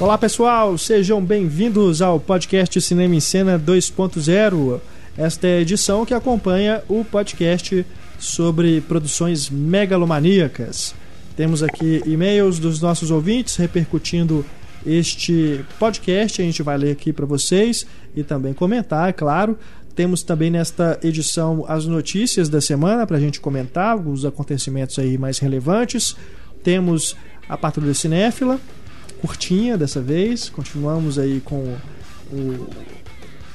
Olá 0.00 0.16
pessoal, 0.16 0.78
sejam 0.78 1.22
bem-vindos 1.22 2.00
ao 2.00 2.18
podcast 2.18 2.80
Cinema 2.80 3.14
em 3.14 3.20
Cena 3.20 3.58
2.0. 3.58 4.80
Esta 5.14 5.46
é 5.46 5.58
a 5.58 5.60
edição 5.60 6.06
que 6.06 6.14
acompanha 6.14 6.82
o 6.88 7.04
podcast 7.04 7.84
sobre 8.18 8.80
produções 8.80 9.50
megalomaníacas. 9.50 10.94
Temos 11.36 11.62
aqui 11.62 12.02
e-mails 12.06 12.58
dos 12.58 12.80
nossos 12.80 13.10
ouvintes 13.10 13.56
repercutindo 13.56 14.42
este 14.86 15.62
podcast. 15.78 16.40
A 16.40 16.44
gente 16.46 16.62
vai 16.62 16.78
ler 16.78 16.92
aqui 16.92 17.12
para 17.12 17.26
vocês 17.26 17.86
e 18.16 18.22
também 18.22 18.54
comentar, 18.54 19.10
é 19.10 19.12
claro. 19.12 19.58
Temos 19.94 20.22
também 20.22 20.50
nesta 20.50 20.98
edição 21.02 21.66
as 21.68 21.84
notícias 21.84 22.48
da 22.48 22.62
semana 22.62 23.06
para 23.06 23.18
a 23.18 23.20
gente 23.20 23.38
comentar 23.38 23.98
os 23.98 24.24
acontecimentos 24.24 24.98
aí 24.98 25.18
mais 25.18 25.38
relevantes. 25.38 26.16
Temos 26.64 27.14
a 27.46 27.58
Patrulha 27.58 27.92
Cinéfila, 27.92 28.58
curtinha 29.20 29.76
dessa 29.76 30.00
vez. 30.00 30.48
Continuamos 30.48 31.18
aí 31.18 31.40
com 31.40 31.76
o 32.32 32.68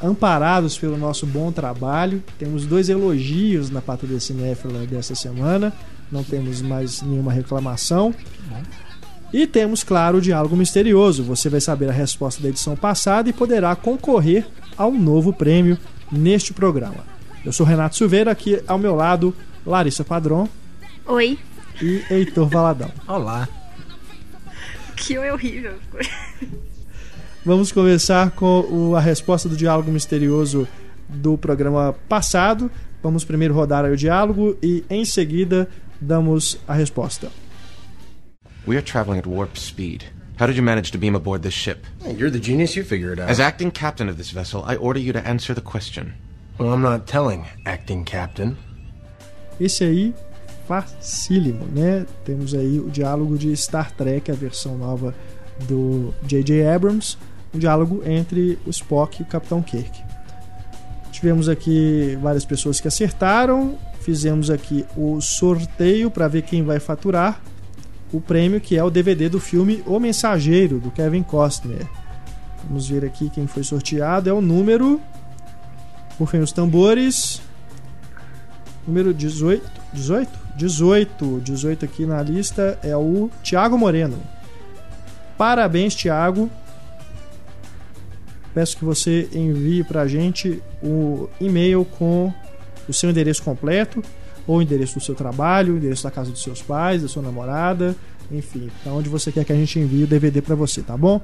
amparados 0.01 0.77
pelo 0.77 0.97
nosso 0.97 1.25
bom 1.25 1.51
trabalho. 1.51 2.23
Temos 2.37 2.65
dois 2.65 2.89
elogios 2.89 3.69
na 3.69 3.81
Patrulha 3.81 4.19
Cinéfila 4.19 4.85
dessa 4.85 5.15
semana. 5.15 5.73
Não 6.11 6.23
temos 6.23 6.61
mais 6.61 7.01
nenhuma 7.01 7.31
reclamação. 7.31 8.13
E 9.33 9.47
temos, 9.47 9.83
claro, 9.83 10.19
o 10.19 10.21
diálogo 10.21 10.55
misterioso. 10.55 11.23
Você 11.23 11.49
vai 11.49 11.59
saber 11.59 11.89
a 11.89 11.93
resposta 11.93 12.41
da 12.41 12.49
edição 12.49 12.75
passada 12.75 13.29
e 13.29 13.33
poderá 13.33 13.75
concorrer 13.75 14.45
a 14.77 14.85
um 14.85 14.97
novo 14.97 15.33
prêmio 15.33 15.77
neste 16.11 16.53
programa. 16.53 17.03
Eu 17.43 17.51
sou 17.51 17.65
Renato 17.65 17.95
Silveira, 17.95 18.31
aqui 18.31 18.61
ao 18.67 18.77
meu 18.77 18.95
lado, 18.95 19.35
Larissa 19.65 20.03
Padron. 20.03 20.47
Oi. 21.05 21.37
E 21.81 22.01
Heitor 22.09 22.47
Valadão. 22.47 22.91
Olá. 23.07 23.47
Que 24.95 25.17
horrível. 25.17 25.73
Vamos 27.45 27.71
começar 27.71 28.31
com 28.31 28.95
a 28.95 28.99
resposta 28.99 29.47
do 29.47 29.55
diálogo 29.55 29.91
misterioso 29.91 30.67
do 31.07 31.37
programa 31.37 31.93
passado. 32.09 32.71
Vamos 33.03 33.23
primeiro 33.23 33.53
rodar 33.53 33.85
o 33.85 33.95
diálogo 33.95 34.57
e 34.63 34.83
em 34.89 35.05
seguida 35.05 35.69
damos 36.01 36.57
a 36.67 36.73
resposta. 36.73 37.29
We 38.67 38.75
are 38.77 38.83
traveling 38.83 39.19
at 39.19 39.27
warp 39.27 39.57
speed. 39.57 40.03
How 40.39 40.47
did 40.47 40.57
you 40.57 40.63
manage 40.63 40.91
to 40.91 40.97
beam 40.97 41.15
aboard 41.15 41.43
this 41.43 41.53
ship? 41.53 41.85
You're 42.03 42.31
the 42.31 42.43
genius, 42.43 42.75
you 42.75 42.83
figure 42.83 43.13
it 43.13 43.19
out. 43.19 43.29
As 43.29 43.39
acting 43.39 43.71
captain 43.71 44.09
of 44.09 44.17
this 44.17 44.31
vessel, 44.31 44.63
I 44.67 44.75
order 44.75 44.99
you 44.99 45.13
to 45.13 45.19
answer 45.25 45.53
the 45.53 45.61
question. 45.61 46.13
well, 46.57 46.73
I'm 46.73 46.81
not 46.81 47.05
telling, 47.05 47.45
acting 47.65 48.03
captain. 48.05 48.57
Esse 49.59 49.83
aí, 49.85 50.13
facílimo, 50.67 51.65
né? 51.73 52.05
Temos 52.23 52.53
aí 52.53 52.79
o 52.79 52.89
diálogo 52.89 53.37
de 53.37 53.55
Star 53.55 53.91
Trek, 53.91 54.31
a 54.31 54.35
versão 54.35 54.77
nova 54.77 55.13
do 55.67 56.13
J.J. 56.23 56.67
Abrams, 56.67 57.17
um 57.53 57.59
diálogo 57.59 58.01
entre 58.05 58.59
o 58.65 58.69
Spock 58.69 59.21
e 59.21 59.23
o 59.23 59.25
Capitão 59.25 59.61
Kirk. 59.61 60.03
Tivemos 61.11 61.47
aqui 61.47 62.17
várias 62.21 62.43
pessoas 62.43 62.79
que 62.81 62.87
acertaram, 62.87 63.77
fizemos 64.01 64.49
aqui 64.49 64.85
o 64.97 65.21
sorteio 65.21 66.11
para 66.11 66.27
ver 66.27 66.41
quem 66.41 66.63
vai 66.63 66.79
faturar 66.79 67.41
o 68.11 68.19
prêmio, 68.21 68.61
que 68.61 68.77
é 68.77 68.83
o 68.83 68.89
DVD 68.89 69.29
do 69.29 69.39
filme 69.39 69.83
O 69.85 69.99
Mensageiro, 69.99 70.79
do 70.79 70.91
Kevin 70.91 71.23
Costner. 71.23 71.87
Vamos 72.67 72.87
ver 72.87 73.05
aqui 73.05 73.29
quem 73.29 73.47
foi 73.47 73.63
sorteado. 73.63 74.29
É 74.29 74.33
o 74.33 74.41
número. 74.41 75.01
Rufem 76.17 76.41
os 76.41 76.51
tambores. 76.51 77.41
Número 78.87 79.13
18. 79.13 79.84
18? 79.95 80.29
18. 80.55 81.41
18 81.43 81.85
aqui 81.85 82.05
na 82.05 82.21
lista 82.21 82.77
é 82.83 82.95
o 82.95 83.31
Tiago 83.41 83.77
Moreno. 83.77 84.17
Parabéns, 85.37 85.95
Tiago. 85.95 86.49
Peço 88.53 88.77
que 88.77 88.85
você 88.85 89.27
envie 89.33 89.83
pra 89.83 90.07
gente 90.07 90.61
o 90.81 91.27
e-mail 91.41 91.83
com 91.97 92.31
o 92.87 92.93
seu 92.93 93.09
endereço 93.09 93.43
completo, 93.43 94.01
ou 94.47 94.59
o 94.59 94.61
endereço 94.61 94.99
do 94.99 95.03
seu 95.03 95.15
trabalho, 95.15 95.73
o 95.73 95.77
endereço 95.77 96.03
da 96.03 96.11
casa 96.11 96.31
dos 96.31 96.41
seus 96.41 96.61
pais, 96.61 97.01
da 97.01 97.07
sua 97.07 97.23
namorada, 97.23 97.95
enfim, 98.31 98.69
para 98.81 98.93
onde 98.93 99.09
você 99.09 99.31
quer 99.31 99.43
que 99.43 99.51
a 99.51 99.55
gente 99.55 99.79
envie 99.79 100.03
o 100.03 100.07
DVD 100.07 100.41
para 100.41 100.55
você, 100.55 100.81
tá 100.81 100.95
bom? 100.95 101.19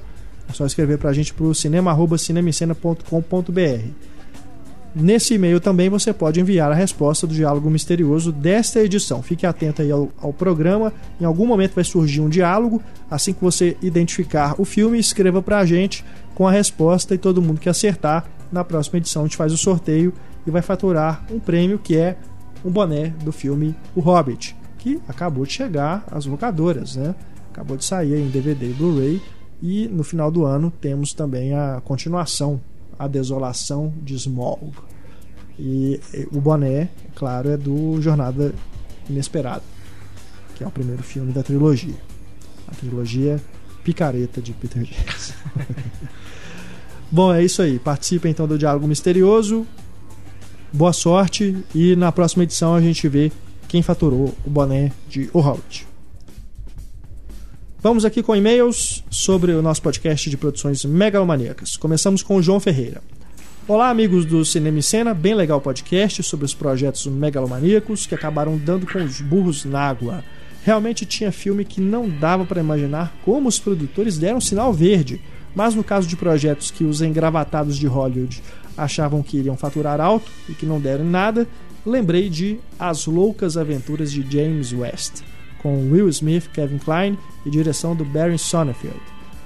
É 0.50 0.54
só 0.54 0.66
escrever 0.66 0.98
pra 0.98 1.14
gente 1.14 1.34
pro 1.34 1.56
cinema@cinemicena.com.br. 1.56 3.88
Nesse 4.94 5.36
e-mail 5.36 5.62
também 5.62 5.90
você 5.90 6.12
pode 6.12 6.42
enviar 6.42 6.70
a 6.70 6.76
resposta 6.76 7.26
do 7.26 7.34
diálogo 7.34 7.70
misterioso 7.70 8.30
desta 8.32 8.82
edição. 8.82 9.24
Fique 9.24 9.46
atento 9.46 9.82
aí 9.82 9.90
ao, 9.90 10.10
ao, 10.22 10.34
programa. 10.34 10.92
Em 11.20 11.24
algum 11.24 11.46
momento 11.46 11.76
vai 11.76 11.84
surgir 11.84 12.20
um 12.20 12.28
diálogo. 12.28 12.82
Assim 13.10 13.32
que 13.32 13.42
você 13.42 13.78
identificar 13.82 14.56
o 14.60 14.66
filme, 14.66 15.00
escreva 15.00 15.42
pra 15.42 15.66
gente 15.66 16.04
com 16.36 16.46
a 16.46 16.52
resposta 16.52 17.16
e 17.16 17.18
todo 17.18 17.42
mundo 17.42 17.60
que 17.60 17.70
acertar. 17.70 18.30
Na 18.52 18.66
próxima 18.66 18.98
edição 18.98 19.22
a 19.22 19.26
gente 19.26 19.38
faz 19.38 19.54
o 19.54 19.58
sorteio 19.58 20.14
e 20.46 20.52
vai 20.52 20.62
faturar 20.62 21.26
um 21.32 21.40
prêmio 21.40 21.80
que 21.80 21.96
é 21.96 22.18
um 22.66 22.70
boné 22.70 23.14
do 23.24 23.32
filme 23.32 23.74
O 23.96 24.02
Hobbit, 24.02 24.56
que 24.78 25.00
acabou 25.08 25.46
de 25.46 25.54
chegar 25.54 26.04
às 26.12 26.26
locadoras, 26.26 26.98
né? 26.98 27.16
Acabou 27.50 27.78
de 27.78 27.86
sair 27.86 28.20
em 28.20 28.28
DVD 28.28 28.70
e 28.70 28.74
Blu-ray. 28.74 29.22
E 29.62 29.88
no 29.88 30.04
final 30.04 30.30
do 30.30 30.44
ano 30.44 30.70
temos 30.82 31.14
também 31.14 31.54
a 31.54 31.82
continuação 31.86 32.60
a 33.02 33.08
Desolação 33.08 33.92
de 34.04 34.14
Smog. 34.14 34.72
E 35.58 36.00
o 36.32 36.40
boné, 36.40 36.90
claro, 37.16 37.50
é 37.50 37.58
do 37.58 38.00
Jornada 38.00 38.54
Inesperada, 39.10 39.64
que 40.56 40.64
é 40.64 40.68
o 40.68 40.72
primeiro 40.72 41.02
filme 41.02 41.34
da 41.34 41.42
trilogia. 41.42 41.96
A 42.68 42.76
trilogia 42.76 43.42
Picareta 43.84 44.40
de 44.40 44.54
Peter 44.54 44.84
Jackson. 44.84 45.34
Bom, 47.12 47.34
é 47.34 47.44
isso 47.44 47.62
aí. 47.62 47.80
Participe 47.80 48.30
então 48.30 48.48
do 48.48 48.58
Diálogo 48.58 48.88
Misterioso. 48.88 49.66
Boa 50.72 50.94
sorte 50.94 51.58
e 51.74 51.96
na 51.96 52.12
próxima 52.12 52.44
edição 52.44 52.76
a 52.76 52.82
gente 52.82 53.10
vê 53.10 53.32
quem 53.68 53.82
faturou 53.82 54.34
o 54.46 54.50
boné 54.50 54.92
de 55.10 55.30
O 55.34 55.40
Hobbit. 55.40 55.91
Vamos 57.84 58.06
aqui 58.06 58.22
com 58.22 58.36
e-mails 58.36 59.04
sobre 59.10 59.54
o 59.54 59.62
nosso 59.62 59.82
podcast 59.82 60.30
de 60.30 60.38
produções 60.38 60.86
megalomaníacas. 60.86 61.76
Começamos 61.76 62.22
com 62.22 62.36
o 62.36 62.42
João 62.42 62.60
Ferreira. 62.60 63.02
Olá, 63.68 63.90
amigos 63.90 64.24
do 64.24 64.46
Cinema 64.46 64.78
e 64.78 64.84
Cena, 64.84 65.16
bem 65.16 65.34
legal 65.34 65.60
podcast 65.60 66.22
sobre 66.22 66.46
os 66.46 66.54
projetos 66.54 67.08
megalomaníacos 67.08 68.06
que 68.06 68.14
acabaram 68.14 68.56
dando 68.56 68.86
com 68.86 69.04
os 69.04 69.20
burros 69.20 69.66
na 69.66 69.82
água. 69.82 70.24
Realmente 70.64 71.08
tinha 71.08 71.32
filme 71.32 71.66
que 71.66 71.82
não 71.82 72.08
dava 72.08 72.46
para 72.46 72.62
imaginar 72.62 73.18
como 73.26 73.50
os 73.50 73.58
produtores 73.58 74.16
deram 74.16 74.40
sinal 74.40 74.72
verde, 74.72 75.20
mas 75.56 75.74
no 75.74 75.84
caso 75.84 76.08
de 76.08 76.16
projetos 76.16 76.70
que 76.70 76.84
os 76.84 77.02
engravatados 77.02 77.80
de 77.80 77.88
Hollywood 77.88 78.44
achavam 78.78 79.24
que 79.24 79.38
iriam 79.38 79.58
faturar 79.58 80.00
alto 80.00 80.32
e 80.48 80.54
que 80.54 80.68
não 80.68 80.80
deram 80.80 81.04
nada, 81.04 81.48
lembrei 81.84 82.30
de 82.30 82.60
As 82.78 83.08
Loucas 83.08 83.58
Aventuras 83.58 84.12
de 84.12 84.22
James 84.22 84.72
West 84.72 85.24
com 85.62 85.92
Will 85.92 86.10
Smith, 86.10 86.48
Kevin 86.54 86.78
Kline 86.78 87.18
e 87.46 87.50
direção 87.50 87.96
do 87.96 88.04
Barry 88.04 88.38
Sonnenfeld. 88.38 89.00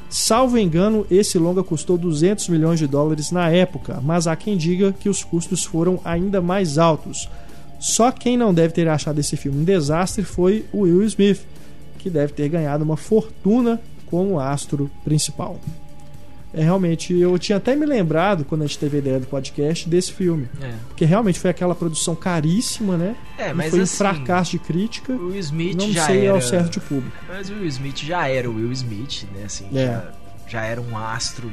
Salvo 0.10 0.58
engano, 0.58 1.06
esse 1.10 1.38
longa 1.38 1.64
custou 1.64 1.98
200 1.98 2.48
milhões 2.50 2.80
de 2.80 2.88
dólares 2.88 3.32
na 3.32 3.50
época, 3.50 4.00
mas 4.04 4.28
há 4.28 4.36
quem 4.36 4.56
diga 4.56 4.94
que 4.94 5.10
os 5.10 5.24
custos 5.24 5.66
foram 5.66 6.00
ainda 6.06 6.42
mais 6.42 6.78
altos. 6.78 7.30
Só 7.80 8.12
quem 8.12 8.38
não 8.38 8.54
deve 8.54 8.74
ter 8.74 8.88
achado 8.88 9.20
esse 9.20 9.36
filme 9.36 9.60
um 9.60 9.64
desastre 9.64 10.24
foi 10.24 10.66
o 10.72 10.82
Will 10.82 11.04
Smith, 11.04 11.42
que 11.98 12.10
deve 12.10 12.34
ter 12.34 12.48
ganhado 12.48 12.84
uma 12.84 12.96
fortuna 12.96 13.82
como 14.06 14.40
astro 14.40 14.90
principal. 15.04 15.60
É, 16.56 16.64
realmente, 16.64 17.14
eu 17.14 17.38
tinha 17.38 17.58
até 17.58 17.76
me 17.76 17.86
lembrado, 17.86 18.46
quando 18.46 18.62
a 18.64 18.66
gente 18.68 18.80
teve 18.80 18.96
a 18.98 19.00
ideia 19.00 19.20
do 19.20 19.28
podcast, 19.28 19.90
desse 19.90 20.14
filme. 20.14 20.48
É. 20.62 20.74
Porque 20.88 21.04
realmente 21.04 21.38
foi 21.40 21.50
aquela 21.50 21.76
produção 21.76 22.16
caríssima, 22.16 22.96
né? 22.98 23.16
É, 23.38 23.50
E 23.50 23.54
mas 23.54 23.70
foi 23.72 23.80
um 23.80 23.84
assim, 23.84 23.98
fracasso 23.98 24.52
de 24.52 24.60
crítica. 24.60 25.12
O 25.14 25.28
Will 25.28 25.40
Smith 25.40 25.76
não 25.76 25.92
já 25.92 26.06
sei 26.06 26.26
era. 26.28 26.34
ao 26.34 26.42
certo 26.42 26.72
de 26.72 26.80
público. 26.80 27.16
Mas 27.28 27.50
o 27.50 27.54
Will 27.54 27.66
Smith 27.68 27.98
já 28.00 28.28
era 28.30 28.50
o 28.50 28.56
Will 28.56 28.72
Smith, 28.72 29.24
né? 29.36 29.44
Assim, 29.46 29.68
É. 29.76 29.86
já, 29.86 30.12
já 30.48 30.62
era 30.66 30.80
um 30.80 30.98
astro 30.98 31.52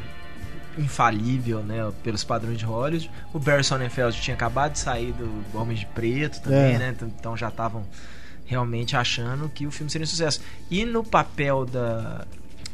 infalível, 0.78 1.60
né? 1.62 1.90
Pelos 2.02 2.24
padrões 2.24 2.58
de 2.58 2.64
Hollywood. 2.64 3.10
O 3.32 3.38
Barry 3.38 3.64
Sonnenfeld 3.64 4.20
tinha 4.20 4.34
acabado 4.34 4.72
de 4.72 4.78
sair 4.78 5.12
do 5.12 5.58
Homem 5.58 5.76
de 5.76 5.86
Preto 5.86 6.40
também, 6.42 6.74
É. 6.74 6.78
né? 6.78 6.92
Então- 6.96 7.08
Então 7.18 7.36
já 7.36 7.48
estavam 7.48 7.84
realmente 8.46 8.96
achando 8.96 9.48
que 9.48 9.66
o 9.66 9.70
filme 9.70 9.90
seria 9.90 10.04
um 10.04 10.08
sucesso. 10.08 10.40
E 10.70 10.84
no 10.84 11.02
papel 11.04 11.64
da 11.64 12.24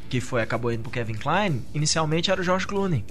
que 0.09 0.21
foi 0.21 0.43
acabou 0.43 0.73
indo 0.73 0.83
pro 0.83 0.91
Kevin 0.91 1.15
Kline, 1.15 1.63
inicialmente 1.75 2.31
era 2.31 2.41
o 2.41 2.45
George 2.45 2.67
Clooney, 2.67 3.05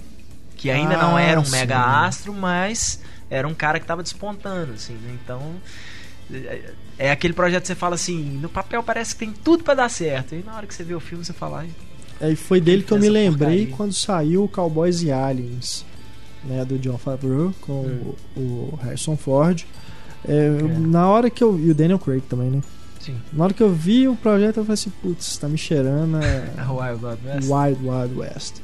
que 0.56 0.70
ainda 0.70 0.96
não 0.96 1.16
Ah, 1.16 1.22
era 1.22 1.40
um 1.40 1.44
sim. 1.44 1.52
mega 1.52 1.78
astro, 2.06 2.32
mas 2.32 3.00
era 3.30 3.46
um 3.46 3.54
cara 3.54 3.78
que 3.78 3.86
tava 3.86 4.02
despontando, 4.02 4.72
assim, 4.72 4.94
né? 4.94 5.16
Então 5.24 5.40
é- 6.32 6.72
é 6.98 7.10
aquele 7.10 7.32
projeto 7.34 7.62
que 7.62 7.68
você 7.68 7.74
fala 7.74 7.94
assim, 7.94 8.22
no 8.40 8.48
papel 8.48 8.82
parece 8.82 9.14
que 9.14 9.20
tem 9.20 9.32
tudo 9.32 9.62
pra 9.64 9.74
dar 9.74 9.88
certo. 9.88 10.34
E 10.34 10.42
na 10.44 10.54
hora 10.56 10.66
que 10.66 10.74
você 10.74 10.82
vê 10.84 10.94
o 10.94 11.00
filme, 11.00 11.24
você 11.24 11.32
fala, 11.32 11.64
É, 12.20 12.30
e 12.32 12.36
foi 12.36 12.60
dele 12.60 12.82
que 12.82 12.92
eu 12.92 12.98
me 12.98 13.08
lembrei 13.08 13.48
porcaria. 13.58 13.76
quando 13.76 13.92
saiu 13.92 14.44
o 14.44 14.48
Cowboys 14.48 15.02
e 15.02 15.12
Aliens, 15.12 15.84
né, 16.44 16.64
do 16.64 16.78
John 16.78 16.98
Favreau 16.98 17.54
com 17.60 17.72
o, 17.72 18.16
o 18.36 18.78
Harrison 18.82 19.16
Ford. 19.16 19.64
É, 20.26 20.48
Na 20.80 21.08
hora 21.08 21.30
que 21.30 21.42
eu. 21.44 21.58
E 21.58 21.70
o 21.70 21.74
Daniel 21.74 21.98
Craig 21.98 22.20
também, 22.22 22.50
né? 22.50 22.60
Sim. 23.00 23.16
Na 23.32 23.44
hora 23.44 23.54
que 23.54 23.62
eu 23.62 23.72
vi 23.72 24.06
o 24.08 24.16
projeto, 24.16 24.58
eu 24.58 24.64
falei 24.64 24.74
assim, 24.74 24.90
putz, 25.02 25.36
tá 25.38 25.48
me 25.48 25.56
cheirando 25.58 26.16
a 26.16 26.70
Wild 26.72 27.04
Wild 27.04 27.26
West. 27.26 27.48
Wild 27.50 27.88
Wild 27.88 28.14
West. 28.18 28.54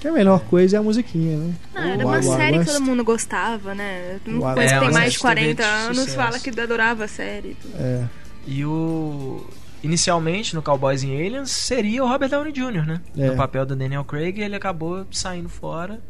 Que 0.00 0.08
a 0.08 0.12
melhor 0.12 0.40
coisa 0.44 0.76
é 0.76 0.78
a 0.78 0.82
musiquinha, 0.82 1.36
né? 1.36 1.54
Ah, 1.74 1.88
era 1.88 2.06
uma 2.06 2.14
Wild 2.16 2.26
Wild 2.28 2.42
série 2.42 2.58
que 2.60 2.64
todo 2.64 2.80
mundo 2.82 3.04
gostava, 3.04 3.74
né? 3.74 4.18
Uma 4.26 4.48
Wild 4.48 4.54
coisa 4.54 4.74
É, 4.74 4.78
que 4.78 4.84
tem 4.86 4.92
mais 4.94 5.12
de 5.12 5.18
série 5.18 5.18
de 5.18 5.18
40 5.18 5.46
TV 5.46 5.54
de 5.54 5.62
anos 5.62 5.98
sucesso. 5.98 6.16
fala 6.16 6.38
que 6.38 6.60
adorava 6.60 7.04
a 7.04 7.08
série. 7.08 7.48
e 7.50 7.54
tudo. 7.54 7.74
É. 7.78 8.04
E 8.46 8.64
o. 8.64 9.46
Inicialmente, 9.82 10.54
no 10.54 10.62
Cowboys 10.62 11.02
and 11.02 11.08
Aliens, 11.08 11.50
seria 11.50 12.04
o 12.04 12.08
Robert 12.08 12.28
Downey 12.28 12.52
Jr., 12.52 12.86
né? 12.86 13.00
É. 13.16 13.28
No 13.30 13.36
papel 13.36 13.64
do 13.64 13.74
Daniel 13.74 14.04
Craig, 14.04 14.38
ele 14.38 14.54
acabou 14.54 15.06
saindo 15.10 15.48
fora 15.48 16.00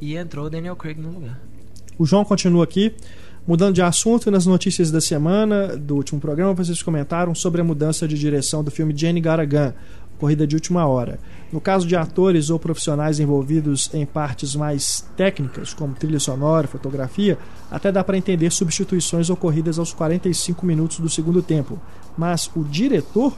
e 0.00 0.14
entrou 0.16 0.46
o 0.46 0.50
Daniel 0.50 0.76
Craig 0.76 0.98
no 1.00 1.10
lugar. 1.10 1.40
O 1.98 2.04
João 2.04 2.22
continua 2.24 2.64
aqui. 2.64 2.94
Mudando 3.44 3.74
de 3.74 3.82
assunto, 3.82 4.30
nas 4.30 4.46
notícias 4.46 4.92
da 4.92 5.00
semana 5.00 5.76
do 5.76 5.96
último 5.96 6.20
programa, 6.20 6.54
vocês 6.54 6.80
comentaram 6.80 7.34
sobre 7.34 7.60
a 7.60 7.64
mudança 7.64 8.06
de 8.06 8.16
direção 8.16 8.62
do 8.62 8.70
filme 8.70 8.96
Jenny 8.96 9.20
Garagan, 9.20 9.74
Corrida 10.16 10.46
de 10.46 10.54
Última 10.54 10.86
Hora. 10.86 11.18
No 11.52 11.60
caso 11.60 11.84
de 11.84 11.96
atores 11.96 12.50
ou 12.50 12.58
profissionais 12.60 13.18
envolvidos 13.18 13.90
em 13.92 14.06
partes 14.06 14.54
mais 14.54 15.04
técnicas, 15.16 15.74
como 15.74 15.92
trilha 15.92 16.20
sonora, 16.20 16.68
fotografia, 16.68 17.36
até 17.68 17.90
dá 17.90 18.04
para 18.04 18.16
entender 18.16 18.48
substituições 18.52 19.28
ocorridas 19.28 19.76
aos 19.76 19.92
45 19.92 20.64
minutos 20.64 21.00
do 21.00 21.08
segundo 21.08 21.42
tempo. 21.42 21.80
Mas 22.16 22.48
o 22.54 22.62
diretor, 22.62 23.36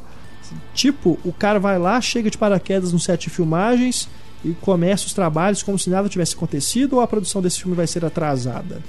tipo, 0.75 1.19
o 1.25 1.33
cara 1.33 1.59
vai 1.59 1.79
lá, 1.79 1.99
chega 2.03 2.29
de 2.29 2.37
paraquedas 2.37 2.93
no 2.93 3.01
set 3.01 3.23
de 3.23 3.31
filmagens 3.31 4.07
e 4.45 4.53
começa 4.53 5.07
os 5.07 5.15
trabalhos 5.15 5.63
como 5.63 5.79
se 5.79 5.89
nada 5.89 6.11
tivesse 6.11 6.35
acontecido 6.35 6.97
ou 6.97 7.01
a 7.01 7.07
produção 7.07 7.41
desse 7.41 7.61
filme 7.61 7.75
vai 7.75 7.87
ser 7.87 8.05
atrasada? 8.05 8.83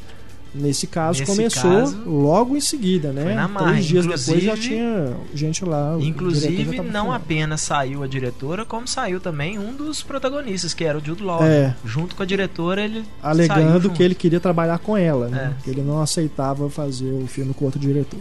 Nesse 0.58 0.88
caso, 0.88 1.20
Nesse 1.20 1.30
começou 1.32 1.70
caso, 1.70 2.10
logo 2.10 2.56
em 2.56 2.62
seguida, 2.62 3.12
né? 3.12 3.24
foi 3.24 3.34
na 3.34 3.48
marra. 3.48 3.72
Três 3.72 3.86
dias 3.86 4.06
depois 4.06 4.42
já 4.42 4.54
Inclusive- 4.54 4.62
tinha 4.76 5.18
gente 5.34 5.66
lá. 5.66 5.98
Inclusive, 6.00 6.82
não 6.82 7.12
apenas 7.12 7.60
saiu 7.60 8.02
a 8.04 8.08
diretora, 8.08 8.64
como 8.64 8.88
saiu 8.88 9.20
também 9.20 9.60
um 9.60 9.74
dos 9.76 10.02
protagonistas, 10.02 10.74
que 10.74 10.86
era 10.86 10.98
o 10.98 11.04
Jude 11.04 11.22
Law. 11.24 11.44
É. 11.44 11.76
Junto 11.84 12.16
com 12.16 12.24
a 12.24 12.26
diretora, 12.26 12.82
ele 12.82 13.04
Alegando 13.22 13.90
que 13.90 14.02
ele 14.02 14.16
queria 14.16 14.40
trabalhar 14.40 14.80
com 14.80 14.96
ela, 14.96 15.28
né? 15.28 15.54
É. 15.60 15.64
Que 15.64 15.70
ele 15.72 15.82
não 15.82 16.02
aceitava 16.02 16.70
fazer 16.70 17.12
o 17.12 17.28
filme 17.28 17.54
com 17.54 17.66
outro 17.66 17.80
diretor. 17.80 18.20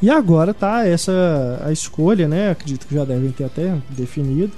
E 0.00 0.10
agora 0.10 0.54
tá 0.54 0.86
essa 0.86 1.62
a 1.64 1.70
escolha, 1.70 2.26
né? 2.26 2.50
Acredito 2.50 2.86
que 2.86 2.94
já 2.94 3.04
devem 3.04 3.30
ter 3.30 3.44
até 3.44 3.76
definido 3.90 4.52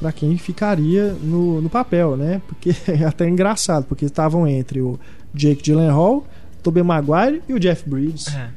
para 0.00 0.12
quem 0.12 0.36
ficaria 0.38 1.14
no, 1.22 1.60
no 1.60 1.70
papel, 1.70 2.16
né? 2.16 2.42
Porque 2.48 2.74
é 2.90 3.04
até 3.04 3.28
engraçado, 3.28 3.84
porque 3.84 4.06
estavam 4.06 4.46
entre 4.46 4.80
o 4.80 4.98
Jake 5.34 5.62
Gyllenhaal, 5.62 6.26
Tobey 6.62 6.82
Maguire 6.82 7.42
e 7.48 7.54
o 7.54 7.58
Jeff 7.60 7.88
Bridges. 7.88 8.28
É. 8.34 8.50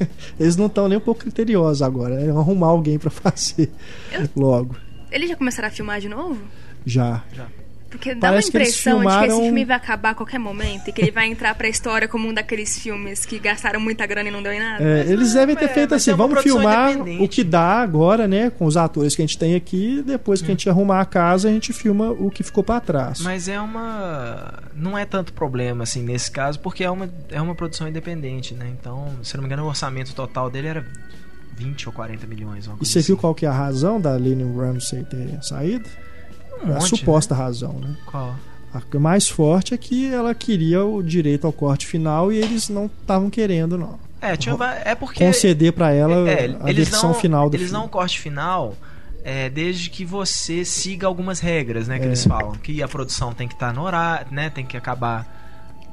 Eles 0.40 0.56
não 0.56 0.66
estão 0.66 0.88
nem 0.88 0.96
um 0.98 1.00
pouco 1.00 1.20
criteriosos 1.20 1.82
agora, 1.82 2.14
é 2.20 2.30
arrumar 2.30 2.68
alguém 2.68 2.98
para 2.98 3.10
fazer 3.10 3.70
logo. 4.34 4.76
Eles 5.10 5.28
já 5.28 5.36
começaram 5.36 5.68
a 5.68 5.70
filmar 5.70 6.00
de 6.00 6.08
novo? 6.08 6.40
Já. 6.86 7.22
Porque 7.90 8.14
dá 8.14 8.28
Parece 8.28 8.46
uma 8.46 8.50
que 8.52 8.56
eles 8.58 8.68
impressão 8.68 9.00
de 9.00 9.04
que 9.06 9.10
filmaram- 9.10 9.32
esse 9.32 9.42
filme 9.42 9.64
vai 9.64 9.76
acabar 9.76 10.10
a 10.10 10.14
qualquer 10.14 10.38
momento 10.38 10.88
e 10.88 10.92
que 10.92 11.02
ele 11.02 11.10
vai 11.10 11.26
entrar 11.26 11.54
pra 11.56 11.68
história 11.68 12.06
como 12.06 12.28
um 12.28 12.32
daqueles 12.32 12.78
filmes 12.78 13.26
que 13.26 13.38
gastaram 13.38 13.80
muita 13.80 14.06
grana 14.06 14.28
e 14.28 14.32
não 14.32 14.40
deu 14.42 14.52
em 14.52 14.60
nada. 14.60 14.82
É, 14.82 15.00
eles 15.08 15.34
devem 15.34 15.56
ter 15.56 15.64
é, 15.64 15.68
feito 15.68 15.94
assim, 15.94 16.12
é 16.12 16.14
uma 16.14 16.26
vamos 16.28 16.42
filmar 16.42 16.96
o 17.20 17.28
que 17.28 17.42
dá 17.42 17.80
agora, 17.82 18.28
né, 18.28 18.48
com 18.48 18.64
os 18.64 18.76
atores 18.76 19.16
que 19.16 19.22
a 19.22 19.26
gente 19.26 19.36
tem 19.36 19.56
aqui, 19.56 20.02
depois 20.06 20.40
que 20.40 20.46
a 20.46 20.50
gente 20.50 20.70
arrumar 20.70 21.00
a 21.00 21.04
casa, 21.04 21.48
a 21.48 21.52
gente 21.52 21.72
filma 21.72 22.10
o 22.12 22.30
que 22.30 22.44
ficou 22.44 22.62
para 22.62 22.80
trás. 22.80 23.20
Mas 23.20 23.48
é 23.48 23.60
uma. 23.60 24.54
Não 24.74 24.96
é 24.96 25.04
tanto 25.04 25.32
problema, 25.32 25.82
assim, 25.82 26.02
nesse 26.02 26.30
caso, 26.30 26.60
porque 26.60 26.84
é 26.84 26.90
uma, 26.90 27.10
é 27.28 27.40
uma 27.42 27.56
produção 27.56 27.88
independente, 27.88 28.54
né? 28.54 28.70
Então, 28.80 29.08
se 29.22 29.34
não 29.34 29.42
me 29.42 29.46
engano, 29.48 29.64
o 29.64 29.66
orçamento 29.66 30.14
total 30.14 30.48
dele 30.48 30.68
era 30.68 30.86
20 31.56 31.88
ou 31.88 31.92
40 31.92 32.26
milhões. 32.26 32.64
E 32.66 32.68
coisa 32.68 32.84
você 32.84 33.00
viu 33.00 33.14
assim. 33.14 33.20
qual 33.20 33.34
que 33.34 33.44
é 33.44 33.48
a 33.48 33.52
razão 33.52 34.00
da 34.00 34.16
Lily 34.16 34.44
Ramsey 34.56 35.04
ter 35.04 35.42
saído? 35.42 35.88
Um 36.64 36.70
a 36.70 36.74
monte, 36.74 36.88
suposta 36.88 37.34
razão, 37.34 37.74
né? 37.74 37.88
né? 37.88 37.96
Qual? 38.06 38.34
A 38.72 38.98
mais 38.98 39.28
forte 39.28 39.74
é 39.74 39.76
que 39.76 40.12
ela 40.12 40.34
queria 40.34 40.84
o 40.84 41.02
direito 41.02 41.46
ao 41.46 41.52
corte 41.52 41.86
final 41.86 42.32
e 42.32 42.36
eles 42.38 42.68
não 42.68 42.86
estavam 42.86 43.28
querendo, 43.28 43.76
não. 43.76 43.98
É, 44.20 44.36
tinha, 44.36 44.54
é 44.84 44.94
porque. 44.94 45.24
Conceder 45.24 45.72
para 45.72 45.92
ela 45.92 46.28
é, 46.28 46.56
a 46.60 46.70
eles 46.70 46.88
versão 46.88 47.10
não, 47.10 47.14
final 47.18 47.48
do 47.48 47.56
Eles 47.56 47.68
filme. 47.68 47.82
não 47.82 47.88
corte 47.88 48.20
final. 48.20 48.76
É, 49.22 49.50
desde 49.50 49.90
que 49.90 50.04
você 50.04 50.64
siga 50.64 51.06
algumas 51.06 51.40
regras, 51.40 51.86
né, 51.88 51.98
que 51.98 52.04
É. 52.04 52.08
eles 52.08 52.24
falam, 52.24 52.52
que 52.52 52.82
a 52.82 52.88
produção 52.88 53.34
tem 53.34 53.46
que 53.46 53.52
estar 53.52 53.72
no 53.74 53.82
horário, 53.82 54.28
né, 54.30 54.48
tem 54.48 54.64
que 54.64 54.76
acabar 54.78 55.26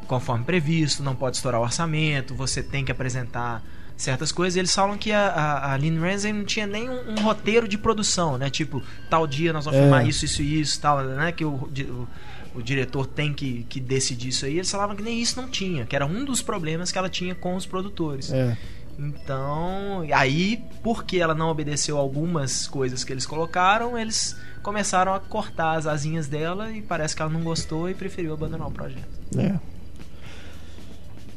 conforme 0.08 0.46
previsto, 0.46 1.04
não 1.04 1.14
pode 1.14 1.36
estourar 1.36 1.60
o 1.60 1.64
orçamento, 1.66 2.34
você 2.34 2.64
tem 2.64 2.86
que 2.86 2.92
apresentar 2.92 3.62
certas 3.97 4.31
coisas. 4.31 4.55
E 4.55 4.59
eles 4.59 4.73
falam 4.73 4.97
que 4.97 5.11
a, 5.11 5.27
a, 5.27 5.73
a 5.73 5.77
Lynn 5.77 5.99
Ramsey 5.99 6.31
não 6.31 6.45
tinha 6.45 6.67
nem 6.67 6.89
um, 6.89 7.11
um 7.11 7.21
roteiro 7.23 7.67
de 7.67 7.77
produção, 7.77 8.38
né, 8.38 8.49
tipo 8.49 8.81
tal 9.09 9.25
dia 9.27 9.51
nós 9.51 9.65
vamos 9.65 9.79
É. 9.79 9.81
filmar 9.81 10.07
isso, 10.07 10.23
isso 10.23 10.41
e 10.41 10.61
isso, 10.61 10.79
tal, 10.79 11.03
né, 11.03 11.31
que 11.31 11.44
o, 11.44 11.49
o, 11.53 12.07
o 12.55 12.61
diretor 12.61 13.05
tem 13.07 13.33
que, 13.33 13.65
que 13.67 13.79
decidir 13.79 14.29
isso 14.29 14.45
aí. 14.45 14.55
Eles 14.55 14.69
falavam 14.71 14.95
que 14.95 15.01
nem 15.03 15.19
isso 15.19 15.41
não 15.41 15.49
tinha, 15.49 15.85
que 15.85 15.95
era 15.95 16.05
um 16.05 16.23
dos 16.23 16.41
problemas 16.41 16.91
que 16.91 16.97
ela 16.97 17.09
tinha 17.09 17.33
com 17.35 17.55
os 17.55 17.65
produtores. 17.65 18.31
É. 18.31 18.55
Então, 18.99 20.03
aí, 20.13 20.59
porque 20.81 21.17
ela 21.17 21.35
não 21.35 21.49
obedeceu 21.49 21.97
algumas 21.99 22.67
coisas 22.67 23.03
que 23.03 23.13
eles 23.13 23.27
colocaram, 23.27 23.95
eles 23.97 24.35
começaram 24.63 25.13
a 25.13 25.19
cortar 25.19 25.73
as 25.77 25.85
asinhas 25.85 26.27
dela 26.27 26.71
e 26.71 26.81
parece 26.81 27.15
que 27.15 27.21
ela 27.21 27.31
não 27.31 27.41
gostou 27.41 27.88
e 27.89 27.94
preferiu 27.94 28.33
abandonar 28.33 28.67
o 28.67 28.71
projeto. 28.71 29.07
É. 29.38 29.59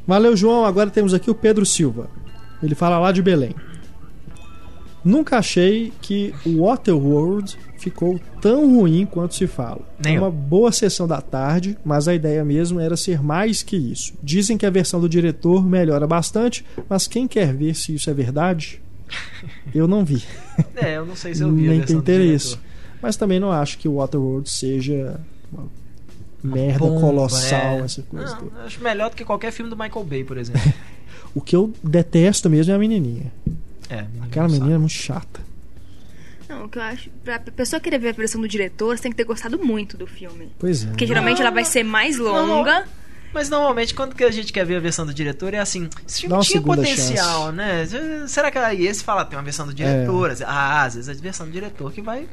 Valeu, 0.07 0.35
João. 0.35 0.65
Agora 0.65 0.89
temos 0.89 1.13
aqui 1.13 1.29
o 1.29 1.35
Pedro 1.35 1.65
Silva. 1.65 2.09
Ele 2.61 2.75
fala 2.75 2.99
lá 2.99 3.11
de 3.11 3.21
Belém. 3.21 3.55
Nunca 5.03 5.39
achei 5.39 5.91
que 6.01 6.33
o 6.45 6.63
Waterworld 6.63 7.57
ficou 7.77 8.19
tão 8.39 8.75
ruim 8.75 9.05
quanto 9.05 9.33
se 9.33 9.47
fala. 9.47 9.81
Nem 10.03 10.15
é 10.15 10.19
uma 10.19 10.29
boa 10.29 10.71
sessão 10.71 11.07
da 11.07 11.19
tarde, 11.19 11.75
mas 11.83 12.07
a 12.07 12.13
ideia 12.13 12.45
mesmo 12.45 12.79
era 12.79 12.95
ser 12.95 13.21
mais 13.21 13.63
que 13.63 13.75
isso. 13.75 14.13
Dizem 14.21 14.57
que 14.57 14.65
a 14.65 14.69
versão 14.69 15.01
do 15.01 15.09
diretor 15.09 15.65
melhora 15.65 16.05
bastante, 16.05 16.63
mas 16.87 17.07
quem 17.07 17.27
quer 17.27 17.51
ver 17.53 17.75
se 17.75 17.95
isso 17.95 18.09
é 18.11 18.13
verdade? 18.13 18.79
Eu 19.73 19.87
não 19.87 20.05
vi. 20.05 20.23
É, 20.75 20.95
eu 20.95 21.05
não 21.05 21.15
sei 21.15 21.33
se 21.33 21.41
eu 21.41 21.51
vi 21.51 21.67
Nem 21.67 21.81
tem 21.81 21.97
interesse. 21.97 22.57
Mas 23.01 23.15
também 23.15 23.39
não 23.39 23.51
acho 23.51 23.77
que 23.77 23.87
o 23.87 23.95
Waterworld 23.95 24.49
seja 24.49 25.19
uma 25.51 25.67
merda 26.43 26.79
Bomba, 26.79 27.01
colossal, 27.01 27.79
é. 27.79 27.81
essa 27.81 28.01
coisa. 28.03 28.37
Não, 28.37 28.61
acho 28.63 28.81
melhor 28.81 29.09
do 29.09 29.15
que 29.15 29.25
qualquer 29.25 29.51
filme 29.51 29.69
do 29.69 29.77
Michael 29.77 30.05
Bay, 30.05 30.23
por 30.23 30.37
exemplo. 30.37 30.61
O 31.33 31.41
que 31.41 31.55
eu 31.55 31.73
detesto 31.83 32.49
mesmo 32.49 32.71
é 32.71 32.75
a 32.75 32.79
menininha. 32.79 33.31
É, 33.89 34.03
menino 34.03 34.25
Aquela 34.25 34.47
não 34.47 34.55
menina 34.55 34.75
é 34.75 34.77
muito 34.77 34.93
chata. 34.93 35.41
Não, 36.47 36.65
o 36.65 36.69
que 36.69 36.77
eu 36.77 36.81
acho. 36.81 37.09
Pra 37.23 37.39
pessoa 37.39 37.79
querer 37.79 37.97
ver 37.97 38.09
a 38.09 38.11
versão 38.11 38.41
do 38.41 38.47
diretor, 38.47 38.97
você 38.97 39.03
tem 39.03 39.11
que 39.11 39.17
ter 39.17 39.23
gostado 39.23 39.57
muito 39.57 39.95
do 39.95 40.05
filme. 40.05 40.49
Pois 40.59 40.83
é. 40.83 40.87
Porque 40.87 41.07
geralmente 41.07 41.41
ela 41.41 41.51
vai 41.51 41.63
ser 41.63 41.83
mais 41.83 42.17
longa. 42.17 42.85
Mas 43.33 43.49
normalmente 43.49 43.93
quando 43.93 44.13
que 44.13 44.23
a 44.25 44.31
gente 44.31 44.51
quer 44.51 44.65
ver 44.65 44.75
a 44.75 44.79
versão 44.81 45.05
do 45.05 45.13
diretor 45.13 45.53
é 45.53 45.59
assim, 45.59 45.89
esse 46.05 46.21
filme 46.21 46.37
tinha 46.43 46.61
potencial, 46.61 47.45
chance. 47.45 47.55
né? 47.55 48.27
Será 48.27 48.51
que 48.51 48.57
aí 48.57 48.85
esse 48.85 49.01
fala 49.03 49.23
tem 49.23 49.37
uma 49.37 49.43
versão 49.43 49.65
do 49.65 49.73
diretor? 49.73 50.35
Ah, 50.45 50.83
às 50.83 50.95
vezes 50.95 51.07
é 51.07 51.13
a 51.13 51.21
versão 51.21 51.45
do 51.45 51.51
diretor 51.53 51.93
que 51.93 52.01
vai 52.01 52.27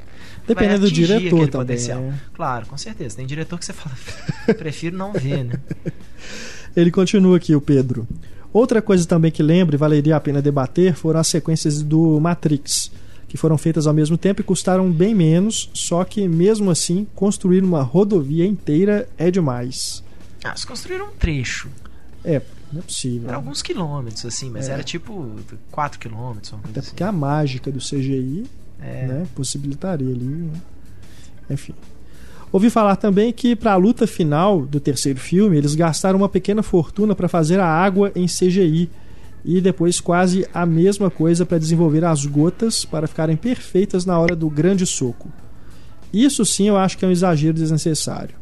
Dependendo 0.46 0.80
vai 0.80 0.88
do 0.88 0.92
diretor 0.92 1.48
também. 1.48 1.48
potencial. 1.50 2.00
né? 2.00 2.18
Claro, 2.34 2.66
com 2.66 2.76
certeza. 2.76 3.16
Tem 3.16 3.26
diretor 3.26 3.58
que 3.58 3.64
você 3.64 3.72
fala, 3.72 3.94
prefiro 4.58 4.96
não 4.96 5.12
ver, 5.12 5.44
né? 5.44 5.54
Ele 6.74 6.90
continua 6.90 7.36
aqui, 7.36 7.54
o 7.54 7.60
Pedro. 7.60 8.06
Outra 8.52 8.80
coisa 8.80 9.06
também 9.06 9.30
que 9.30 9.42
lembro 9.42 9.76
e 9.76 9.78
valeria 9.78 10.16
a 10.16 10.20
pena 10.20 10.40
debater 10.40 10.94
foram 10.94 11.20
as 11.20 11.28
sequências 11.28 11.82
do 11.82 12.18
Matrix, 12.20 12.90
que 13.28 13.36
foram 13.36 13.58
feitas 13.58 13.86
ao 13.86 13.92
mesmo 13.92 14.16
tempo 14.16 14.40
e 14.40 14.44
custaram 14.44 14.90
bem 14.90 15.14
menos, 15.14 15.68
só 15.74 16.02
que 16.02 16.26
mesmo 16.26 16.70
assim 16.70 17.06
construir 17.14 17.62
uma 17.62 17.82
rodovia 17.82 18.46
inteira 18.46 19.08
é 19.18 19.30
demais. 19.30 20.02
Ah, 20.42 20.48
eles 20.50 20.64
construíram 20.64 21.08
um 21.08 21.12
trecho. 21.16 21.68
É, 22.24 22.40
não 22.72 22.80
é 22.80 22.82
possível. 22.82 23.28
Era 23.28 23.36
alguns 23.36 23.60
quilômetros, 23.60 24.24
assim, 24.24 24.48
mas 24.50 24.68
É. 24.68 24.72
era 24.72 24.82
tipo 24.82 25.30
4 25.70 25.98
quilômetros, 25.98 26.54
Até 26.64 26.80
porque 26.80 27.02
a 27.04 27.12
mágica 27.12 27.70
do 27.70 27.78
CGI 27.80 28.46
assim. 28.80 28.88
É. 28.88 29.06
né, 29.08 29.26
possibilitaria 29.34 30.08
ali. 30.08 30.24
né? 30.24 30.60
Enfim. 31.50 31.74
Ouvi 32.50 32.70
falar 32.70 32.96
também 32.96 33.32
que 33.32 33.54
para 33.54 33.72
a 33.72 33.76
luta 33.76 34.06
final 34.06 34.62
do 34.64 34.80
terceiro 34.80 35.18
filme, 35.18 35.56
eles 35.56 35.74
gastaram 35.74 36.18
uma 36.18 36.28
pequena 36.28 36.62
fortuna 36.62 37.14
para 37.14 37.28
fazer 37.28 37.60
a 37.60 37.66
água 37.66 38.10
em 38.16 38.26
CGI 38.26 38.88
e 39.44 39.60
depois 39.60 40.00
quase 40.00 40.46
a 40.52 40.64
mesma 40.64 41.10
coisa 41.10 41.44
para 41.44 41.58
desenvolver 41.58 42.04
as 42.04 42.24
gotas 42.24 42.84
para 42.84 43.06
ficarem 43.06 43.36
perfeitas 43.36 44.04
na 44.04 44.18
hora 44.18 44.34
do 44.34 44.48
grande 44.48 44.86
soco. 44.86 45.30
Isso 46.12 46.44
sim 46.44 46.68
eu 46.68 46.76
acho 46.76 46.96
que 46.96 47.04
é 47.04 47.08
um 47.08 47.12
exagero 47.12 47.54
desnecessário. 47.54 48.34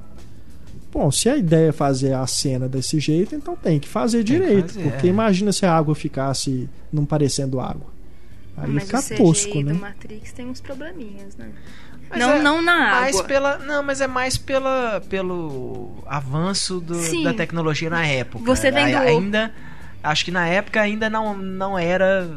Bom, 0.93 1.11
se 1.11 1.29
a 1.29 1.37
ideia 1.37 1.69
é 1.69 1.73
fazer 1.73 2.15
a 2.15 2.27
cena 2.27 2.69
desse 2.69 2.99
jeito, 3.01 3.35
então 3.35 3.55
tem 3.55 3.79
que 3.79 3.89
fazer 3.89 4.25
Tem 4.25 4.39
que 4.39 4.47
direito, 4.47 4.73
fazer, 4.73 4.91
porque 4.91 5.07
é. 5.09 5.11
imagina 5.11 5.53
se 5.53 5.67
a 5.67 5.77
água 5.77 5.95
ficasse 5.95 6.71
não 6.93 7.05
parecendo 7.05 7.61
água. 7.61 7.95
Aí 8.57 8.71
mas 8.71 8.85
fica 8.85 8.99
o 8.99 9.03
CGI 9.03 9.17
tosco, 9.17 9.55
do 9.55 9.65
né? 9.65 9.73
Matrix 9.75 10.33
tem 10.33 10.47
uns 10.47 10.61
probleminhas, 10.61 11.37
né? 11.37 11.51
Mas 12.11 12.19
não, 12.19 12.31
é 12.33 12.43
não 12.43 12.63
na 12.63 12.77
mais 12.77 13.17
água. 13.17 13.25
pela 13.29 13.59
não 13.59 13.83
mas 13.83 14.01
é 14.01 14.07
mais 14.07 14.37
pela 14.39 15.01
pelo 15.09 16.03
avanço 16.07 16.81
do- 16.81 17.23
da 17.25 17.35
tecnologia 17.35 17.91
na 17.91 18.07
época 18.07 18.45
Você 18.45 18.71
vendo- 18.71 18.95
A- 18.97 19.01
ainda 19.01 19.53
acho 20.03 20.25
que 20.25 20.31
na 20.31 20.47
época 20.47 20.81
ainda 20.81 21.11
não 21.11 21.37
não 21.37 21.79
era 21.79 22.29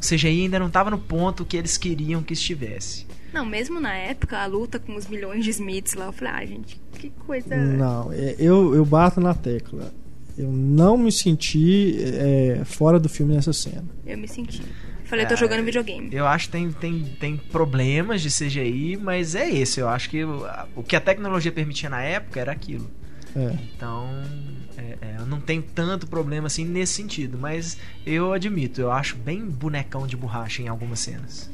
CGI 0.00 0.42
ainda 0.44 0.58
não 0.58 0.68
estava 0.68 0.90
no 0.90 0.98
ponto 0.98 1.44
que 1.44 1.56
eles 1.56 1.76
queriam 1.76 2.22
que 2.22 2.32
estivesse. 2.32 3.06
Não, 3.32 3.44
mesmo 3.46 3.78
na 3.78 3.94
época, 3.94 4.38
a 4.38 4.46
luta 4.46 4.78
com 4.80 4.96
os 4.96 5.06
milhões 5.06 5.44
de 5.44 5.50
Smiths 5.50 5.94
lá, 5.94 6.06
eu 6.06 6.12
falei, 6.12 6.32
ah, 6.34 6.46
gente, 6.46 6.80
que 6.98 7.10
coisa. 7.10 7.54
Não, 7.56 8.12
é, 8.12 8.34
eu, 8.40 8.74
eu 8.74 8.84
bato 8.84 9.20
na 9.20 9.34
tecla. 9.34 9.92
Eu 10.36 10.50
não 10.50 10.96
me 10.96 11.12
senti 11.12 11.96
é, 12.02 12.62
fora 12.64 12.98
do 12.98 13.08
filme 13.08 13.34
nessa 13.34 13.52
cena. 13.52 13.84
Eu 14.06 14.18
me 14.18 14.26
senti. 14.26 14.62
Falei, 15.10 15.26
tô 15.26 15.34
É, 15.34 15.36
jogando 15.36 15.64
videogame. 15.64 16.08
Eu 16.12 16.24
acho 16.26 16.46
que 16.46 16.52
tem, 16.52 16.70
tem, 16.70 17.02
tem 17.18 17.36
problemas 17.36 18.22
de 18.22 18.28
CGI, 18.28 18.96
mas 18.96 19.34
é 19.34 19.50
esse. 19.50 19.80
Eu 19.80 19.88
acho 19.88 20.08
que 20.08 20.24
o, 20.24 20.46
o 20.76 20.82
que 20.84 20.94
a 20.94 21.00
tecnologia 21.00 21.50
permitia 21.50 21.90
na 21.90 22.00
época 22.00 22.40
era 22.40 22.52
aquilo. 22.52 22.88
É. 23.34 23.52
Então, 23.76 24.08
é, 24.78 24.96
é, 25.00 25.16
eu 25.18 25.26
não 25.26 25.40
tenho 25.40 25.62
tanto 25.62 26.06
problema 26.06 26.46
assim 26.46 26.64
nesse 26.64 26.94
sentido, 26.94 27.36
mas 27.36 27.76
eu 28.06 28.32
admito, 28.32 28.80
eu 28.80 28.90
acho 28.90 29.16
bem 29.16 29.44
bonecão 29.44 30.06
de 30.06 30.16
borracha 30.16 30.62
em 30.62 30.68
algumas 30.68 31.00
cenas. 31.00 31.50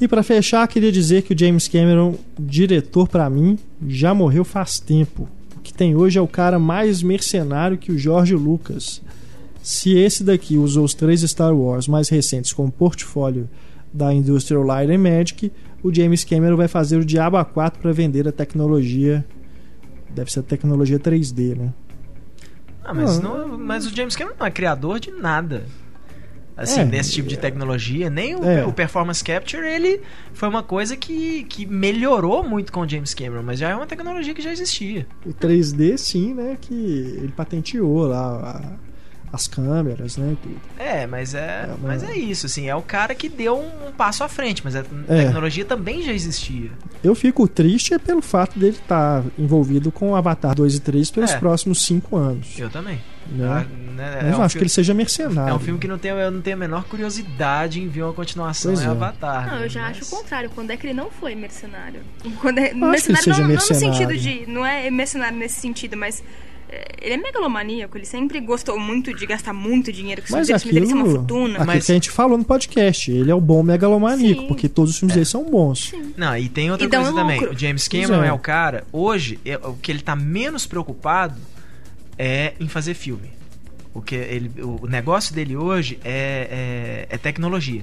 E 0.00 0.06
pra 0.06 0.22
fechar, 0.22 0.66
queria 0.68 0.92
dizer 0.92 1.22
que 1.22 1.34
o 1.34 1.38
James 1.38 1.66
Cameron, 1.68 2.16
diretor 2.38 3.08
pra 3.08 3.28
mim, 3.30 3.58
já 3.88 4.12
morreu 4.14 4.44
faz 4.44 4.78
tempo. 4.78 5.28
O 5.56 5.60
que 5.60 5.72
tem 5.74 5.96
hoje 5.96 6.18
é 6.18 6.20
o 6.22 6.28
cara 6.28 6.58
mais 6.58 7.02
mercenário 7.02 7.78
que 7.78 7.90
o 7.90 7.98
George 7.98 8.34
Lucas. 8.34 9.02
Se 9.68 9.98
esse 9.98 10.22
daqui 10.22 10.56
usou 10.56 10.84
os 10.84 10.94
três 10.94 11.22
Star 11.22 11.52
Wars 11.52 11.88
mais 11.88 12.08
recentes 12.08 12.52
como 12.52 12.70
portfólio 12.70 13.48
da 13.92 14.14
Industrial 14.14 14.62
Light 14.62 14.92
and 14.92 14.98
Magic, 14.98 15.50
o 15.82 15.92
James 15.92 16.22
Cameron 16.22 16.56
vai 16.56 16.68
fazer 16.68 16.98
o 16.98 17.04
Diabo 17.04 17.36
A4 17.36 17.72
para 17.82 17.90
vender 17.92 18.28
a 18.28 18.32
tecnologia. 18.32 19.24
Deve 20.14 20.30
ser 20.32 20.38
a 20.38 20.42
tecnologia 20.44 21.00
3D, 21.00 21.56
né? 21.56 21.74
Ah, 22.84 22.94
mas, 22.94 23.18
Ah. 23.18 23.22
não, 23.22 23.58
mas 23.58 23.86
o 23.86 23.90
James 23.96 24.14
Cameron 24.14 24.36
não 24.38 24.46
é 24.46 24.50
criador 24.52 25.00
de 25.00 25.10
nada. 25.10 25.64
Assim, 26.56 26.80
É, 26.82 26.84
desse 26.84 27.10
tipo 27.10 27.28
de 27.28 27.36
tecnologia. 27.36 28.08
Nem 28.08 28.36
o, 28.36 28.44
É. 28.44 28.64
o 28.64 28.72
Performance 28.72 29.22
Capture, 29.24 29.66
ele 29.66 30.00
foi 30.32 30.48
uma 30.48 30.62
coisa 30.62 30.96
que, 30.96 31.42
que 31.44 31.66
melhorou 31.66 32.42
muito 32.48 32.72
com 32.72 32.82
o 32.82 32.88
James 32.88 33.12
Cameron, 33.14 33.42
mas 33.42 33.58
já 33.58 33.70
é 33.70 33.74
uma 33.74 33.86
tecnologia 33.86 34.32
que 34.32 34.40
já 34.40 34.52
existia. 34.52 35.06
O 35.26 35.34
3D, 35.34 35.98
sim, 35.98 36.32
né? 36.34 36.56
Que 36.60 36.72
ele 36.72 37.32
patenteou 37.36 38.06
lá 38.06 38.62
a- 38.62 38.85
as 39.32 39.46
câmeras, 39.46 40.16
né? 40.16 40.32
e 40.32 40.36
tudo. 40.36 40.60
É, 40.78 41.06
mas 41.06 41.34
é, 41.34 41.38
É, 41.38 41.68
mas 41.82 42.02
mas- 42.02 42.10
é 42.10 42.16
isso, 42.16 42.46
assim, 42.46 42.68
é 42.68 42.74
o 42.74 42.82
cara 42.82 43.14
que 43.14 43.28
deu 43.28 43.56
um, 43.58 43.88
um 43.88 43.92
passo 43.92 44.24
à 44.24 44.28
frente, 44.28 44.62
mas 44.64 44.74
a 44.76 44.80
É. 45.08 45.24
tecnologia 45.24 45.64
também 45.64 46.02
já 46.02 46.12
existia. 46.12 46.70
Eu 47.04 47.14
fico 47.14 47.46
triste 47.46 47.98
pelo 47.98 48.22
fato 48.22 48.58
dele 48.58 48.76
estar 48.76 49.22
envolvido 49.38 49.92
com 49.92 50.14
Avatar 50.16 50.54
2 50.54 50.74
e 50.76 50.80
3 50.80 51.10
pelos 51.10 51.30
É. 51.32 51.38
próximos 51.38 51.84
5 51.84 52.16
anos. 52.16 52.58
Eu 52.58 52.70
também. 52.70 52.98
Né? 53.28 53.44
Ah, 53.44 53.64
né, 53.92 54.12
Mas 54.22 54.24
é 54.24 54.32
eu 54.34 54.38
um 54.38 54.42
acho 54.42 54.52
fi- 54.52 54.58
que 54.58 54.62
ele 54.62 54.68
seja 54.70 54.94
mercenário. 54.94 55.50
É 55.50 55.54
um 55.54 55.58
filme 55.58 55.80
que 55.80 55.88
não 55.88 55.98
tem, 55.98 56.12
eu 56.12 56.30
não 56.30 56.40
tenho 56.40 56.54
a 56.56 56.60
menor 56.60 56.84
curiosidade 56.84 57.80
em 57.82 57.88
ver 57.88 58.02
uma 58.04 58.12
continuação 58.12 58.70
Pois 58.72 58.84
em 58.84 58.86
é. 58.88 58.90
Avatar. 58.90 59.46
Não, 59.50 59.58
né? 59.58 59.64
eu 59.64 59.68
já 59.68 59.82
Mas- 59.82 59.96
acho 59.98 60.04
o 60.14 60.16
contrário. 60.18 60.48
Quando 60.54 60.70
é 60.70 60.76
que 60.76 60.86
ele 60.86 60.94
não 60.94 61.10
foi 61.10 61.34
mercenário? 61.34 62.00
Quando 62.40 62.58
é, 62.58 62.68
que 62.68 62.74
ele 62.76 62.84
mercenário 62.84 63.24
seja 63.24 63.36
não, 63.38 63.48
não 63.48 63.48
no 63.48 63.52
mercenário. 63.54 63.96
sentido 63.96 64.16
de. 64.16 64.46
Não 64.50 64.64
é 64.64 64.90
mercenário 64.90 65.36
nesse 65.36 65.60
sentido, 65.60 65.96
mas. 65.96 66.22
É, 66.76 66.84
ele 67.00 67.14
é 67.14 67.16
megalomaníaco, 67.16 67.96
ele 67.96 68.04
sempre 68.06 68.40
gostou 68.40 68.78
muito 68.78 69.14
de 69.14 69.26
gastar 69.26 69.52
muito 69.52 69.92
dinheiro, 69.92 70.20
que 70.22 70.28
os 70.28 70.32
Mas 70.32 70.46
filmes 70.46 70.62
dele 70.64 70.76
aquilo, 70.84 70.96
merecem 70.96 71.12
uma 71.12 71.18
fortuna. 71.18 71.50
aquilo 71.54 71.66
mas- 71.66 71.86
que 71.86 71.92
a 71.92 71.94
gente 71.94 72.10
falou 72.10 72.36
no 72.38 72.44
podcast, 72.44 73.10
ele 73.10 73.30
é 73.30 73.34
o 73.34 73.40
bom 73.40 73.62
megalomaníaco, 73.62 74.42
Sim. 74.42 74.46
porque 74.48 74.68
todos 74.68 74.90
os 74.92 74.98
filmes 74.98 75.14
dele 75.14 75.26
são 75.26 75.44
bons. 75.50 75.92
Não, 76.16 76.36
e 76.36 76.48
tem 76.48 76.70
outra 76.70 76.86
E 76.86 76.90
dá 76.90 76.98
coisa 76.98 77.12
um 77.12 77.14
também. 77.16 77.40
lucro. 77.40 77.54
O 77.54 77.58
James 77.58 77.88
Cameron 77.88 78.22
é. 78.22 78.28
é. 78.28 78.32
o 78.32 78.38
cara, 78.38 78.84
hoje, 78.92 79.38
é- 79.44 79.56
o 79.58 79.74
que 79.74 79.90
ele 79.90 80.00
tá 80.02 80.14
menos 80.16 80.66
preocupado 80.66 81.36
é 82.18 82.54
em 82.60 82.68
fazer 82.68 82.94
filme. 82.94 83.30
O, 83.94 84.02
que 84.02 84.14
ele, 84.14 84.50
o 84.62 84.86
negócio 84.86 85.34
dele 85.34 85.56
hoje 85.56 85.98
é, 86.04 87.06
é, 87.10 87.14
é 87.14 87.18
tecnologia. 87.18 87.82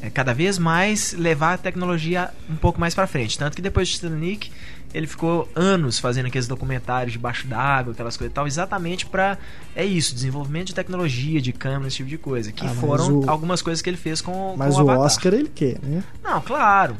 É 0.00 0.10
cada 0.10 0.32
vez 0.34 0.58
mais 0.58 1.12
levar 1.14 1.54
a 1.54 1.58
tecnologia 1.58 2.30
um 2.48 2.56
pouco 2.56 2.78
mais 2.78 2.94
pra 2.94 3.06
frente. 3.06 3.38
Tanto 3.38 3.56
que 3.56 3.62
depois 3.62 3.88
de 3.88 3.94
Titanic, 3.94 4.50
ele 4.94 5.06
ficou 5.06 5.46
anos 5.54 5.98
fazendo 5.98 6.26
aqueles 6.26 6.46
documentários 6.46 7.12
debaixo 7.12 7.46
d'água, 7.46 7.92
aquelas 7.92 8.16
coisas 8.16 8.30
e 8.30 8.34
tal, 8.34 8.46
exatamente 8.46 9.04
pra. 9.06 9.36
É 9.74 9.84
isso, 9.84 10.14
desenvolvimento 10.14 10.68
de 10.68 10.74
tecnologia, 10.74 11.40
de 11.40 11.52
câmera, 11.52 11.88
esse 11.88 11.96
tipo 11.98 12.08
de 12.08 12.16
coisa. 12.18 12.52
Que 12.52 12.64
Ah, 12.64 12.70
foram 12.70 13.20
o- 13.20 13.28
algumas 13.30 13.60
coisas 13.60 13.82
que 13.82 13.90
ele 13.90 13.96
fez 13.96 14.20
com, 14.20 14.54
Mas 14.56 14.74
com 14.74 14.80
o 14.80 14.82
Avatar. 14.82 15.04
Oscar 15.06 15.34
ele 15.34 15.50
quer, 15.54 15.78
né? 15.82 16.02
Não, 16.22 16.40
claro. 16.40 16.96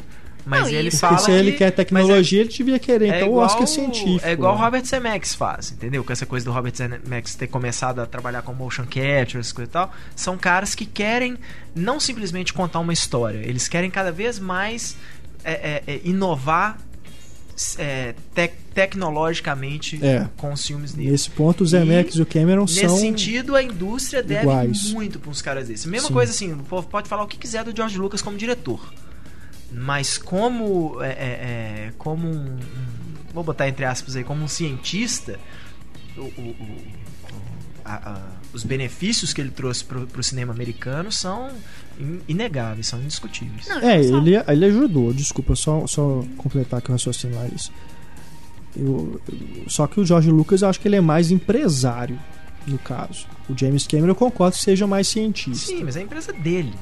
Mas 0.46 0.64
Não, 0.64 0.68
ele 0.68 0.88
isso- 0.88 0.98
fala 0.98 1.16
Porque 1.16 1.32
se 1.32 1.38
ele 1.38 1.52
que- 1.52 1.56
quer 1.58 1.64
mas 1.64 1.72
é- 1.72 1.76
tecnologia, 1.76 2.40
ele 2.42 2.50
devia 2.50 2.78
querer 2.78 3.14
então 3.16 3.30
o 3.30 3.36
Oscar 3.36 3.66
científico. 3.66 4.26
É 4.26 4.32
igual 4.32 4.54
o? 4.54 4.58
Robert 4.58 4.84
Zemeckis 4.84 5.34
faz, 5.34 5.70
entendeu? 5.72 6.04
Com 6.04 6.12
essa 6.12 6.26
coisa 6.26 6.44
do 6.44 6.52
Robert 6.52 6.74
Zemeckis 6.76 7.34
ter 7.34 7.46
começado 7.46 8.00
a 8.00 8.04
trabalhar 8.06 8.42
com 8.42 8.52
motion 8.52 8.82
capture, 8.84 9.38
essas 9.38 9.52
coisas 9.52 9.70
e 9.70 9.72
tal. 9.72 9.90
São 10.14 10.36
caras 10.36 10.74
que 10.74 10.84
querem 10.84 11.38
não 11.74 11.98
simplesmente 11.98 12.52
contar 12.52 12.80
uma 12.80 12.92
história, 12.92 13.38
eles 13.38 13.68
querem 13.68 13.90
cada 13.90 14.12
vez 14.12 14.38
mais 14.38 14.96
é, 15.42 15.52
é, 15.52 15.82
é, 15.94 16.00
inovar 16.04 16.76
é, 17.78 18.14
tec- 18.34 18.56
tecnologicamente 18.74 19.98
É. 20.04 20.28
com 20.36 20.52
os 20.52 20.66
filmes 20.66 20.92
deles. 20.92 21.12
Nesse 21.12 21.30
ponto, 21.30 21.62
o 21.64 21.66
Zemeckis 21.66 22.16
e 22.16 22.22
o 22.22 22.26
Cameron 22.26 22.62
Nesse 22.62 22.80
são... 22.80 22.96
sentido, 22.96 23.54
a 23.54 23.62
indústria 23.62 24.22
deve 24.22 24.42
iguais. 24.42 24.90
muito 24.92 25.18
para 25.20 25.30
uns 25.30 25.40
caras 25.42 25.68
desses. 25.68 25.86
Mesma 25.86 26.08
Sim. 26.08 26.14
coisa 26.14 26.32
assim, 26.32 26.52
o 26.52 26.58
povo 26.64 26.86
pode 26.88 27.08
falar 27.08 27.22
o 27.22 27.26
que 27.26 27.38
quiser 27.38 27.64
do 27.64 27.74
George 27.74 27.96
Lucas 27.98 28.20
como 28.22 28.36
diretor. 28.36 28.92
Mas 29.72 30.18
como. 30.18 31.02
é, 31.02 31.08
é, 31.08 31.12
é, 31.88 31.92
como 31.98 32.28
um, 32.28 32.36
um- 32.54 32.58
Vou 33.32 33.42
botar 33.42 33.68
entre 33.68 33.84
aspas 33.84 34.14
aí, 34.14 34.22
como 34.22 34.44
um 34.44 34.48
cientista, 34.48 35.40
o- 36.16 36.20
o- 36.20 36.56
o- 36.60 36.84
a- 37.84 38.12
a- 38.12 38.22
os 38.52 38.62
benefícios 38.62 39.32
que 39.32 39.40
ele 39.40 39.50
trouxe 39.50 39.82
pro, 39.84 40.06
pro 40.06 40.22
cinema 40.22 40.52
americano 40.52 41.10
são 41.10 41.50
inegáveis, 42.28 42.86
são 42.86 43.00
indiscutíveis. 43.00 43.66
Não, 43.68 43.78
É, 43.78 44.02
só- 44.02 44.16
ele, 44.18 44.32
ele 44.36 44.64
ajudou, 44.66 45.12
desculpa, 45.12 45.54
só, 45.54 45.86
só 45.86 46.24
completar 46.36 46.78
aqui 46.78 46.88
o 46.90 46.92
raciocínio 46.92 47.36
lá 47.36 47.46
isso. 47.48 47.72
Eu- 48.76 49.20
eu- 49.30 49.68
só 49.68 49.86
que 49.86 50.00
o 50.00 50.04
George 50.06 50.30
Lucas 50.30 50.62
eu 50.62 50.68
acho 50.68 50.80
que 50.80 50.88
ele 50.88 50.96
é 50.96 51.00
mais 51.00 51.30
empresário, 51.30 52.18
no 52.66 52.78
caso. 52.78 53.26
O 53.48 53.56
James 53.56 53.86
Cameron 53.86 54.08
eu 54.08 54.14
concordo 54.16 54.56
que 54.56 54.62
seja 54.62 54.86
mais 54.86 55.06
cientista. 55.06 55.66
Sim, 55.68 55.84
mas 55.84 55.96
é 55.96 56.00
a 56.00 56.02
empresa 56.02 56.32
dele. 56.32 56.72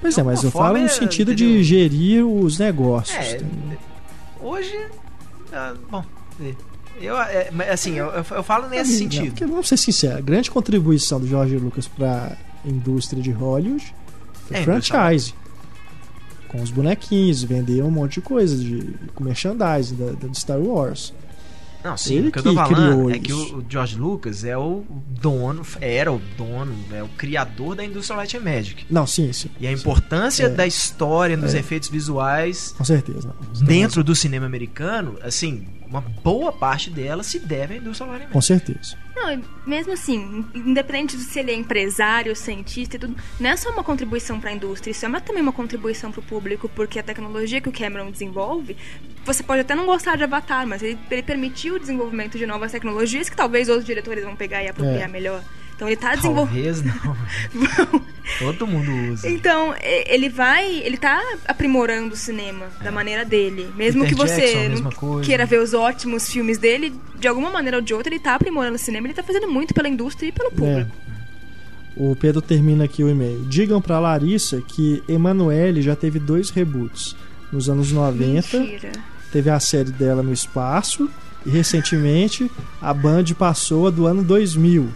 Pois 0.00 0.14
de 0.14 0.20
é, 0.20 0.22
mas 0.22 0.44
eu 0.44 0.50
falo 0.50 0.64
no 0.66 0.72
forma, 0.74 0.84
é, 0.86 0.88
sentido 0.88 1.34
de 1.34 1.62
gerir 1.64 2.24
os 2.26 2.58
negócios. 2.58 3.16
É, 3.16 3.40
hoje. 4.40 4.78
ah, 5.52 5.74
bom, 5.90 6.04
eu, 7.00 7.16
é, 7.18 7.50
assim, 7.70 7.94
eu, 7.94 8.06
eu- 8.06 8.24
eu 8.30 8.42
falo 8.42 8.68
nesse 8.68 8.92
Não, 8.92 8.98
sentido. 8.98 9.26
porque, 9.30 9.46
vamos 9.46 9.66
ser 9.68 9.76
sinceros, 9.76 10.18
a 10.18 10.20
grande 10.20 10.50
contribuição 10.50 11.18
do 11.18 11.26
George 11.26 11.56
Lucas 11.56 11.88
para 11.88 12.36
a 12.64 12.68
indústria 12.68 13.22
de 13.22 13.30
Hollywood 13.32 13.94
foi 14.46 14.56
É, 14.58 14.62
franchise. 14.62 15.34
Com 16.48 16.62
os 16.62 16.70
bonequinhos, 16.70 17.42
vender 17.42 17.82
um 17.82 17.90
monte 17.90 18.14
de 18.14 18.20
coisa 18.20 18.56
de 18.56 18.94
com 19.14 19.24
merchandising 19.24 19.96
da, 19.96 20.12
da 20.12 20.32
Star 20.34 20.58
Wars. 20.60 21.12
Não, 21.82 21.98
sim, 21.98 22.14
Ele 22.14 22.28
o 22.28 22.32
que 22.32 22.38
eu 22.38 22.42
tô 22.44 22.54
falando 22.54 23.10
é 23.10 23.18
que 23.18 23.30
o, 23.30 23.58
o 23.58 23.64
George 23.68 23.98
Lucas 23.98 24.42
é 24.42 24.56
o 24.56 24.82
dono, 25.20 25.60
era 25.82 26.10
o 26.10 26.18
dono, 26.34 26.74
é 26.90 27.02
o 27.02 27.08
criador 27.08 27.76
da 27.76 27.84
indústria 27.84 28.16
Light 28.16 28.34
and 28.38 28.40
Magic. 28.40 28.86
Não, 28.88 29.06
sim, 29.06 29.30
sim. 29.34 29.50
E 29.60 29.66
a 29.66 29.70
sim, 29.70 29.76
importância 29.82 30.44
É. 30.44 30.48
da 30.48 30.66
história, 30.66 31.36
dos 31.36 31.54
É. 31.54 31.58
efeitos 31.58 31.90
visuais 31.90 32.74
Com 32.78 32.84
certeza. 32.84 33.34
Não. 33.58 33.66
Dentro 33.66 34.02
do 34.02 34.14
cinema 34.14 34.46
americano, 34.46 35.18
assim, 35.22 35.66
uma 35.86 36.00
boa 36.00 36.52
parte 36.52 36.90
dela 36.90 37.22
se 37.22 37.38
deve 37.38 37.74
à 37.74 37.76
indústria 37.76 38.10
and 38.10 38.28
Com 38.30 38.40
certeza. 38.40 38.96
Não, 39.14 39.32
e 39.32 39.40
mesmo 39.66 39.92
assim, 39.92 40.44
independente 40.54 41.16
de 41.16 41.22
se 41.22 41.38
ele 41.38 41.52
é 41.52 41.54
empresário, 41.54 42.34
cientista 42.34 42.96
e 42.96 42.98
tudo, 42.98 43.14
não 43.38 43.50
é 43.50 43.56
só 43.56 43.70
uma 43.70 43.84
contribuição 43.84 44.40
para 44.40 44.50
a 44.50 44.52
indústria, 44.52 44.90
isso 44.90 45.04
é 45.04 45.08
uma- 45.08 45.20
também 45.20 45.42
uma 45.42 45.52
contribuição 45.52 46.10
para 46.10 46.20
o 46.20 46.22
público, 46.22 46.68
porque 46.74 46.98
a 46.98 47.02
tecnologia 47.02 47.60
que 47.60 47.68
o 47.68 47.72
Cameron 47.72 48.10
desenvolve, 48.10 48.76
você 49.24 49.42
pode 49.42 49.60
até 49.60 49.74
não 49.74 49.86
gostar 49.86 50.16
de 50.16 50.24
Avatar, 50.24 50.66
mas 50.66 50.82
ele, 50.82 50.98
ele 51.10 51.22
permitiu 51.22 51.76
o 51.76 51.78
desenvolvimento 51.78 52.36
de 52.36 52.44
novas 52.46 52.72
tecnologias 52.72 53.28
que 53.28 53.36
talvez 53.36 53.68
outros 53.68 53.86
diretores 53.86 54.24
vão 54.24 54.34
pegar 54.34 54.62
e 54.64 54.68
apropriar 54.68 55.08
É. 55.08 55.12
melhor. 55.12 55.42
Então 55.84 55.88
ele 55.88 55.96
tá 55.96 56.14
desenvolvendo. 56.14 56.54
Talvez 56.54 56.82
não. 56.82 58.14
Todo 58.38 58.66
mundo 58.66 58.90
usa. 59.12 59.28
Então, 59.28 59.74
ele 59.80 60.28
vai. 60.28 60.78
Ele 60.78 60.96
tá 60.96 61.20
aprimorando 61.46 62.14
o 62.14 62.16
cinema 62.16 62.66
da 62.82 62.90
maneira 62.90 63.24
dele. 63.24 63.68
Mesmo 63.76 64.02
Peter 64.02 64.16
que 64.16 64.22
você 64.22 64.68
Jackson, 64.68 64.82
não 64.82 65.20
queira 65.20 65.44
ver 65.44 65.60
os 65.60 65.74
ótimos 65.74 66.28
filmes 66.28 66.58
dele, 66.58 66.94
de 67.16 67.28
alguma 67.28 67.50
maneira 67.50 67.76
ou 67.76 67.82
de 67.82 67.92
outra, 67.92 68.12
ele 68.12 68.22
tá 68.22 68.34
aprimorando 68.34 68.76
o 68.76 68.78
cinema, 68.78 69.06
ele 69.06 69.14
tá 69.14 69.22
fazendo 69.22 69.48
muito 69.48 69.74
pela 69.74 69.88
indústria 69.88 70.28
e 70.28 70.32
pelo 70.32 70.50
público. 70.50 70.90
É. 70.90 71.14
O 71.96 72.16
Pedro 72.16 72.40
termina 72.42 72.84
aqui 72.84 73.04
o 73.04 73.10
e-mail. 73.10 73.44
Digam 73.44 73.80
pra 73.80 74.00
Larissa 74.00 74.60
que 74.62 75.02
Emanuele 75.08 75.80
já 75.80 75.94
teve 75.94 76.18
dois 76.18 76.50
reboots. 76.50 77.14
Nos 77.52 77.68
anos 77.68 77.92
90, 77.92 78.58
Mentira. 78.58 78.92
teve 79.30 79.48
a 79.48 79.60
série 79.60 79.92
dela 79.92 80.22
no 80.24 80.32
espaço 80.32 81.08
e 81.46 81.50
recentemente 81.50 82.50
a 82.80 82.92
Band 82.92 83.26
passou 83.38 83.86
a 83.86 83.90
do 83.90 84.06
ano 84.06 84.24
2000, 84.24 84.88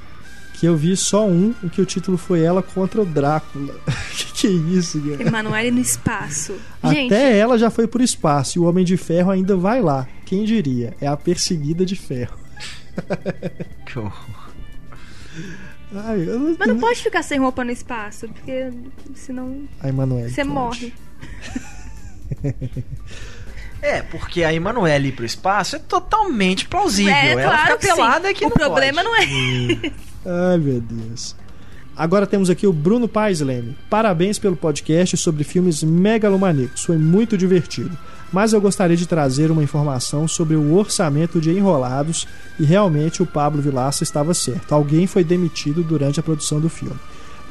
que 0.59 0.67
eu 0.67 0.77
vi 0.77 0.97
só 0.97 1.27
um, 1.27 1.55
em 1.63 1.69
que 1.69 1.81
o 1.81 1.87
título 1.87 2.19
foi 2.19 2.43
ela 2.43 2.63
contra 2.63 3.01
o 3.01 3.05
Drácula. 3.07 3.75
que 4.17 4.33
que 4.33 4.47
é 4.47 4.51
isso, 4.51 5.01
cara? 5.01 5.23
Emanuele 5.23 5.71
no 5.71 5.81
espaço. 5.81 6.55
Gente, 6.85 7.13
Até 7.15 7.39
ela 7.39 7.57
já 7.59 7.71
foi 7.71 7.87
pro 7.87 8.03
espaço 8.03 8.59
e 8.59 8.61
o 8.61 8.65
Homem 8.65 8.85
de 8.85 8.97
Ferro 8.97 9.31
ainda 9.31 9.57
vai 9.57 9.81
lá. 9.81 10.07
Quem 10.25 10.45
diria? 10.45 10.95
É 11.01 11.07
a 11.07 11.17
perseguida 11.17 11.85
de 11.87 11.97
ferro. 11.97 12.37
Que 13.87 13.99
horror. 13.99 14.13
Ai, 15.95 16.25
eu 16.29 16.57
Mas 16.59 16.69
não 16.69 16.79
pode 16.79 17.01
ficar 17.03 17.23
sem 17.23 17.39
roupa 17.39 17.65
no 17.65 17.71
espaço, 17.71 18.29
porque 18.29 18.71
senão 19.15 19.63
A 19.81 19.89
Emanuele. 19.89 20.29
você 20.31 20.45
pode. 20.45 20.51
morre. 20.53 20.93
É, 23.81 24.03
porque 24.03 24.43
a 24.43 24.53
Emanuele 24.53 25.09
ir 25.09 25.13
pro 25.13 25.25
espaço 25.25 25.77
é 25.77 25.79
totalmente 25.79 26.67
plausível. 26.67 27.15
É, 27.15 27.31
Ela 27.31 27.43
claro 27.45 27.63
fica 27.63 27.77
que 27.79 27.87
sim. 27.87 27.95
pelada 27.95 28.35
que 28.35 28.45
O 28.45 28.49
não 28.49 28.57
problema 28.57 29.05
pode. 29.05 29.09
não 29.09 29.87
é. 29.87 29.93
Ai, 30.25 30.59
meu 30.59 30.81
Deus. 30.81 31.35
Agora 31.97 32.27
temos 32.29 32.49
aqui 32.49 32.65
o 32.65 32.73
Bruno 32.73 33.09
Paes 33.09 33.41
Leme. 33.41 33.77
Parabéns 33.91 34.39
pelo 34.39 34.55
podcast 34.55 35.17
sobre 35.17 35.43
filmes 35.43 35.83
megalomaníacos. 35.83 36.85
Foi 36.85 36.97
muito 36.97 37.37
divertido. 37.37 37.91
Mas 38.33 38.53
eu 38.53 38.61
gostaria 38.61 38.97
de 38.97 39.07
trazer 39.07 39.51
uma 39.51 39.63
informação 39.63 40.29
sobre 40.29 40.55
o 40.55 40.75
orçamento 40.77 41.41
de 41.41 41.51
Enrolados 41.51 42.29
e 42.57 42.65
realmente 42.65 43.23
o 43.23 43.27
Pablo 43.27 43.61
Vilaça 43.61 44.05
estava 44.05 44.33
certo. 44.33 44.73
Alguém 44.73 45.07
foi 45.09 45.25
demitido 45.25 45.83
durante 45.83 46.21
a 46.21 46.23
produção 46.23 46.61
do 46.61 46.69
filme. 46.69 46.95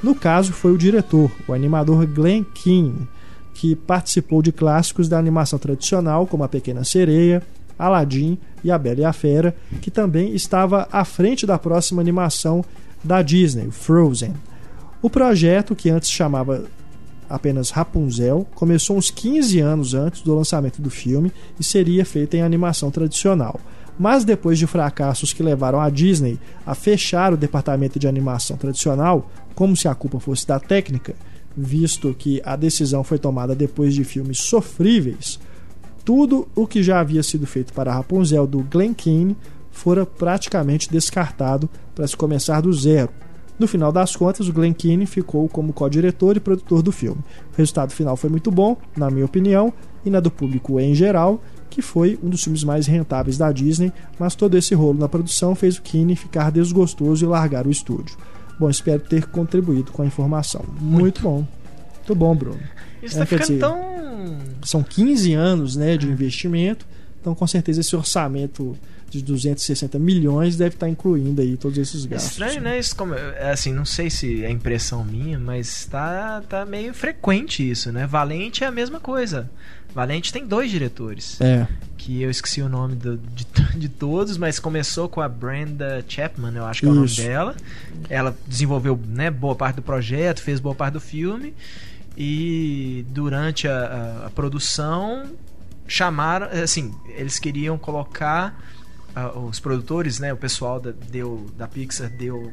No 0.02 0.14
caso, 0.14 0.54
foi 0.54 0.72
o 0.72 0.78
diretor, 0.78 1.32
o 1.48 1.54
animador 1.54 2.06
Glenn 2.06 2.44
Keane, 2.54 3.08
que 3.54 3.76
participou 3.76 4.42
de 4.42 4.52
clássicos 4.52 5.10
da 5.10 5.18
animação 5.18 5.58
tradicional, 5.58 6.28
como 6.28 6.44
A 6.44 6.48
Pequena 6.48 6.84
Sereia, 6.84 7.42
Aladdin 7.78 8.38
e 8.64 8.72
A 8.72 8.78
Bela 8.78 9.02
e 9.02 9.06
a 9.06 9.14
Fera, 9.14 9.56
que 9.82 9.92
também 9.92 10.34
estava 10.34 10.88
à 10.92 11.04
frente 11.06 11.46
da 11.46 11.58
próxima 11.58 12.02
animação 12.02 12.64
da 13.04 13.22
Disney, 13.22 13.70
Frozen. 13.72 14.34
O 15.02 15.10
projeto, 15.10 15.76
que 15.76 15.90
antes 15.90 16.10
chamava 16.10 16.66
apenas 17.30 17.70
Rapunzel, 17.70 18.48
começou 18.56 18.98
uns 18.98 19.12
15 19.12 19.60
anos 19.60 19.94
antes 19.94 20.22
do 20.22 20.36
lançamento 20.36 20.82
do 20.82 20.90
filme 20.90 21.32
e 21.60 21.64
seria 21.64 22.06
feito 22.06 22.36
em 22.36 22.42
animação 22.42 22.90
tradicional. 22.90 23.60
Mas 24.00 24.24
depois 24.24 24.60
de 24.60 24.68
fracassos 24.68 25.34
que 25.34 25.44
levaram 25.44 25.82
a 25.82 25.90
Disney 25.90 26.40
a 26.66 26.76
fechar 26.76 27.34
o 27.34 27.38
departamento 27.38 27.98
de 27.98 28.08
animação 28.08 28.56
tradicional, 28.56 29.30
como 29.56 29.76
se 29.76 29.88
a 29.88 29.96
culpa 29.96 30.20
fosse 30.20 30.46
da 30.48 30.60
técnica, 30.60 31.16
visto 31.56 32.14
que 32.14 32.40
a 32.46 32.56
decisão 32.56 33.04
foi 33.04 33.18
tomada 33.18 33.56
depois 33.56 33.96
de 33.96 34.04
filmes 34.04 34.40
sofríveis, 34.40 35.40
tudo 36.08 36.48
o 36.56 36.66
que 36.66 36.82
já 36.82 37.02
havia 37.02 37.22
sido 37.22 37.46
feito 37.46 37.74
para 37.74 37.94
Rapunzel 37.94 38.48
do 38.48 38.60
Glen 38.60 38.94
Keane 38.94 39.36
fora 39.70 40.06
praticamente 40.06 40.90
descartado 40.90 41.70
para 41.94 42.08
se 42.08 42.16
começar 42.16 42.62
do 42.62 42.72
zero. 42.72 43.10
No 43.60 43.68
final 43.68 43.92
das 43.92 44.16
contas, 44.16 44.48
o 44.48 44.54
Glen 44.54 44.72
Keane 44.72 45.06
ficou 45.06 45.50
como 45.50 45.74
co-diretor 45.74 46.38
e 46.38 46.40
produtor 46.40 46.82
do 46.82 46.94
filme. 46.94 47.22
O 47.54 47.58
resultado 47.58 47.92
final 47.92 48.16
foi 48.16 48.30
muito 48.30 48.50
bom, 48.50 48.78
na 48.96 49.12
minha 49.12 49.26
opinião, 49.26 49.74
e 50.06 50.10
na 50.10 50.22
do 50.22 50.32
público 50.32 50.80
em 50.80 50.96
geral, 50.96 51.44
que 51.70 51.82
foi 51.82 52.18
um 52.24 52.30
dos 52.30 52.42
filmes 52.42 52.64
mais 52.64 52.88
rentáveis 52.88 53.38
da 53.38 53.52
Disney, 53.52 53.92
mas 54.18 54.34
todo 54.34 54.58
esse 54.58 54.74
rolo 54.74 54.98
na 54.98 55.10
produção 55.10 55.56
fez 55.56 55.76
o 55.76 55.82
Keane 55.82 56.16
ficar 56.16 56.54
desgostoso 56.54 57.26
e 57.26 57.28
largar 57.28 57.68
o 57.68 57.70
estúdio. 57.70 58.16
Bom, 58.58 58.70
espero 58.70 59.02
ter 59.02 59.26
contribuído 59.26 59.92
com 59.92 60.04
a 60.04 60.06
informação. 60.06 60.64
Muito, 60.80 61.22
bom. 61.22 61.46
Muito 61.98 62.16
bom, 62.16 62.34
Bruno. 62.34 62.62
Isso 63.02 63.16
É, 63.16 63.20
tá 63.20 63.26
ficando 63.26 63.48
dizer, 63.48 63.60
tão. 63.60 64.38
São 64.64 64.84
15 64.84 65.34
anos 65.34 65.76
né, 65.76 65.96
de 65.98 66.08
investimento, 66.08 66.86
então 67.22 67.34
com 67.36 67.46
certeza 67.48 67.82
esse 67.82 67.96
orçamento 67.96 68.78
de 69.10 69.22
260 69.22 69.98
milhões 70.00 70.58
deve 70.58 70.76
estar 70.76 70.90
incluindo 70.90 71.42
aí 71.42 71.56
todos 71.56 71.78
esses 71.78 72.06
É 72.06 72.10
gastos. 72.10 72.32
estranho, 72.34 72.62
né? 72.62 72.78
Isso 72.78 72.94
como, 72.96 73.14
é 73.16 73.52
assim, 73.52 73.72
não 73.72 73.86
sei 73.86 74.10
se 74.10 74.44
é 74.44 74.50
impressão 74.52 75.06
minha, 75.06 75.40
mas 75.40 75.86
tá, 75.86 76.42
tá 76.50 76.66
meio 76.66 76.94
frequente 76.94 77.70
isso, 77.70 77.90
né? 77.92 78.06
Valente 78.06 78.64
é 78.66 78.68
a 78.68 78.72
mesma 78.72 79.00
coisa. 79.00 79.50
Valente 79.96 80.34
tem 80.34 80.46
dois 80.46 80.70
diretores. 80.70 81.40
É, 81.40 81.66
Que 81.98 82.22
eu 82.22 82.30
esqueci 82.30 82.62
o 82.62 82.68
nome 82.68 82.96
do- 82.96 83.18
de, 83.18 83.46
de 83.80 83.88
todos, 83.90 84.38
mas 84.38 84.60
começou 84.60 85.08
com 85.08 85.22
a 85.22 85.30
Brenda 85.30 86.04
Chapman, 86.08 86.54
eu 86.56 86.66
acho 86.66 86.82
que 86.82 86.86
é 86.88 86.90
o 86.90 87.06
Isso. 87.06 87.22
nome 87.22 87.30
dela. 87.30 87.56
Ela 88.10 88.36
desenvolveu 88.46 89.00
né, 89.08 89.32
boa 89.32 89.56
parte 89.56 89.78
do 89.78 89.82
projeto, 89.82 90.42
fez 90.42 90.60
boa 90.60 90.76
parte 90.76 90.94
do 90.96 91.00
filme. 91.00 91.54
E 92.18 93.06
durante 93.10 93.68
a, 93.68 94.22
a- 94.24 94.28
a 94.28 94.30
produção 94.32 95.32
chamaram, 95.88 96.48
assim, 96.64 96.94
eles 97.10 97.38
queriam 97.38 97.78
colocar 97.78 98.60
ah, 99.16 99.38
os 99.38 99.60
produtores, 99.60 100.20
né, 100.20 100.34
o 100.34 100.38
pessoal 100.38 100.80
da, 100.80 100.92
deu, 100.92 101.46
da 101.56 101.68
Pixar 101.68 102.10
deu 102.10 102.52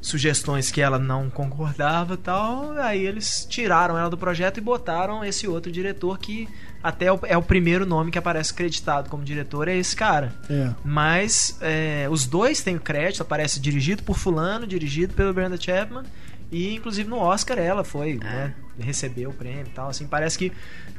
sugestões 0.00 0.70
que 0.70 0.80
ela 0.80 0.98
não 0.98 1.28
concordava 1.30 2.16
tal, 2.16 2.72
aí 2.72 3.04
eles 3.06 3.44
tiraram 3.48 3.98
ela 3.98 4.08
do 4.10 4.16
projeto 4.18 4.58
e 4.58 4.60
botaram 4.60 5.24
esse 5.24 5.48
outro 5.48 5.72
diretor 5.72 6.18
que 6.18 6.48
até 6.82 7.06
é 7.06 7.12
o- 7.12 7.20
é 7.24 7.36
o 7.36 7.42
primeiro 7.42 7.84
nome 7.84 8.10
que 8.10 8.18
aparece 8.18 8.52
creditado 8.54 9.10
como 9.10 9.24
diretor, 9.24 9.68
é 9.68 9.76
esse 9.76 9.94
cara. 9.96 10.32
é. 10.48 10.70
Mas 10.84 11.56
é, 11.60 12.06
os 12.10 12.26
dois 12.26 12.60
têm 12.62 12.76
o 12.76 12.80
crédito, 12.80 13.22
aparece 13.22 13.58
dirigido 13.60 14.02
por 14.02 14.16
fulano, 14.18 14.66
dirigido 14.66 15.12
pelo 15.14 15.32
Brenda 15.34 15.56
Chapman 15.60 16.04
e 16.50 16.74
inclusive 16.74 17.08
no 17.08 17.18
Oscar 17.18 17.58
ela 17.58 17.84
foi, 17.84 18.14
né, 18.14 18.54
recebeu 18.78 19.30
o 19.30 19.32
prêmio 19.34 19.66
e 19.66 19.70
tal, 19.70 19.88
assim, 19.90 20.06
parece 20.06 20.38
que 20.38 20.52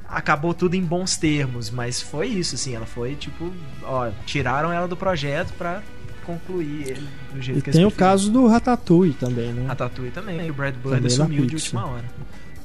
acabou 0.07 0.53
tudo 0.53 0.75
em 0.75 0.81
bons 0.83 1.17
termos, 1.17 1.69
mas 1.69 2.01
foi 2.01 2.27
isso, 2.27 2.55
assim, 2.55 2.75
ela 2.75 2.85
foi 2.85 3.15
tipo, 3.15 3.51
ó, 3.83 4.09
tiraram 4.25 4.71
ela 4.71 4.87
do 4.87 4.97
projeto 4.97 5.53
pra 5.53 5.81
concluir 6.25 6.89
ele 6.89 7.07
do 7.33 7.41
jeito 7.41 7.59
E 7.59 7.61
que 7.63 7.71
tem 7.71 7.85
o 7.85 7.91
caso 7.91 8.29
do 8.31 8.45
Ratatouille 8.47 9.13
também, 9.13 9.51
né? 9.53 9.65
Ratatouille 9.67 10.11
também, 10.11 10.49
o 10.49 10.53
Brad 10.53 10.75
Bird 10.75 10.99
da 11.01 11.07
assumiu 11.07 11.45
de 11.45 11.55
última 11.55 11.85
hora. 11.87 12.05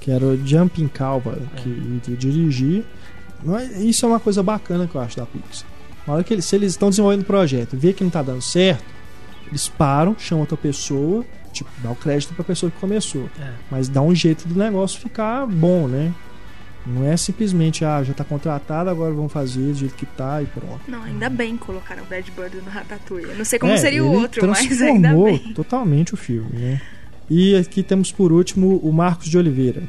Que 0.01 0.11
era 0.11 0.25
o 0.25 0.47
Jumping 0.47 0.89
Calva 0.89 1.39
que 1.57 1.69
ia 1.69 2.17
dirigir. 2.17 2.85
Mas 3.45 3.77
Isso 3.79 4.05
é 4.07 4.09
uma 4.09 4.21
coisa 4.21 4.43
bacana 4.43 4.87
que 4.87 4.95
eu 4.95 5.01
acho 5.01 5.17
da 5.17 5.27
Pixar. 5.27 5.69
Na 6.07 6.15
hora 6.15 6.25
que 6.25 6.33
eles, 6.35 6.45
se 6.45 6.55
eles 6.57 6.73
estão 6.73 6.91
desenvolvendo 6.91 7.23
o 7.23 7.25
projeto 7.25 7.75
e 7.75 7.77
vê 7.77 7.93
que 7.93 8.03
não 8.05 8.11
tá 8.11 8.23
dando 8.23 8.43
certo, 8.43 8.85
eles 9.49 9.69
param, 9.69 10.15
chamam 10.19 10.41
outra 10.43 10.57
pessoa, 10.57 11.25
tipo, 11.53 11.71
dá 11.83 11.91
o 11.91 11.97
crédito 11.97 12.35
pra 12.35 12.45
pessoa 12.45 12.71
que 12.71 12.79
começou. 12.79 13.29
É. 13.41 13.51
Mas 13.71 13.89
dá 13.89 14.03
um 14.03 14.15
jeito 14.15 14.47
do 14.47 14.59
negócio 14.59 15.01
ficar 15.01 15.47
bom, 15.47 15.87
né? 15.89 16.13
Não 16.87 17.03
é 17.07 17.17
simplesmente, 17.17 17.83
ah, 17.83 18.03
já 18.03 18.13
tá 18.13 18.23
contratado, 18.25 18.91
agora 18.91 19.11
vamos 19.15 19.33
fazer 19.33 19.73
do 19.73 19.75
jeito 19.75 19.95
que 19.95 20.05
tá 20.05 20.43
e 20.43 20.47
pronto. 20.47 20.81
Não, 20.87 21.03
ainda 21.03 21.31
bem 21.31 21.57
que 21.57 21.65
colocaram 21.65 22.03
o 22.03 22.07
Brad 22.07 22.27
Bird 22.37 22.57
no 22.59 22.71
Ratatouille. 22.71 23.31
Eu 23.31 23.39
não 23.39 23.45
sei 23.47 23.59
como 23.59 23.73
É, 23.73 23.79
seria 23.79 24.05
o 24.05 24.13
outro, 24.13 24.47
mas 24.47 24.61
ainda 24.61 24.77
transformou 25.09 25.25
bem. 25.25 25.55
totalmente 25.55 26.13
o 26.13 26.17
filme, 26.19 26.51
né? 26.53 26.83
E 27.31 27.57
aqui 27.57 27.83
temos 27.83 28.13
por 28.13 28.31
último 28.31 28.77
o 28.83 28.93
Marcos 28.93 29.29
de 29.31 29.39
Oliveira. 29.39 29.83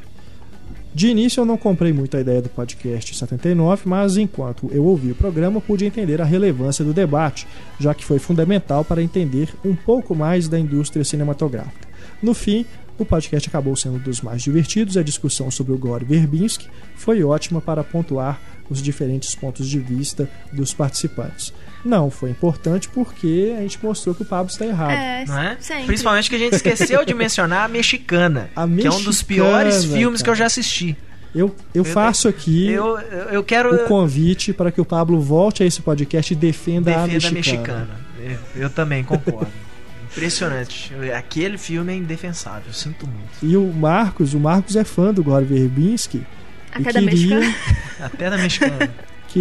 De 0.96 1.10
início 1.10 1.42
eu 1.42 1.46
não 1.46 1.58
comprei 1.58 1.92
muito 1.92 2.16
a 2.16 2.22
ideia 2.22 2.42
do 2.42 2.48
podcast 2.48 3.14
79, 3.14 3.82
mas 3.84 4.16
enquanto 4.16 4.70
eu 4.72 4.86
ouvi 4.86 5.12
o 5.12 5.16
programa 5.16 5.60
pude 5.60 5.84
entender 5.84 6.22
a 6.22 6.24
relevância 6.24 6.86
do 6.86 6.94
debate, 6.94 7.46
já 7.78 7.94
que 7.94 8.06
foi 8.06 8.18
fundamental 8.18 8.86
para 8.86 9.04
entender 9.04 9.54
um 9.66 9.76
pouco 9.76 10.16
mais 10.16 10.48
da 10.48 10.58
indústria 10.58 11.04
cinematográfica. 11.04 11.86
No 12.24 12.34
fim, 12.34 12.66
o 12.98 13.04
podcast 13.04 13.50
acabou 13.50 13.76
sendo 13.76 13.98
um 13.98 14.00
dos 14.00 14.22
mais 14.22 14.42
divertidos. 14.42 14.96
A 14.96 15.04
discussão 15.04 15.52
sobre 15.52 15.74
o 15.74 15.78
Gore 15.78 16.06
Verbinski 16.06 16.70
foi 16.96 17.22
ótima 17.26 17.60
para 17.60 17.84
pontuar 17.84 18.40
os 18.70 18.82
diferentes 18.82 19.36
pontos 19.36 19.68
de 19.68 19.80
vista 19.82 20.30
dos 20.54 20.74
participantes. 20.74 21.52
Não 21.86 22.10
foi 22.10 22.32
importante 22.32 22.90
porque 22.90 23.54
a 23.56 23.62
gente 23.62 23.78
mostrou 23.82 24.16
que 24.16 24.24
o 24.24 24.26
Pablo 24.26 24.52
está 24.52 24.66
errado. 24.66 24.92
É, 24.92 25.24
Não 25.26 25.40
é? 25.40 25.58
sempre. 25.60 25.86
Principalmente 25.86 26.28
que 26.28 26.36
a 26.36 26.40
gente 26.40 26.56
esqueceu 26.56 27.06
de 27.06 27.14
mencionar 27.14 27.66
a 27.66 27.68
Mexicana, 27.68 28.50
A 28.56 28.68
que 28.68 28.88
é 28.88 28.90
um 28.90 29.04
dos 29.04 29.22
Mexicana, 29.22 29.50
piores 29.50 29.86
filmes 29.86 30.22
que 30.24 30.30
eu 30.30 30.34
cara. 30.34 30.40
já 30.40 30.46
assisti. 30.48 30.98
Eu, 31.36 31.54
eu 31.74 31.84
faço 31.84 32.30
aqui 32.30 32.70
Eu, 32.70 32.98
eu, 32.98 33.44
quero 33.44 33.76
o 33.76 33.88
convite 33.88 34.54
para 34.54 34.72
que 34.72 34.80
o 34.80 34.86
Pablo 34.86 35.20
volte 35.20 35.64
a 35.64 35.66
esse 35.66 35.82
podcast 35.82 36.32
e 36.32 36.36
defenda, 36.36 36.92
a 36.92 37.06
defender 37.06 37.34
mexicana. 37.34 38.00
a 38.18 38.24
mexicana. 38.24 38.40
Eu, 38.56 38.64
eu 38.64 38.70
também 38.70 39.04
concordo. 39.04 39.52
Impressionante. 40.10 40.94
Aquele 41.14 41.58
filme 41.58 41.92
é 41.92 41.96
indefensável, 41.98 42.64
eu 42.68 42.74
sinto 42.74 43.06
muito. 43.06 43.30
E 43.44 43.58
o 43.58 43.72
Marcos, 43.74 44.34
o 44.34 44.40
Marcos 44.40 44.78
é 44.78 44.86
fã 44.86 45.14
do 45.14 45.22
Gore 45.22 45.44
Verbinski 45.44 46.26
Até 46.72 46.94
da 46.94 47.02
queria, 47.02 47.06
mexicana. 47.06 47.56
Até 48.00 48.30
da 48.30 48.38
mexicana. 48.38 48.92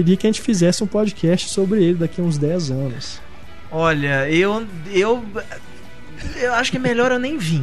Queria 0.03 0.17
que 0.17 0.27
a 0.27 0.29
gente 0.29 0.41
fizesse 0.43 0.83
um 0.83 0.87
podcast 0.87 1.49
sobre 1.51 1.85
ele 1.85 1.95
daqui 1.95 2.21
a 2.21 2.25
uns 2.25 2.37
10 2.37 2.71
anos. 2.73 3.21
Olha, 3.71 4.29
eu. 4.29 4.67
Eu. 4.93 5.25
Eu 6.41 6.55
acho 6.55 6.71
que 6.71 6.77
é 6.77 6.81
melhor 6.81 7.13
eu 7.13 7.19
nem 7.19 7.39
vir. 7.39 7.63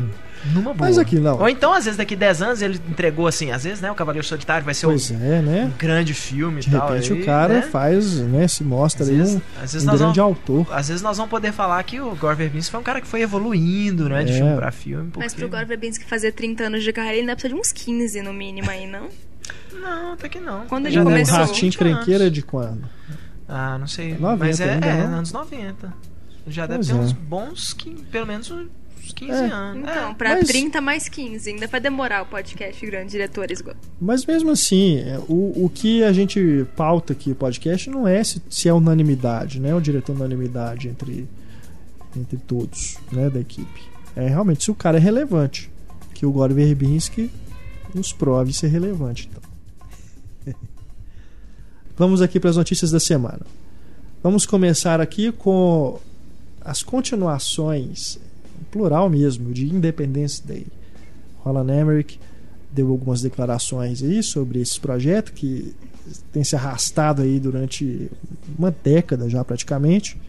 Numa 0.53 0.73
boa. 0.73 0.87
Mas 0.89 0.97
aqui 0.97 1.19
não. 1.19 1.39
Ou 1.39 1.47
então, 1.47 1.71
às 1.71 1.83
vezes, 1.85 1.97
daqui 1.97 2.15
10 2.15 2.41
anos 2.41 2.61
ele 2.63 2.79
entregou 2.89 3.27
assim, 3.27 3.51
às 3.51 3.63
vezes, 3.63 3.79
né? 3.79 3.91
O 3.91 3.95
Cavaleiro 3.95 4.25
Solitário 4.27 4.65
vai 4.65 4.73
ser 4.73 4.87
um, 4.87 4.89
Pois 4.89 5.11
é, 5.11 5.41
né? 5.41 5.71
um 5.71 5.77
grande 5.77 6.13
filme 6.15 6.61
De 6.61 6.67
e 6.67 6.71
tal. 6.71 6.89
repente 6.89 7.13
aí, 7.13 7.21
o 7.21 7.25
cara 7.25 7.53
né? 7.55 7.61
faz, 7.61 8.15
né? 8.21 8.47
Se 8.47 8.63
mostra 8.63 9.03
Às 9.03 9.09
aí 9.09 9.17
vezes, 9.17 9.35
um, 9.35 9.41
às 9.61 9.73
vezes 9.73 9.83
um 9.83 9.91
nós 9.91 9.99
grande 10.01 10.19
vamos, 10.19 10.37
autor. 10.39 10.67
às 10.73 10.87
vezes 10.87 11.01
nós 11.03 11.15
vamos 11.17 11.29
poder 11.29 11.51
falar 11.51 11.81
que 11.83 11.99
o 12.01 12.15
Gore 12.15 12.35
Verbinski 12.35 12.71
foi 12.71 12.79
um 12.79 12.83
cara 12.83 12.99
que 12.99 13.07
foi 13.07 13.21
evoluindo, 13.21 14.09
né? 14.09 14.23
De 14.23 14.31
É. 14.31 14.35
filme 14.37 14.55
pra 14.55 14.71
filme. 14.71 15.11
Mas 15.15 15.33
porque- 15.33 15.47
pro 15.47 15.49
Gore 15.57 15.65
Verbinski 15.67 16.05
fazer 16.05 16.31
30 16.31 16.63
anos 16.63 16.83
de 16.83 16.91
carreira, 16.91 17.17
ele 17.17 17.21
ainda 17.21 17.35
precisa 17.35 17.53
de 17.53 17.59
uns 17.59 17.71
15 17.71 18.21
no 18.23 18.33
mínimo 18.33 18.69
aí, 18.69 18.87
não? 18.87 19.09
Não, 19.73 20.13
até 20.13 20.29
que 20.29 20.39
não. 20.39 20.65
Quando 20.67 20.85
ele 20.87 20.95
deve 20.95 21.05
começou, 21.09 21.35
Ratinho 21.37 21.55
20 21.55 21.63
anos. 21.63 21.75
Crenqueira 21.77 22.27
é 22.27 22.29
de 22.29 22.41
quando? 22.41 22.83
Ah, 23.47 23.77
não 23.77 23.87
sei. 23.87 24.13
90 24.17 24.37
mas 24.37 24.59
é, 24.59 24.79
é 24.81 25.07
não? 25.07 25.17
anos 25.17 25.31
90. 25.31 25.93
Já 26.47 26.67
Pois 26.67 26.87
deve 26.87 26.93
ter 26.99 26.99
é. 26.99 27.05
uns 27.05 27.11
bons, 27.13 27.75
pelo 28.11 28.25
menos 28.25 28.49
uns 28.49 28.69
15 29.15 29.31
É. 29.31 29.35
anos. 29.51 29.81
Então, 29.83 30.11
É. 30.11 30.13
pra 30.13 30.29
mas- 30.35 30.47
30 30.47 30.81
mais 30.81 31.07
15, 31.09 31.49
ainda 31.49 31.67
vai 31.67 31.79
demorar 31.79 32.23
o 32.23 32.25
podcast 32.25 32.83
Grandes 32.85 33.11
Diretores. 33.11 33.63
Mas 33.99 34.25
mesmo 34.25 34.51
assim, 34.51 34.97
é, 34.99 35.19
o, 35.27 35.65
o 35.65 35.71
que 35.73 36.03
a 36.03 36.11
gente 36.13 36.65
pauta 36.75 37.13
aqui 37.13 37.29
no 37.29 37.35
podcast 37.35 37.89
não 37.89 38.07
é 38.07 38.23
se, 38.23 38.41
se 38.49 38.67
é 38.69 38.73
unanimidade, 38.73 39.59
né? 39.59 39.73
O 39.75 39.79
diretor 39.81 40.15
unanimidade 40.15 40.87
entre, 40.87 41.27
entre 42.15 42.37
todos, 42.37 42.97
né? 43.11 43.29
Da 43.29 43.39
equipe. 43.39 43.81
É 44.15 44.27
realmente 44.27 44.63
se 44.63 44.71
o 44.71 44.75
cara 44.75 44.97
é 44.97 44.99
relevante. 45.01 45.69
Que 46.13 46.25
o 46.25 46.31
Gore 46.31 46.53
Verbinski 46.53 47.31
nos 47.95 48.13
prove 48.13 48.53
ser 48.53 48.67
relevante. 48.67 49.27
Então. 49.31 49.41
Vamos 52.01 52.19
aqui 52.19 52.39
para 52.39 52.49
as 52.49 52.57
notícias 52.57 52.89
da 52.89 52.99
semana. 52.99 53.41
Vamos 54.23 54.43
começar 54.43 54.99
aqui 54.99 55.31
com 55.31 55.99
as 56.59 56.81
continuações, 56.81 58.17
plural 58.71 59.07
mesmo, 59.07 59.53
de 59.53 59.67
Independence 59.67 60.41
Day. 60.43 60.65
Roland 61.41 61.71
Emmerich 61.71 62.19
deu 62.71 62.89
algumas 62.89 63.21
declarações 63.21 64.01
aí 64.01 64.23
sobre 64.23 64.59
esse 64.59 64.79
projeto 64.79 65.31
que 65.31 65.75
tem 66.33 66.43
se 66.43 66.55
arrastado 66.55 67.21
aí 67.21 67.39
durante 67.39 68.09
uma 68.57 68.71
década 68.83 69.29
já 69.29 69.45
praticamente. 69.45 70.19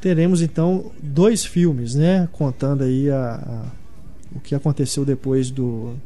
Teremos 0.00 0.40
então 0.40 0.92
dois 1.02 1.44
filmes, 1.44 1.96
né, 1.96 2.28
contando 2.30 2.84
aí 2.84 3.10
a, 3.10 3.42
a 3.44 4.36
o 4.36 4.38
que 4.38 4.54
aconteceu 4.54 5.04
depois 5.04 5.50
do 5.50 5.96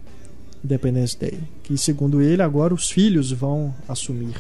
Independence 0.65 1.17
Day, 1.19 1.39
que 1.63 1.77
segundo 1.79 2.21
ele 2.21 2.43
agora 2.43 2.75
os 2.75 2.91
filhos 2.91 3.31
vão 3.33 3.75
assumir 3.89 4.35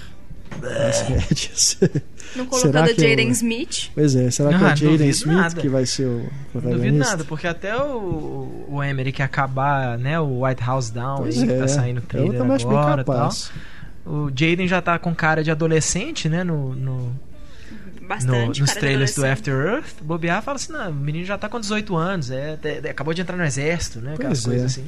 as 0.88 1.00
rédeas. 1.02 1.78
Não 2.37 2.44
Será 2.52 2.83
colocando 2.83 2.94
que 2.94 3.02
é 3.02 3.07
o- 3.07 3.09
Jaden 3.11 3.28
Smith. 3.31 3.90
Pois 3.94 4.14
é, 4.16 4.31
será 4.31 4.48
que 4.50 4.54
é 4.57 4.59
Ah, 4.59 4.61
o 4.72 4.76
Jaden 4.76 4.88
duvido 4.98 5.04
Smith 5.11 5.37
nada. 5.37 5.61
que 5.61 5.68
vai 5.68 5.87
ser 5.87 6.07
o 6.07 6.18
Não 6.18 6.31
protagonista? 6.52 6.76
duvido 6.87 6.98
nada, 6.98 7.24
porque 7.24 7.46
até 7.46 7.76
o, 7.83 8.66
o 8.68 8.85
Emmerich 8.85 9.22
acabar, 9.22 9.96
né, 9.98 10.18
o 10.20 10.44
White 10.44 10.62
House 10.62 10.90
Down, 10.90 11.18
Pois 11.18 11.38
aí, 11.40 11.46
que 11.46 11.52
é, 11.52 11.59
tá 11.59 11.68
saindo 11.68 11.98
eu 12.00 12.02
trailer 12.07 12.38
também 12.38 12.57
acho 12.57 12.68
bem 12.68 12.76
agora 12.76 13.00
e 13.00 13.04
tal. 13.04 13.14
capaz. 13.14 13.50
O 14.04 14.28
Jaden 14.35 14.66
já 14.68 14.83
tá 14.83 14.98
com 14.98 15.14
cara 15.14 15.42
de 15.44 15.50
adolescente, 15.50 16.28
né, 16.28 16.42
no, 16.44 16.74
no, 16.74 17.12
no- 18.26 18.46
nos 18.48 18.72
trailers 18.74 19.14
do. 19.14 19.24
After 19.24 19.54
Earth. 19.54 20.02
Bobear 20.02 20.42
fala 20.42 20.57
assim, 20.57 20.72
não, 20.72 20.90
o 20.90 20.94
menino 20.94 21.24
já 21.24 21.37
tá 21.38 21.48
com 21.48 21.61
18 21.61 21.94
anos, 21.96 22.31
é, 22.31 22.59
é- 22.62 22.81
é- 22.85 22.90
acabou 22.90 23.12
de 23.14 23.20
entrar 23.22 23.37
no 23.37 23.44
exército, 23.44 24.00
né, 24.00 24.14
aquelas 24.14 24.42
Pois 24.42 24.46
é. 24.54 24.59
coisas 24.59 24.72
assim. 24.78 24.85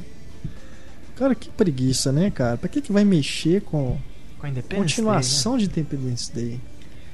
Cara, 1.21 1.35
que 1.35 1.49
preguiça, 1.49 2.11
né, 2.11 2.31
cara? 2.31 2.57
Pra 2.57 2.67
que, 2.67 2.81
que 2.81 2.91
vai 2.91 3.05
mexer 3.05 3.61
com 3.61 3.99
Com 4.39 4.47
a 4.47 4.49
Independence 4.49 4.95
continuação 4.95 5.55
de 5.55 5.65
Independence 5.65 6.33
Day? 6.33 6.43
Day, 6.45 6.53
né? 6.55 6.59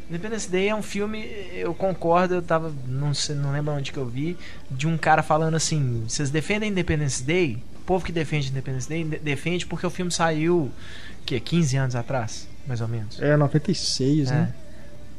Independence 0.09 0.49
Day 0.49 0.69
é 0.69 0.73
um 0.75 0.81
filme, 0.81 1.27
eu 1.53 1.73
concordo, 1.73 2.35
eu 2.35 2.41
tava, 2.41 2.73
não, 2.87 3.13
sei, 3.13 3.35
não 3.35 3.51
lembro 3.51 3.73
onde 3.73 3.91
que 3.91 3.97
eu 3.97 4.05
vi, 4.05 4.37
de 4.71 4.87
um 4.87 4.97
cara 4.97 5.21
falando 5.21 5.55
assim, 5.55 6.03
vocês 6.07 6.29
defendem 6.29 6.69
Independence 6.69 7.21
Day? 7.21 7.61
O 7.75 7.81
povo 7.81 8.05
que 8.05 8.13
defende 8.13 8.49
Independence 8.49 8.87
Day 8.87 9.03
de- 9.03 9.19
defende 9.19 9.65
porque 9.65 9.85
o 9.85 9.89
filme 9.89 10.09
saiu, 10.09 10.71
que 11.25 11.37
15 11.37 11.75
anos 11.75 11.93
atrás, 11.95 12.47
mais 12.65 12.79
ou 12.79 12.87
menos. 12.87 13.21
É, 13.21 13.35
96, 13.35 14.31
né? 14.31 14.53
É. 14.53 14.67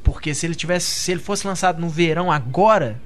Porque 0.02 0.34
se 0.34 0.46
ele 0.46 0.54
tivesse, 0.54 0.86
se 0.86 1.10
ele 1.12 1.20
fosse 1.20 1.46
lançado 1.46 1.78
no 1.78 1.90
verão 1.90 2.32
agora, 2.32 2.98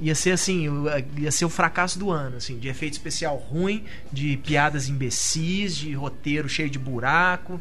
ia 0.00 0.14
ser 0.14 0.32
assim, 0.32 0.68
o- 0.68 0.84
ia 1.18 1.30
ser 1.30 1.44
o 1.44 1.48
fracasso 1.48 1.98
do 1.98 2.10
ano, 2.10 2.36
assim, 2.36 2.58
de 2.58 2.68
efeito 2.68 2.94
especial 2.94 3.36
ruim, 3.36 3.84
de 4.12 4.36
piadas 4.38 4.88
imbecis, 4.88 5.76
de 5.76 5.92
roteiro 5.92 6.48
cheio 6.48 6.68
de 6.70 6.78
buraco. 6.78 7.60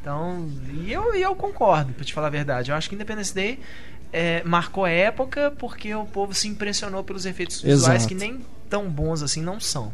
Então, 0.00 0.48
e 0.84 0.92
eu, 0.92 1.14
e 1.14 1.22
eu 1.22 1.34
concordo, 1.34 1.92
pra 1.92 2.04
te 2.04 2.12
falar 2.12 2.28
a 2.28 2.30
verdade. 2.30 2.70
Eu 2.70 2.76
acho 2.76 2.88
que 2.88 2.94
Independence 2.94 3.34
Day 3.34 3.58
é, 4.12 4.42
marcou 4.44 4.84
a 4.84 4.90
época 4.90 5.52
porque 5.58 5.92
o 5.94 6.04
povo 6.06 6.32
se 6.32 6.46
impressionou 6.48 7.02
pelos 7.02 7.26
efeitos 7.26 7.60
visuais 7.60 8.02
Exato. 8.02 8.08
que 8.08 8.14
nem 8.14 8.40
tão 8.70 8.88
bons 8.88 9.22
assim 9.22 9.42
não 9.42 9.58
são. 9.58 9.92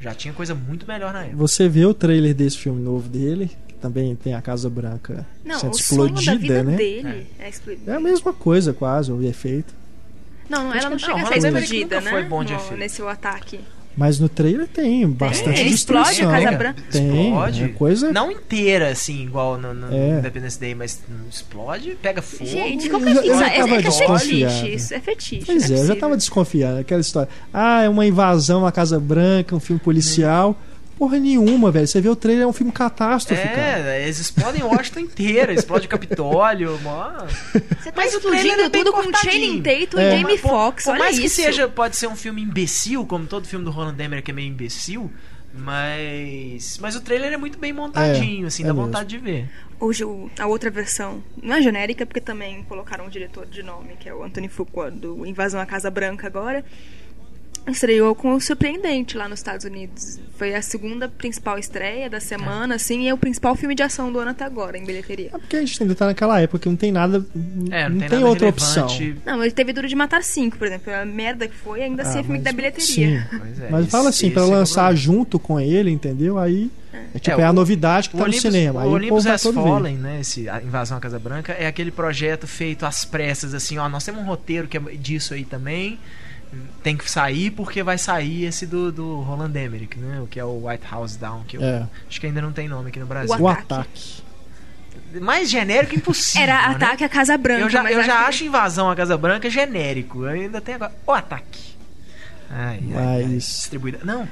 Já 0.00 0.12
tinha 0.14 0.34
coisa 0.34 0.52
muito 0.52 0.84
melhor 0.86 1.12
na 1.12 1.22
época. 1.22 1.36
Você 1.36 1.68
vê 1.68 1.86
o 1.86 1.94
trailer 1.94 2.34
desse 2.34 2.58
filme 2.58 2.82
novo 2.82 3.08
dele, 3.08 3.52
que 3.68 3.74
também 3.74 4.16
tem 4.16 4.34
a 4.34 4.42
Casa 4.42 4.68
Branca 4.68 5.24
Não, 5.44 5.60
sendo 5.60 5.74
o 5.74 5.78
sonho 5.78 6.12
da 6.12 6.20
vida 6.20 6.32
explodida, 6.32 6.62
né? 6.64 6.76
dele 6.76 7.26
é, 7.38 7.48
explodir. 7.48 7.82
É 7.88 7.92
a 7.94 8.00
mesma 8.00 8.32
coisa, 8.32 8.72
quase, 8.72 9.12
o 9.12 9.22
efeito. 9.22 9.72
Não, 10.52 10.64
não, 10.64 10.74
ela 10.74 10.82
não 10.84 10.90
Não, 10.90 10.98
chega 10.98 11.12
a 11.14 11.20
Roland 11.22 11.40
ser 11.40 11.48
explodida, 11.48 12.00
né? 12.00 12.10
foi 12.10 12.22
bom 12.24 12.44
de 12.44 12.52
no- 12.52 12.76
nesse 12.76 13.02
ataque. 13.02 13.60
Mas 13.94 14.18
no 14.18 14.26
trailer 14.26 14.66
tem 14.68 15.06
bastante 15.06 15.60
ele 15.60 15.68
explode 15.68 16.08
a 16.08 16.10
destruição. 16.12 16.42
Casa 16.44 16.56
Branca. 16.56 16.82
Tem, 16.90 17.26
Explode. 17.28 17.62
é 17.64 17.68
coisa... 17.68 18.10
Não 18.10 18.30
inteira, 18.30 18.88
assim, 18.88 19.22
igual 19.24 19.58
no, 19.58 19.74
no 19.74 19.94
É. 19.94 20.18
Independence 20.18 20.58
Day, 20.58 20.74
mas 20.74 20.98
hum, 21.10 21.14
explode, 21.28 21.98
pega 22.00 22.22
fogo. 22.22 22.48
Gente, 22.48 22.88
como 22.88 23.04
que 23.04 23.12
já- 23.14 23.20
é 23.22 23.58
É, 23.58 23.60
é 23.60 23.74
é 23.74 23.82
desconfiado. 23.82 24.50
fetiche, 24.54 24.74
isso 24.74 24.94
é 24.94 25.00
fetiche. 25.00 25.44
Pois 25.44 25.68
não 25.68 25.76
é, 25.76 25.80
eu 25.80 25.86
já 25.88 25.96
tava 25.96 26.16
desconfiando. 26.16 26.80
Aquela 26.80 27.02
história. 27.02 27.28
Ah, 27.52 27.82
é 27.82 27.88
uma 27.90 28.06
invasão 28.06 28.64
à 28.66 28.72
Casa 28.72 28.98
Branca, 28.98 29.54
um 29.54 29.60
filme 29.60 29.78
policial. 29.80 30.58
Porra 30.98 31.18
nenhuma, 31.18 31.70
velho. 31.70 31.86
Você 31.86 32.00
vê 32.00 32.08
o 32.08 32.14
trailer, 32.14 32.44
é 32.44 32.46
um 32.46 32.52
filme 32.52 32.70
catástrofe, 32.70 33.42
cara. 33.48 33.90
É, 33.90 34.02
eles 34.04 34.18
explodem 34.18 34.62
Washington 34.62 35.00
inteira, 35.00 35.52
explode 35.52 35.86
o 35.86 35.88
Capitólio, 35.88 36.78
mó... 36.82 37.10
Você 37.26 37.60
tá 37.90 37.92
Mas 37.96 38.14
o 38.14 38.20
trailer 38.20 38.40
explodindo 38.44 38.62
é 38.62 38.68
bem 38.68 38.84
tudo 38.84 38.92
com. 38.92 39.12
Channing 39.18 39.62
Tatum 39.62 39.98
É. 39.98 40.14
e 40.14 40.20
Jamie 40.20 40.38
Por- 40.38 40.50
Fox, 40.50 40.84
por 40.84 40.90
olha 40.90 40.98
mais 41.00 41.18
que 41.18 41.26
isso. 41.26 41.36
seja, 41.36 41.66
pode 41.68 41.96
ser 41.96 42.06
um 42.06 42.14
filme 42.16 42.42
imbecil, 42.42 43.04
como 43.06 43.26
todo 43.26 43.48
filme 43.48 43.64
do 43.64 43.70
Roland 43.70 43.96
Emmerich 44.00 44.30
é 44.30 44.34
meio 44.34 44.48
imbecil, 44.48 45.10
mas 45.52 46.78
mas 46.80 46.94
o 46.96 47.00
trailer 47.00 47.32
é 47.32 47.36
muito 47.36 47.58
bem 47.58 47.72
montadinho, 47.72 48.44
É, 48.44 48.48
assim, 48.48 48.62
é 48.62 48.66
dá 48.66 48.72
mesmo. 48.72 48.86
vontade 48.86 49.08
de 49.08 49.18
ver. 49.18 49.50
Hoje 49.80 50.04
a 50.38 50.46
outra 50.46 50.70
versão 50.70 51.22
não 51.42 51.56
é 51.56 51.62
genérica, 51.62 52.06
porque 52.06 52.20
também 52.20 52.62
colocaram 52.64 53.06
um 53.06 53.08
diretor 53.08 53.46
de 53.46 53.62
nome, 53.62 53.94
que 53.98 54.08
é 54.08 54.14
o 54.14 54.22
Anthony 54.22 54.48
Fuqua, 54.48 54.90
do 54.90 55.26
Invasão 55.26 55.60
à 55.60 55.66
Casa 55.66 55.90
Branca 55.90 56.26
agora. 56.26 56.64
Estreou 57.66 58.14
com 58.14 58.34
o 58.34 58.40
Surpreendente 58.40 59.16
lá 59.16 59.28
nos 59.28 59.38
Estados 59.38 59.64
Unidos. 59.64 60.18
Foi 60.36 60.52
a 60.54 60.60
segunda 60.60 61.08
principal 61.08 61.58
estreia 61.58 62.10
da 62.10 62.18
semana, 62.18 62.74
assim, 62.74 63.02
e 63.02 63.08
é 63.08 63.14
o 63.14 63.16
principal 63.16 63.54
filme 63.54 63.74
de 63.74 63.82
ação 63.84 64.12
do 64.12 64.18
ano 64.18 64.32
até 64.32 64.44
agora, 64.44 64.76
em 64.76 64.84
bilheteria. 64.84 65.28
É 65.32 65.38
porque 65.38 65.56
a 65.56 65.60
gente 65.60 65.80
ainda 65.80 65.94
tá 65.94 66.06
naquela 66.06 66.40
época 66.40 66.58
que 66.58 66.68
não 66.68 66.74
tem 66.74 66.90
nada. 66.90 67.24
É, 67.70 67.88
não, 67.88 67.90
não, 67.90 67.98
tem, 68.00 68.08
tem, 68.08 68.18
nada 68.18 68.26
outra 68.30 68.46
relevante. 68.46 68.80
opção. 68.80 69.16
Não, 69.24 69.42
ele 69.42 69.52
teve 69.52 69.72
Duro 69.72 69.86
de 69.86 69.94
Matar 69.94 70.24
5, 70.24 70.58
por 70.58 70.66
exemplo. 70.66 70.92
A 70.92 71.04
merda 71.04 71.46
que 71.46 71.54
foi, 71.54 71.82
ainda 71.82 72.02
assim 72.02 72.18
Ah, 72.18 72.20
é 72.20 72.22
filme 72.24 72.38
mas- 72.38 72.44
da 72.44 72.52
bilheteria. 72.52 73.20
Sim. 73.30 73.38
Pois 73.38 73.60
é, 73.60 73.68
Mas 73.70 73.80
esse- 73.82 73.90
fala 73.90 74.08
assim, 74.08 74.30
pra 74.30 74.42
esse 74.42 74.50
é 74.50 74.54
lançar 74.56 74.74
problema. 74.86 74.96
junto 75.00 75.38
com 75.38 75.60
ele, 75.60 75.90
entendeu? 75.90 76.38
Aí 76.38 76.68
é, 77.14 77.18
tipo, 77.20 77.38
É, 77.40 77.44
é, 77.44 77.46
a 77.46 77.50
o- 77.50 77.52
novidade 77.52 78.08
que 78.08 78.16
O 78.16 78.18
tá 78.18 78.24
Olympus, 78.24 78.44
no 78.44 78.50
cinema. 78.50 78.82
Aí 78.82 78.88
o 78.88 78.90
o 78.90 78.94
Olympus 78.94 79.26
Has. 79.26 79.42
Fallen, 79.44 79.96
né? 79.98 80.18
Esse 80.20 80.48
a 80.48 80.60
Invasão 80.60 80.96
à 80.98 81.00
Casa 81.00 81.18
Branca, 81.20 81.52
é 81.52 81.66
aquele 81.68 81.92
projeto 81.92 82.46
feito 82.48 82.84
às 82.84 83.04
pressas, 83.04 83.54
assim, 83.54 83.78
ó, 83.78 83.88
nós 83.88 84.04
temos 84.04 84.20
um 84.20 84.26
roteiro 84.26 84.66
que 84.66 84.76
é 84.76 84.80
disso 84.80 85.32
aí 85.34 85.44
também. 85.44 86.00
Tem 86.82 86.96
que 86.96 87.10
sair 87.10 87.50
porque 87.50 87.82
vai 87.82 87.96
sair 87.96 88.44
esse 88.44 88.66
do, 88.66 88.90
do 88.92 89.20
Roland 89.20 89.52
Emmerich, 89.58 89.98
né? 89.98 90.20
O 90.20 90.26
que 90.26 90.38
é 90.38 90.44
o 90.44 90.66
White 90.66 90.84
House 90.90 91.16
Down, 91.16 91.44
que 91.44 91.56
eu 91.56 91.62
É, 91.62 91.86
acho 92.08 92.20
que 92.20 92.26
ainda 92.26 92.42
não 92.42 92.52
tem 92.52 92.68
nome 92.68 92.88
aqui 92.90 92.98
no 93.00 93.06
Brasil. 93.06 93.34
o 93.38 93.48
Ataque. 93.48 93.72
ataque. 93.72 94.22
Mais 95.20 95.50
genérico 95.50 95.94
impossível. 95.94 96.42
Era 96.42 96.68
né? 96.68 96.74
Ataque 96.74 97.04
à 97.04 97.08
Casa 97.08 97.36
Branca, 97.38 97.62
Eu 97.62 97.70
já, 97.70 97.82
mas 97.82 97.92
eu 97.96 98.02
já 98.02 98.20
aqui- 98.20 98.28
acho 98.28 98.44
invasão 98.44 98.90
à 98.90 98.96
Casa 98.96 99.16
Branca 99.16 99.48
genérico. 99.48 100.24
Eu 100.24 100.28
ainda 100.30 100.60
tenho 100.60 100.76
agora. 100.76 100.92
O 101.06 101.12
ataque. 101.12 101.72
Ai, 102.50 102.80
ai, 102.94 102.96
ai, 102.96 103.22
Mas- 103.24 103.44
distribuída. 103.44 104.00
Não. 104.04 104.28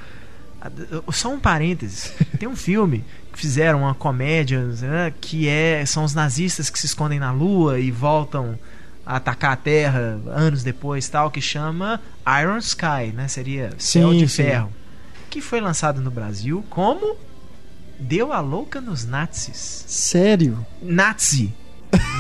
Só 1.12 1.30
um 1.32 1.40
parênteses. 1.40 2.12
Tem 2.38 2.46
um 2.48 2.56
filme 2.56 3.02
que 3.32 3.38
fizeram 3.38 3.80
uma 3.80 3.94
comédia 3.94 4.60
né, 4.62 5.12
que 5.20 5.48
é 5.48 5.84
são 5.86 6.04
os 6.04 6.14
nazistas 6.14 6.68
que 6.68 6.78
se 6.78 6.84
escondem 6.86 7.18
na 7.18 7.32
lua 7.32 7.78
e 7.80 7.90
voltam 7.90 8.58
a 9.12 9.16
atacar 9.16 9.52
a 9.52 9.56
Terra 9.56 10.18
anos 10.28 10.62
depois, 10.62 11.08
tal, 11.08 11.30
que 11.30 11.40
chama 11.40 12.00
Iron 12.40 12.58
Sky, 12.58 13.12
né? 13.14 13.26
Seria 13.28 13.70
Céu 13.78 14.12
Sim, 14.12 14.18
de 14.18 14.28
sim. 14.28 14.42
Ferro, 14.44 14.72
que 15.28 15.40
foi 15.40 15.60
lançado 15.60 16.00
no 16.00 16.10
Brasil 16.10 16.64
como 16.70 17.16
Deu 18.02 18.32
a 18.32 18.40
louca 18.40 18.80
nos 18.80 19.04
nazis. 19.04 19.84
Sério? 19.86 20.64
Nazi. 20.80 21.52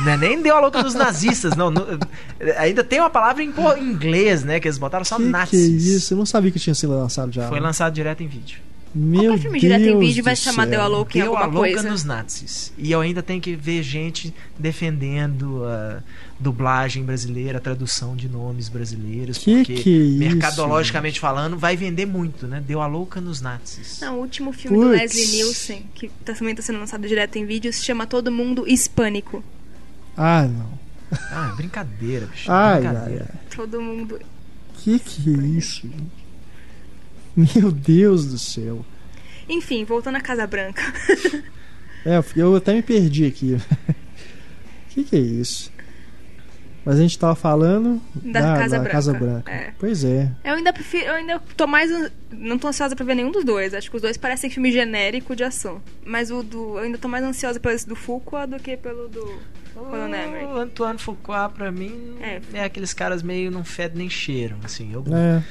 Não 0.04 0.12
é 0.12 0.16
nem 0.18 0.42
deu 0.42 0.54
a 0.56 0.60
louca 0.60 0.82
dos 0.82 0.94
nazistas, 0.94 1.56
não. 1.56 1.70
No- 1.70 1.86
ainda 2.58 2.84
tem 2.84 3.00
uma 3.00 3.08
palavra 3.08 3.42
em 3.42 3.50
inglês, 3.78 4.44
né? 4.44 4.60
Que 4.60 4.68
eles 4.68 4.76
botaram 4.76 5.04
só 5.06 5.16
que 5.16 5.22
nazis. 5.22 5.50
que 5.50 5.56
é 5.56 5.94
isso? 5.96 6.12
Eu 6.12 6.18
não 6.18 6.26
sabia 6.26 6.50
que 6.50 6.58
tinha 6.58 6.74
sido 6.74 6.92
lançado 6.92 7.32
já. 7.32 7.48
Foi 7.48 7.60
lançado 7.60 7.94
direto 7.94 8.22
em 8.22 8.26
vídeo. 8.26 8.58
Meu 8.92 9.22
Qualquer 9.32 9.38
filme 9.42 9.60
Deus 9.60 9.72
direto 9.78 9.94
em 9.96 9.98
vídeo 10.00 10.24
vai 10.24 10.34
do 10.34 10.36
se 10.36 10.42
chamar. 10.42 10.66
Deu 10.66 10.80
a 10.80 10.86
Louca 10.88 11.16
em 11.16 11.22
Deu 11.22 11.36
a 11.36 11.40
alguma 11.42 11.60
louca 11.60 11.74
coisa. 11.74 11.90
nos 11.90 12.02
nazis. 12.04 12.72
E 12.76 12.90
eu 12.90 13.00
ainda 13.00 13.22
tenho 13.22 13.40
que 13.40 13.54
ver 13.54 13.82
gente 13.84 14.34
defendendo 14.58 15.64
a 15.64 16.02
dublagem 16.40 17.04
brasileira, 17.04 17.58
a 17.58 17.60
tradução 17.60 18.16
de 18.16 18.28
nomes 18.28 18.68
brasileiros. 18.68 19.38
Que 19.38 19.56
porque, 19.58 19.74
que 19.74 19.90
é 19.90 20.02
isso, 20.02 20.18
mercadologicamente 20.18 21.20
falando, 21.20 21.56
vai 21.56 21.76
vender 21.76 22.04
muito, 22.06 22.46
né? 22.48 22.60
Deu 22.66 22.80
a 22.80 22.86
louca 22.88 23.20
nos 23.20 23.40
nazis. 23.40 24.00
Não, 24.00 24.16
o 24.16 24.20
último 24.22 24.52
filme 24.52 24.76
do 24.76 24.84
Puts. 24.88 24.98
Leslie 25.00 25.26
Nielsen, 25.36 25.84
que 25.94 26.08
tá- 26.24 26.32
também 26.34 26.50
está 26.52 26.62
sendo 26.62 26.80
lançado 26.80 27.06
direto 27.06 27.36
em 27.36 27.44
vídeo, 27.46 27.72
se 27.72 27.84
chama 27.84 28.06
Todo 28.06 28.32
Mundo 28.32 28.66
Hispânico. 28.66 29.44
Ah, 30.16 30.48
não. 30.48 30.80
Ah, 31.30 31.52
brincadeira, 31.56 32.26
bicho. 32.26 32.50
Ai, 32.50 32.74
ai, 32.74 32.80
brincadeira. 32.92 33.26
ai. 33.32 33.40
Todo 33.54 33.80
mundo. 33.80 34.18
Que 34.74 34.98
que 34.98 35.30
é 35.34 35.46
isso? 35.46 35.88
Meu 37.36 37.70
Deus 37.70 38.26
do 38.26 38.38
céu. 38.38 38.84
Enfim, 39.48 39.84
voltando 39.84 40.16
à 40.16 40.20
Casa 40.20 40.46
Branca. 40.46 40.82
É, 42.04 42.22
eu 42.34 42.56
até 42.56 42.72
me 42.72 42.82
perdi 42.82 43.26
aqui. 43.26 43.58
que 44.88 45.04
que 45.04 45.16
é 45.16 45.18
isso? 45.18 45.70
Mas 46.84 46.98
a 46.98 47.02
gente 47.02 47.18
tava 47.18 47.34
falando 47.34 48.00
Da 48.22 48.40
Casa 48.40 48.78
Branca. 48.78 48.90
Casa 48.90 49.12
Branca. 49.12 49.52
É. 49.52 49.72
Pois 49.78 50.02
é. 50.02 50.30
Eu 50.42 50.54
ainda 50.54 50.72
prefiro. 50.72 51.04
Eu 51.06 51.14
ainda 51.14 51.38
tô 51.56 51.66
mais. 51.66 51.90
Não 52.30 52.58
tô 52.58 52.68
ansiosa 52.68 52.96
pra 52.96 53.04
ver 53.04 53.14
nenhum 53.14 53.30
dos 53.30 53.44
dois. 53.44 53.74
Acho 53.74 53.90
que 53.90 53.96
os 53.96 54.02
dois 54.02 54.16
parecem 54.16 54.48
filme 54.48 54.72
genérico 54.72 55.36
de 55.36 55.44
ação. 55.44 55.82
Mas 56.04 56.30
o 56.30 56.42
do. 56.42 56.78
Eu 56.78 56.84
ainda 56.84 56.96
tô 56.96 57.06
mais 57.06 57.22
ansiosa 57.22 57.60
pelo 57.60 57.74
esse 57.74 57.86
do 57.86 57.94
Fuqua 57.94 58.46
do 58.46 58.56
que 58.58 58.76
pelo 58.76 59.08
do. 59.08 59.38
Roland 59.74 60.14
Emmerich. 60.16 60.46
O 60.46 60.56
Antoine 60.58 60.98
Fuqua, 60.98 61.48
pra 61.48 61.70
mim, 61.70 62.16
É. 62.20 62.40
é. 62.52 62.64
aqueles 62.64 62.92
caras 62.92 63.22
meio 63.22 63.50
não 63.50 63.64
fedem 63.64 63.98
nem 63.98 64.10
cheiram, 64.10 64.56
assim. 64.64 64.92
Eu, 64.92 65.04
É, 65.12 65.42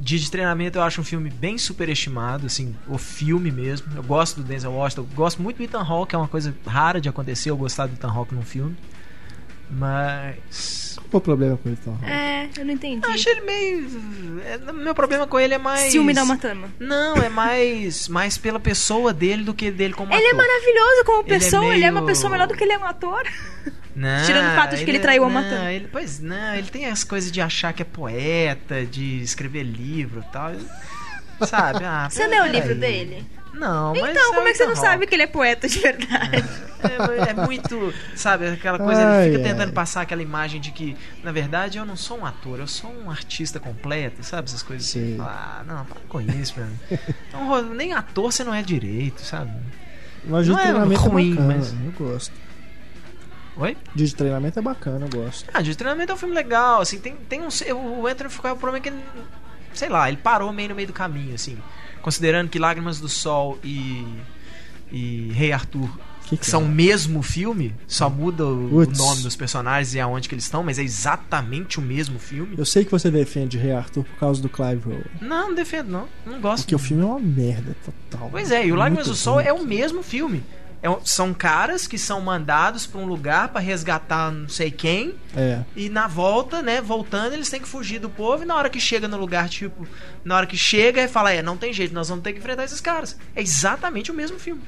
Dia 0.00 0.18
de 0.18 0.30
Treinamento 0.30 0.78
eu 0.78 0.82
acho 0.82 1.00
um 1.00 1.04
filme 1.04 1.30
bem 1.30 1.58
superestimado, 1.58 2.46
assim, 2.46 2.74
o 2.88 2.98
filme 2.98 3.50
mesmo. 3.50 3.86
Eu 3.96 4.02
gosto 4.02 4.40
do 4.40 4.44
Denzel 4.46 4.72
Washington, 4.72 5.02
eu 5.02 5.16
gosto 5.16 5.42
muito 5.42 5.56
do 5.56 5.62
Ethan 5.64 5.82
Hawke, 5.82 6.14
é 6.14 6.18
uma 6.18 6.28
coisa 6.28 6.54
rara 6.66 7.00
de 7.00 7.08
acontecer, 7.08 7.50
eu 7.50 7.56
gostar 7.56 7.86
do 7.86 7.94
Ethan 7.94 8.10
Hawke 8.10 8.34
num 8.34 8.42
filme. 8.42 8.76
Mas... 9.70 10.85
qual 11.06 11.18
o 11.18 11.20
problema 11.20 11.56
com 11.56 11.68
ele 11.68 11.78
então? 11.80 11.98
É, 12.08 12.48
eu 12.58 12.64
não 12.64 12.72
entendi. 12.72 13.06
Eu 13.06 13.12
acho 13.12 13.28
ele 13.28 13.40
meio... 13.42 13.86
é, 14.44 14.72
meu 14.72 14.94
problema 14.94 15.26
com 15.26 15.38
ele 15.40 15.54
é 15.54 15.58
mais... 15.58 15.90
Ciúme 15.92 16.12
da 16.12 16.24
Matama. 16.24 16.68
Não, 16.78 17.16
é 17.16 17.28
mais, 17.28 18.08
mais 18.08 18.36
pela 18.38 18.58
pessoa 18.60 19.12
dele 19.12 19.42
do 19.44 19.54
que 19.54 19.70
dele 19.70 19.94
como 19.94 20.12
Ele 20.12 20.22
é 20.22 20.26
ator. 20.28 20.36
maravilhoso 20.38 21.04
como 21.04 21.22
Ele 21.22 21.34
é 21.34 21.38
pessoa, 21.38 21.74
ele 21.74 21.84
é 21.84 21.90
uma 21.90 22.00
meio- 22.00 22.06
pessoa 22.06 22.30
melhor 22.30 22.46
do 22.46 22.54
que 22.54 22.64
ele 22.64 22.72
é 22.72 22.78
um 22.78 22.84
ator. 22.84 23.22
Não, 23.96 24.26
Tirando 24.26 24.52
o 24.52 24.54
fato 24.54 24.76
de 24.76 24.84
que 24.84 24.90
ele 24.90 24.98
traiu 24.98 25.24
a 25.24 25.26
não, 25.26 25.34
Matama. 25.42 25.72
ele- 25.72 25.88
Pois 25.90 26.20
não, 26.20 26.54
ele 26.54 26.68
tem 26.68 26.84
as 26.84 27.02
coisas 27.02 27.32
de 27.32 27.40
achar 27.40 27.72
que 27.72 27.80
é 27.80 27.84
poeta, 27.84 28.84
de 28.84 29.22
escrever 29.22 29.62
livro 29.62 30.20
e 30.28 30.30
tal. 30.30 30.52
Sabe? 31.46 31.82
Ah, 31.82 32.06
Você 32.10 32.26
leu 32.26 32.42
o 32.42 32.44
peraí. 32.46 32.60
livro 32.60 32.74
dele? 32.74 33.26
Não, 33.56 33.94
mas 33.94 34.10
Então, 34.10 34.34
como 34.34 34.48
é 34.48 34.52
que 34.52 34.58
você 34.58 34.64
não 34.66 34.72
Ethan 34.72 34.80
sabe 34.82 35.06
que 35.06 35.14
ele 35.14 35.22
é 35.22 35.26
poeta 35.26 35.68
de 35.68 35.78
verdade? 35.78 36.44
É, 36.82 37.30
é 37.30 37.34
muito, 37.34 37.92
sabe, 38.14 38.46
aquela 38.48 38.78
coisa, 38.78 39.00
Ai, 39.06 39.24
ele 39.26 39.32
fica 39.36 39.44
ai. 39.48 39.52
tentando 39.54 39.72
passar 39.72 40.02
aquela 40.02 40.22
imagem 40.22 40.60
de 40.60 40.70
que, 40.70 40.96
na 41.24 41.32
verdade, 41.32 41.78
eu 41.78 41.84
não 41.84 41.96
sou 41.96 42.18
um 42.18 42.26
ator, 42.26 42.58
eu 42.60 42.66
sou 42.66 42.90
um 42.92 43.10
artista 43.10 43.58
completo, 43.58 44.22
sabe? 44.22 44.48
Essas 44.48 44.62
coisas 44.62 44.86
assim. 44.88 45.16
Sim. 45.16 45.20
Ah, 45.20 45.62
não, 45.66 45.84
para 45.84 45.98
com 46.08 46.20
isso, 46.20 46.54
meu. 46.58 46.68
Então, 47.28 47.74
nem 47.74 47.92
ator 47.92 48.30
você 48.32 48.44
não 48.44 48.54
é 48.54 48.62
direito, 48.62 49.22
sabe? 49.22 49.50
Mas 50.24 50.44
de 50.44 50.52
não 50.52 50.58
é 50.58 50.62
treinamento 50.62 51.00
ruim, 51.02 51.32
é 51.32 51.34
bacana, 51.36 51.54
mas- 51.56 51.72
eu 51.72 51.92
gosto. 52.06 52.32
Oi? 53.56 53.76
Dia 53.94 54.06
de 54.06 54.14
treinamento 54.14 54.58
é 54.58 54.62
bacana, 54.62 55.06
eu 55.06 55.20
gosto. 55.22 55.48
Ah, 55.54 55.62
de 55.62 55.74
treinamento 55.74 56.12
é 56.12 56.14
um 56.14 56.18
filme 56.18 56.34
legal, 56.34 56.82
assim, 56.82 56.98
tem, 56.98 57.16
tem 57.16 57.40
um. 57.42 58.00
O 58.00 58.06
Anthony 58.06 58.28
Fuqua, 58.28 58.52
o 58.52 58.56
problema 58.56 58.78
é 58.78 58.80
que 58.82 58.88
ele. 58.90 59.02
Sei 59.72 59.88
lá, 59.88 60.08
ele 60.08 60.18
parou 60.18 60.52
meio 60.52 60.68
no 60.70 60.74
meio 60.74 60.88
do 60.88 60.92
caminho, 60.92 61.34
assim. 61.34 61.56
Considerando 62.06 62.48
que 62.48 62.56
Lágrimas 62.56 63.00
do 63.00 63.08
Sol 63.08 63.58
e. 63.64 64.06
e 64.92 65.28
Rei 65.34 65.50
Arthur 65.50 65.90
Que 66.28 66.36
que 66.36 66.46
são 66.46 66.62
é? 66.62 66.64
o 66.64 66.68
mesmo 66.68 67.20
filme, 67.20 67.74
só 67.84 68.08
muda 68.08 68.44
o, 68.44 68.76
o 68.76 68.86
nome 68.86 69.22
dos 69.22 69.34
personagens 69.34 69.92
e 69.92 69.98
aonde 69.98 70.28
que 70.28 70.34
eles 70.36 70.44
estão, 70.44 70.62
mas 70.62 70.78
é 70.78 70.84
exatamente 70.84 71.80
o 71.80 71.82
mesmo 71.82 72.20
filme. 72.20 72.54
Eu 72.56 72.64
sei 72.64 72.84
que 72.84 72.92
você 72.92 73.10
defende 73.10 73.58
Rei 73.58 73.72
Arthur 73.72 74.04
por 74.04 74.20
causa 74.20 74.40
do 74.40 74.48
Clive 74.48 74.88
Owen. 74.88 75.02
Não, 75.20 75.48
não 75.48 75.54
defendo, 75.56 75.88
não. 75.88 76.08
Não 76.24 76.40
gosto. 76.40 76.62
Porque 76.62 76.76
o 76.76 76.78
filme 76.78 77.02
é 77.02 77.06
uma 77.06 77.18
merda 77.18 77.74
total. 77.84 78.28
Pois 78.30 78.52
é, 78.52 78.64
e 78.64 78.70
o 78.70 78.76
Lágrimas 78.76 79.08
Muito 79.08 79.16
do 79.16 79.20
Sol 79.20 79.40
é 79.40 79.52
o 79.52 79.66
mesmo 79.66 80.00
filme. 80.00 80.44
É 80.82 80.88
são 81.04 81.32
caras 81.34 81.86
que 81.86 81.98
são 81.98 82.20
mandados 82.20 82.86
pra 82.86 83.00
um 83.00 83.06
lugar 83.06 83.48
pra 83.48 83.60
resgatar 83.60 84.30
não 84.30 84.48
sei 84.48 84.70
quem. 84.70 85.14
É. 85.36 85.60
E 85.74 85.88
na 85.88 86.06
volta, 86.06 86.62
né, 86.62 86.80
voltando, 86.80 87.32
eles 87.32 87.48
têm 87.50 87.60
que 87.60 87.68
fugir 87.68 87.98
do 87.98 88.08
povo. 88.10 88.42
E 88.42 88.46
na 88.46 88.54
hora 88.54 88.68
que 88.70 88.78
chega 88.78 89.08
no 89.08 89.16
lugar, 89.16 89.48
tipo, 89.48 89.86
na 90.24 90.36
hora 90.36 90.46
que 90.46 90.56
chega, 90.56 91.00
é 91.00 91.08
fala: 91.08 91.32
é, 91.32 91.42
não 91.42 91.56
tem 91.56 91.72
jeito, 91.72 91.94
nós 91.94 92.08
vamos 92.08 92.22
ter 92.22 92.32
que 92.32 92.38
enfrentar 92.38 92.64
esses 92.64 92.80
caras. 92.80 93.18
É 93.34 93.40
exatamente 93.42 94.10
o 94.10 94.14
mesmo 94.14 94.38
filme. 94.38 94.62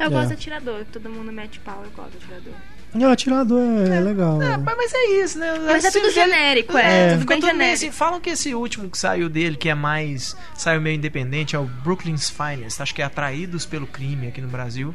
Eu 0.00 0.06
É. 0.06 0.10
gosto 0.10 0.28
do 0.28 0.34
atirador, 0.34 0.84
todo 0.92 1.08
mundo 1.08 1.30
mete 1.32 1.58
pau, 1.60 1.82
eu 1.84 1.90
gosto 1.90 2.12
do 2.12 2.16
atirador. 2.18 2.52
E 2.94 3.04
o 3.04 3.10
atirador 3.10 3.60
é, 3.90 4.00
legal. 4.00 4.40
É, 4.40 4.56
né? 4.56 4.62
mas 4.64 4.92
é 4.94 5.06
isso, 5.22 5.38
né? 5.38 5.52
Mas 5.66 5.84
é 5.84 5.88
Esse 5.88 6.00
tudo 6.00 6.10
filme- 6.12 6.30
genérico, 6.30 6.78
é, 6.78 7.08
tudo 7.10 7.20
ficou 7.20 7.34
bem 7.34 7.40
tudo 7.40 7.50
genérico. 7.50 7.74
assim, 7.74 7.90
falam 7.90 8.20
que 8.20 8.30
esse 8.30 8.54
último 8.54 8.88
que 8.88 8.96
saiu 8.96 9.28
dele, 9.28 9.56
que 9.56 9.68
é 9.68 9.74
mais. 9.74 10.34
saiu 10.54 10.80
meio 10.80 10.96
independente, 10.96 11.54
é 11.54 11.58
o 11.58 11.64
Brooklyn's 11.64 12.30
Finest. 12.30 12.80
Acho 12.80 12.94
que 12.94 13.02
é 13.02 13.04
Atraídos 13.04 13.66
pelo 13.66 13.86
Crime 13.86 14.28
aqui 14.28 14.40
no 14.40 14.48
Brasil. 14.48 14.94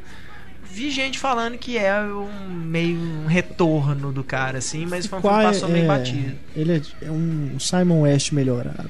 Vi 0.72 0.90
gente 0.90 1.20
falando 1.20 1.58
que 1.58 1.78
é 1.78 2.00
um 2.02 2.50
meio 2.50 2.98
um 2.98 3.26
retorno 3.28 4.12
do 4.12 4.24
cara, 4.24 4.60
assim, 4.60 4.86
mas 4.86 5.06
foi 5.06 5.20
um 5.20 5.22
filme 5.22 5.36
que 5.38 5.42
Qual 5.44 5.54
passou 5.54 5.70
é- 5.70 5.72
meio 5.72 5.84
é, 5.84 5.88
batido. 5.88 6.36
Ele 6.56 6.74
é, 6.78 7.06
é 7.08 7.12
um 7.12 7.58
Simon 7.60 8.02
West 8.02 8.32
melhorado. 8.32 8.90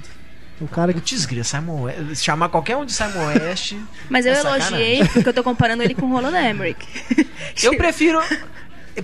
O 0.59 0.67
cara 0.67 0.93
que 0.93 1.01
grila, 1.25 1.43
Simon 1.43 1.81
West. 1.83 2.23
Chamar 2.23 2.49
qualquer 2.49 2.77
um 2.77 2.85
de 2.85 2.93
Simon 2.93 3.25
West. 3.25 3.73
Mas 4.09 4.25
eu 4.27 4.33
É 4.33 4.39
elogiei 4.39 5.07
porque 5.07 5.27
eu 5.29 5.33
tô 5.33 5.43
comparando 5.43 5.81
ele 5.81 5.95
com 5.95 6.05
o 6.05 6.09
Roland 6.11 6.37
Emmerich. 6.37 6.87
Eu 7.63 7.75
prefiro. 7.75 8.19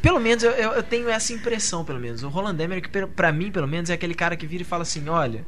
Pelo 0.01 0.19
menos 0.19 0.43
eu, 0.43 0.51
eu- 0.51 0.71
eu 0.73 0.83
tenho 0.83 1.09
essa 1.09 1.33
impressão, 1.33 1.83
pelo 1.83 1.99
menos. 1.99 2.21
O 2.21 2.27
Roland 2.29 2.61
Emmerich, 2.63 2.89
pra 3.15 3.31
mim, 3.31 3.49
pelo 3.51 3.67
menos, 3.67 3.89
é 3.89 3.93
aquele 3.93 4.13
cara 4.13 4.35
que 4.35 4.45
vira 4.45 4.61
e 4.61 4.65
fala 4.65 4.83
assim: 4.83 5.07
olha. 5.09 5.43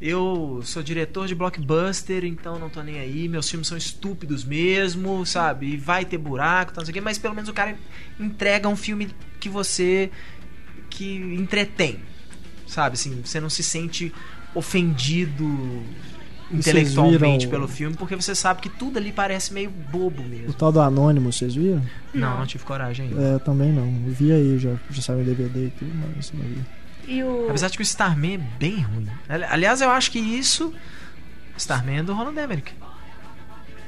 Eu 0.00 0.60
sou 0.64 0.82
diretor 0.82 1.26
de 1.26 1.34
blockbuster, 1.34 2.24
então 2.24 2.58
não 2.58 2.68
tô 2.70 2.82
nem 2.82 3.00
aí. 3.00 3.28
Meus 3.28 3.48
filmes 3.50 3.66
são 3.66 3.76
estúpidos 3.76 4.44
mesmo, 4.44 5.26
sabe? 5.26 5.74
E 5.74 5.76
vai 5.76 6.04
ter 6.04 6.18
buraco, 6.18 6.72
tal, 6.72 6.82
não 6.82 6.86
sei 6.86 6.92
o 6.92 6.94
quê, 6.94 7.00
mas 7.00 7.18
pelo 7.18 7.34
menos 7.34 7.50
o 7.50 7.52
cara 7.52 7.76
entrega 8.18 8.68
um 8.68 8.76
filme 8.76 9.08
que 9.40 9.48
você. 9.48 10.10
que 10.90 11.16
entretém, 11.16 11.98
sabe? 12.66 12.94
Assim, 12.94 13.20
você 13.24 13.40
não 13.40 13.50
se 13.50 13.62
sente 13.62 14.12
ofendido 14.54 15.44
intelectualmente 16.50 17.46
viram- 17.46 17.50
pelo 17.50 17.68
filme, 17.68 17.94
porque 17.96 18.16
você 18.16 18.34
sabe 18.34 18.60
que 18.62 18.68
tudo 18.70 18.98
ali 18.98 19.12
parece 19.12 19.52
meio 19.52 19.70
bobo 19.70 20.22
O 20.22 20.26
mesmo. 20.28 20.52
tal 20.54 20.72
do 20.72 20.80
Anônimo, 20.80 21.32
vocês 21.32 21.54
viram? 21.54 21.82
Não, 22.14 22.38
não 22.38 22.46
tive 22.46 22.64
coragem 22.64 23.08
ainda. 23.08 23.20
É, 23.22 23.34
eu 23.34 23.40
também 23.40 23.70
não. 23.72 23.84
Eu 24.06 24.12
vi 24.12 24.32
aí, 24.32 24.58
já, 24.58 24.74
já 24.90 25.02
saiu 25.02 25.20
em 25.20 25.24
DVD 25.24 25.66
e 25.66 25.70
tudo, 25.70 25.90
mas 26.16 26.32
não 26.32 26.42
vi. 26.42 26.58
E 27.08 27.22
o. 27.24 27.46
Apesar 27.48 27.68
de 27.68 27.76
que 27.76 27.82
o 27.82 27.84
Starman 27.84 28.34
é 28.34 28.38
bem 28.58 28.80
ruim. 28.82 29.08
Ali- 29.28 29.44
Aliás, 29.44 29.80
eu 29.80 29.90
acho 29.90 30.10
que 30.10 30.18
isso. 30.18 30.72
Starman 31.56 31.98
é 31.98 32.02
do 32.02 32.12
Roland 32.14 32.38
Emmerich. 32.40 32.72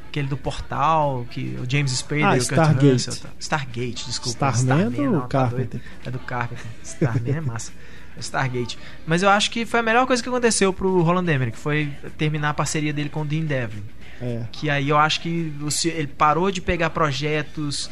Aquele 0.08 0.26
do 0.26 0.36
Portal, 0.36 1.24
que 1.30 1.56
o 1.62 1.70
James 1.70 1.92
Spader 1.92 2.26
Ah, 2.26 2.36
e 2.36 2.40
o 2.40 2.42
Kurt 2.42 2.50
Stargate. 2.58 2.92
Russell. 2.92 3.14
tá- 3.16 3.28
Stargate, 3.38 4.06
desculpa. 4.06 4.50
Starman 4.50 4.86
é 4.86 4.90
do 4.90 5.02
não, 5.02 5.20
tá 5.20 5.28
Carpenter. 5.28 5.66
doido. 5.80 5.82
É 6.04 6.10
do 6.10 6.18
Carpenter. 6.18 6.66
Starman 6.82 7.36
é 7.36 7.40
massa. 7.40 7.72
É 8.16 8.20
Stargate. 8.20 8.76
Mas 9.06 9.22
eu 9.22 9.30
acho 9.30 9.50
que 9.52 9.64
foi 9.64 9.78
a 9.78 9.82
melhor 9.84 10.06
coisa 10.06 10.20
que 10.20 10.28
aconteceu 10.28 10.72
pro 10.72 11.00
Roland 11.02 11.30
Emmerich. 11.32 11.56
Foi 11.56 11.92
terminar 12.18 12.50
a 12.50 12.54
parceria 12.54 12.92
dele 12.92 13.08
com 13.08 13.22
o 13.22 13.24
Dean 13.24 13.44
Devlin. 13.44 13.84
É. 14.20 14.42
Que 14.50 14.68
aí 14.68 14.88
eu 14.88 14.98
acho 14.98 15.20
que 15.20 15.52
você- 15.60 15.90
ele 15.90 16.08
parou 16.08 16.50
de 16.50 16.60
pegar 16.60 16.90
projetos. 16.90 17.88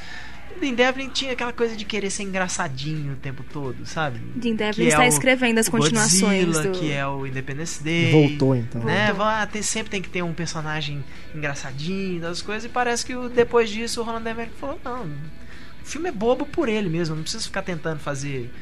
O 0.59 0.61
Dean 0.61 0.75
Devlin 0.75 1.09
tinha 1.09 1.33
aquela 1.33 1.53
coisa 1.53 1.77
de 1.77 1.85
querer 1.85 2.11
ser 2.11 2.25
engraçadinho 2.25 3.13
o 3.13 3.17
tempo 3.17 3.45
todo, 3.45 3.87
sabe? 3.87 4.19
Dean 4.35 4.55
Devlin 4.57 4.75
Que 4.75 4.83
é 4.83 4.89
está 4.89 5.05
o- 5.05 5.07
escrevendo 5.07 5.59
as 5.59 5.69
o 5.69 5.71
continuações 5.71 6.45
Godzilla, 6.47 6.73
do. 6.75 6.79
que 6.81 6.91
é 6.93 7.07
o 7.07 7.25
Independence 7.27 7.83
Day. 7.83 8.11
Voltou 8.11 8.57
então. 8.57 8.83
Né? 8.83 9.15
Ter- 9.53 9.63
sempre 9.63 9.91
tem 9.91 10.03
que 10.03 10.09
ter 10.09 10.23
um 10.23 10.35
personagem 10.35 11.05
engraçadinho, 11.35 12.21
das 12.21 12.43
coisas, 12.43 12.65
e 12.65 12.69
parece 12.69 13.07
que 13.07 13.15
o- 13.15 13.29
depois 13.29 13.71
disso 13.71 14.01
o 14.01 14.05
Roland 14.05 14.29
Emmerich 14.29 14.53
falou: 14.59 14.79
não, 14.85 15.05
o 15.07 15.85
filme 15.85 16.09
é 16.09 16.13
bobo 16.13 16.45
por 16.45 16.69
ele 16.69 16.89
mesmo, 16.89 17.15
não 17.15 17.23
precisa 17.23 17.45
ficar 17.45 17.63
tentando 17.63 18.01
fazer 18.01 18.53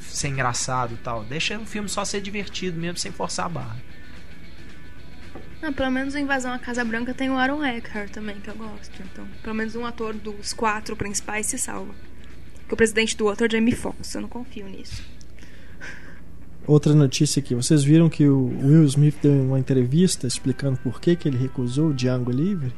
ser 0.00 0.28
engraçado 0.28 0.94
e 0.94 0.96
tal. 0.96 1.24
Deixa 1.24 1.58
o 1.58 1.64
filme 1.66 1.88
só 1.88 2.04
ser 2.04 2.20
divertido 2.20 2.78
mesmo, 2.80 2.98
sem 2.98 3.12
forçar 3.12 3.46
a 3.46 3.48
barra. 3.48 3.76
Ah, 5.66 5.72
pelo 5.72 5.90
menos 5.90 6.14
o 6.14 6.18
Invasão 6.18 6.52
à 6.52 6.58
Casa 6.58 6.84
Branca 6.84 7.14
tem 7.14 7.30
o 7.30 7.38
Aaron 7.38 7.64
Eckhart 7.64 8.10
também, 8.10 8.36
que 8.36 8.48
eu 8.50 8.54
gosto. 8.54 8.92
Então, 9.12 9.26
pelo 9.42 9.54
menos 9.54 9.74
um 9.74 9.86
ator 9.86 10.12
dos 10.14 10.52
quatro 10.52 10.94
principais 10.94 11.46
se 11.46 11.56
salva. 11.58 11.94
Porque 12.60 12.74
o 12.74 12.76
presidente 12.76 13.16
do 13.16 13.24
outro 13.26 13.44
é 13.46 13.48
o 13.48 13.50
Jamie 13.50 13.74
Foxx, 13.74 14.14
eu 14.14 14.20
não 14.22 14.28
confio 14.28 14.66
nisso. 14.68 15.02
Outra 16.66 16.94
notícia 16.94 17.40
aqui. 17.40 17.54
Vocês 17.54 17.84
viram 17.84 18.08
que 18.08 18.26
o 18.26 18.46
Will 18.62 18.84
Smith 18.84 19.16
deu 19.22 19.32
uma 19.32 19.58
entrevista 19.58 20.26
explicando 20.26 20.78
por 20.78 20.98
que, 21.00 21.14
que 21.14 21.28
ele 21.28 21.36
recusou 21.36 21.88
o 21.90 21.94
Django 21.94 22.30
Livre? 22.30 22.72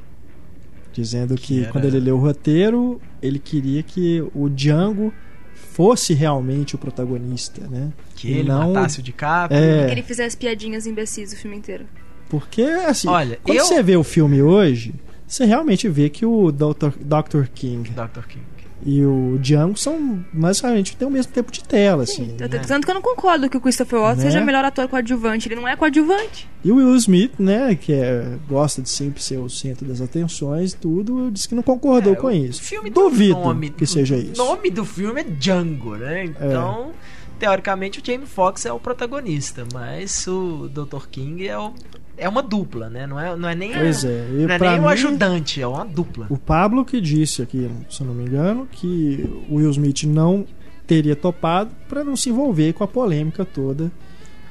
Dizendo 0.93 1.35
que, 1.37 1.43
Que 1.47 1.61
era- 1.63 1.73
quando 1.73 1.85
ele 1.85 2.01
leu 2.01 2.17
o 2.17 2.21
roteiro, 2.21 3.01
ele 3.23 3.39
queria 3.39 3.83
que 3.83 4.25
o 4.35 4.49
Django 4.49 5.13
fosse 5.55 6.15
realmente 6.15 6.75
o 6.75 6.79
protagonista, 6.79 7.67
né? 7.69 7.93
Que 8.17 8.29
E 8.29 8.33
ele 8.39 8.49
não- 8.49 8.73
matasse 8.73 8.99
o 8.99 9.03
DiCaprio. 9.03 9.59
É. 9.61 9.87
Que 9.87 9.93
ele 9.93 10.03
fizesse 10.03 10.37
piadinhas 10.37 10.87
imbecis 10.87 11.33
o 11.33 11.37
filme 11.37 11.57
inteiro. 11.57 11.85
Porque, 12.29 12.63
assim, 12.63 13.09
Olha, 13.09 13.39
quando 13.43 13.59
eu- 13.59 13.65
você 13.65 13.83
vê 13.83 13.97
o 13.97 14.05
filme 14.05 14.43
hoje, 14.43 14.95
você 15.27 15.45
realmente 15.45 15.89
vê 15.89 16.09
que 16.09 16.25
o 16.27 16.51
Dr. 16.53 16.91
Dr. 17.01 17.45
King 17.55 17.91
Dr. 17.91 18.27
King. 18.29 18.45
e 18.85 19.03
o 19.05 19.39
Django 19.41 19.77
são 19.79 20.23
basicamente 20.33 20.95
têm 20.97 21.09
o 21.09 21.11
mesmo 21.11 21.33
tempo 21.33 21.51
de 21.51 21.65
tela, 21.65 22.03
assim. 22.05 22.27
T- 22.37 22.47
né? 22.47 22.59
Tanto 22.67 22.85
que 22.85 22.91
eu 22.91 22.95
não 22.95 23.01
concordo 23.03 23.49
que 23.49 23.57
o 23.57 23.61
Christopher 23.61 23.99
Waltz 24.01 24.23
Né? 24.23 24.31
seja 24.31 24.45
melhor 24.45 24.65
ator 24.65 24.87
coadjuvante. 24.87 25.49
Ele 25.49 25.57
não 25.57 25.67
é 25.67 25.75
coadjuvante. 25.75 26.47
E 26.63 26.71
o 26.71 26.77
Will 26.77 26.95
Smith, 26.97 27.33
né, 27.39 27.75
que 27.75 27.93
é, 27.93 28.37
gosta 28.47 28.83
de 28.83 28.89
sempre 28.91 29.21
ser 29.23 29.39
o 29.39 29.49
centro 29.49 29.87
das 29.87 30.01
atenções 30.01 30.73
e 30.73 30.77
tudo, 30.77 31.31
disse 31.33 31.49
que 31.49 31.55
não 31.55 31.63
concordou 31.63 32.13
É, 32.13 32.17
com 32.17 32.27
o 32.27 32.31
isso. 32.31 32.63
filme 32.63 32.91
tem 32.91 33.03
Duvido 33.03 33.41
nome, 33.41 33.71
que 33.71 33.87
seja 33.87 34.15
o 34.15 34.19
isso. 34.19 34.37
nome 34.37 34.71
do 34.71 34.85
filme 34.85 35.23
é 35.23 35.25
Django, 35.25 35.97
né? 35.97 36.25
Então, 36.25 36.93
teoricamente, 37.39 37.99
o 38.01 38.03
Jamie 38.05 38.27
Foxx 38.27 38.67
é 38.67 38.73
o 38.73 38.79
protagonista, 38.79 39.65
mas 39.73 40.27
o 40.29 40.69
Dr. 40.69 41.07
King 41.11 41.49
é, 41.49 41.59
o- 41.59 41.73
é 42.17 42.29
uma 42.29 42.43
dupla, 42.43 42.89
né? 42.89 43.07
Não 43.07 43.19
é, 43.21 43.37
não 43.37 43.49
é 43.49 43.55
nem, 43.55 43.73
Pois 43.73 44.05
é, 44.05 44.27
e 44.31 44.47
não 44.47 44.55
é 44.55 44.59
nem 44.59 44.79
o 44.79 44.83
mim- 44.83 44.89
ajudante, 44.89 45.61
é 45.61 45.67
uma 45.67 45.85
dupla. 45.85 46.27
O 46.31 46.37
Pablo 46.39 46.85
que 46.85 47.01
disse 47.01 47.43
aqui, 47.43 47.71
se 47.91 48.01
eu 48.01 48.07
não 48.07 48.15
me 48.15 48.25
engano, 48.25 48.67
que 48.71 49.29
o 49.49 49.57
Will 49.57 49.71
Smith 49.71 50.05
não 50.05 50.45
teria 50.87 51.17
topado 51.17 51.71
para 51.89 52.05
não 52.05 52.17
se 52.17 52.31
envolver 52.31 52.73
com 52.73 52.85
a 52.85 52.89
polêmica 52.89 53.45
toda 53.45 53.91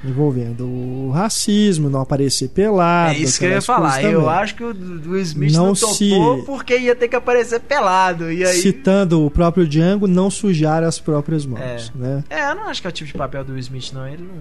envolvendo 0.03 0.65
o 0.67 1.09
racismo, 1.11 1.89
não 1.89 1.99
aparecer 2.01 2.49
pelado. 2.49 3.15
É 3.15 3.17
isso 3.17 3.39
que 3.39 3.45
eu 3.45 3.49
ia 3.49 3.61
falar. 3.61 4.03
Eu 4.03 4.21
também. 4.21 4.35
acho 4.35 4.55
que 4.55 4.63
o 4.63 4.67
Will 5.07 5.21
Smith 5.21 5.51
Não 5.53 5.67
não, 5.67 5.73
topou 5.73 5.95
se- 5.95 6.43
porque 6.45 6.77
ia 6.77 6.95
ter 6.95 7.07
que 7.07 7.15
aparecer 7.15 7.59
pelado. 7.61 8.31
E 8.31 8.45
aí. 8.45 8.53
Citando 8.61 9.25
o 9.25 9.31
próprio 9.31 9.67
Django, 9.67 10.05
não 10.05 10.29
sujar 10.29 10.83
as 10.83 10.99
próprias 10.99 11.43
mãos, 11.45 11.91
É. 11.95 11.97
né? 11.97 12.23
É, 12.29 12.51
eu 12.51 12.55
não 12.55 12.67
acho 12.67 12.81
que 12.81 12.87
é 12.87 12.89
o 12.89 12.93
tipo 12.93 13.07
de 13.11 13.17
papel 13.17 13.43
do 13.43 13.53
Will 13.53 13.59
Smith, 13.61 13.91
não. 13.93 14.07
Ele 14.07 14.21
não. 14.21 14.35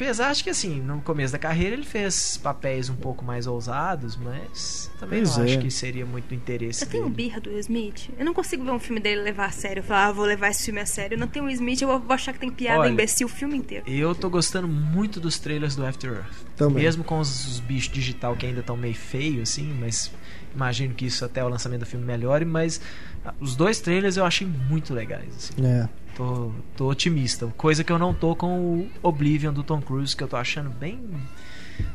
Apesar 0.00 0.32
de 0.32 0.42
que, 0.42 0.48
assim, 0.48 0.80
no 0.80 1.02
começo 1.02 1.30
da 1.30 1.38
carreira 1.38 1.76
ele 1.76 1.84
fez 1.84 2.38
papéis 2.38 2.88
um 2.88 2.96
pouco 2.96 3.22
mais 3.22 3.46
ousados, 3.46 4.16
mas 4.16 4.90
também 4.98 5.18
Pois 5.22 5.36
não 5.36 5.44
é. 5.44 5.46
acho 5.46 5.58
que 5.58 5.70
seria 5.70 6.06
muito 6.06 6.28
do 6.28 6.34
interesse 6.34 6.84
Eu 6.84 6.88
tenho 6.88 7.02
dele. 7.04 7.14
birra 7.16 7.38
do 7.38 7.50
Will 7.50 7.58
Smith. 7.58 8.08
Eu 8.18 8.24
não 8.24 8.32
consigo 8.32 8.64
ver 8.64 8.70
um 8.70 8.78
filme 8.78 8.98
dele 8.98 9.20
levar 9.20 9.44
a 9.46 9.50
sério. 9.50 9.82
Falar, 9.82 10.06
ah, 10.06 10.12
vou 10.12 10.24
levar 10.24 10.48
esse 10.48 10.64
filme 10.64 10.80
a 10.80 10.86
sério. 10.86 11.16
Eu 11.16 11.18
não 11.18 11.26
tenho 11.26 11.44
Will 11.44 11.54
Smith, 11.54 11.82
eu 11.82 11.88
vou 11.88 12.00
vou 12.00 12.14
achar 12.14 12.32
que 12.32 12.38
tem 12.38 12.50
piada 12.50 12.80
Olha, 12.80 12.90
imbecil 12.90 13.26
o 13.26 13.30
filme 13.30 13.58
inteiro. 13.58 13.84
Eu 13.86 14.14
tô 14.14 14.30
gostando 14.30 14.66
muito 14.66 15.20
dos 15.20 15.38
trailers 15.38 15.76
do 15.76 15.84
After 15.84 16.10
Earth. 16.10 16.32
Também. 16.56 16.82
Mesmo 16.82 17.04
com 17.04 17.18
os, 17.18 17.46
os 17.46 17.60
bichos 17.60 17.92
digital 17.92 18.34
que 18.34 18.46
ainda 18.46 18.60
estão 18.60 18.78
meio 18.78 18.94
feios, 18.94 19.50
assim, 19.50 19.70
mas 19.78 20.10
imagino 20.54 20.94
que 20.94 21.04
isso 21.04 21.26
até 21.26 21.44
o 21.44 21.48
lançamento 21.48 21.80
do 21.80 21.86
filme 21.86 22.06
melhore, 22.06 22.46
mas 22.46 22.80
ah, 23.22 23.34
os 23.38 23.54
dois 23.54 23.80
trailers 23.80 24.16
eu 24.16 24.24
achei 24.24 24.46
muito 24.46 24.94
legais, 24.94 25.28
assim. 25.36 25.66
É. 25.66 25.88
Tô, 26.20 26.52
tô 26.76 26.90
otimista. 26.90 27.46
Coisa 27.56 27.82
que 27.82 27.90
eu 27.90 27.98
não 27.98 28.12
tô 28.12 28.36
com 28.36 28.80
o 28.80 28.88
Oblivion 29.02 29.54
do 29.54 29.62
Tom 29.62 29.80
Cruise, 29.80 30.14
que 30.14 30.22
eu 30.22 30.28
tô 30.28 30.36
achando 30.36 30.68
bem. 30.68 31.00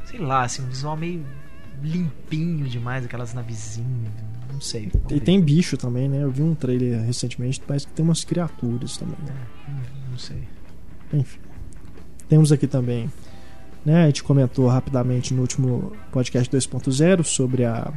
Sei 0.05 0.19
lá, 0.19 0.43
assim, 0.43 0.63
um 0.63 0.67
visual 0.67 0.97
meio 0.97 1.23
limpinho 1.83 2.65
demais, 2.67 3.05
aquelas 3.05 3.35
navezinhas. 3.35 4.11
Não 4.51 4.59
sei. 4.59 4.91
E 5.09 5.13
ver. 5.13 5.19
tem 5.19 5.39
bicho 5.39 5.77
também, 5.77 6.09
né? 6.09 6.23
Eu 6.23 6.31
vi 6.31 6.41
um 6.41 6.55
trailer 6.55 7.01
recentemente, 7.05 7.61
parece 7.67 7.85
que 7.85 7.93
tem 7.93 8.03
umas 8.03 8.23
criaturas 8.23 8.97
também. 8.97 9.17
né? 9.27 9.35
Hum, 9.69 9.81
Não 10.09 10.17
sei. 10.17 10.41
Enfim. 11.13 11.39
Temos 12.27 12.51
aqui 12.51 12.65
também, 12.65 13.11
né? 13.85 14.03
A 14.03 14.05
gente 14.07 14.23
comentou 14.23 14.67
rapidamente 14.67 15.35
no 15.35 15.41
último 15.41 15.91
podcast 16.11 16.49
2.0 16.49 17.23
sobre 17.23 17.63
a 17.63 17.93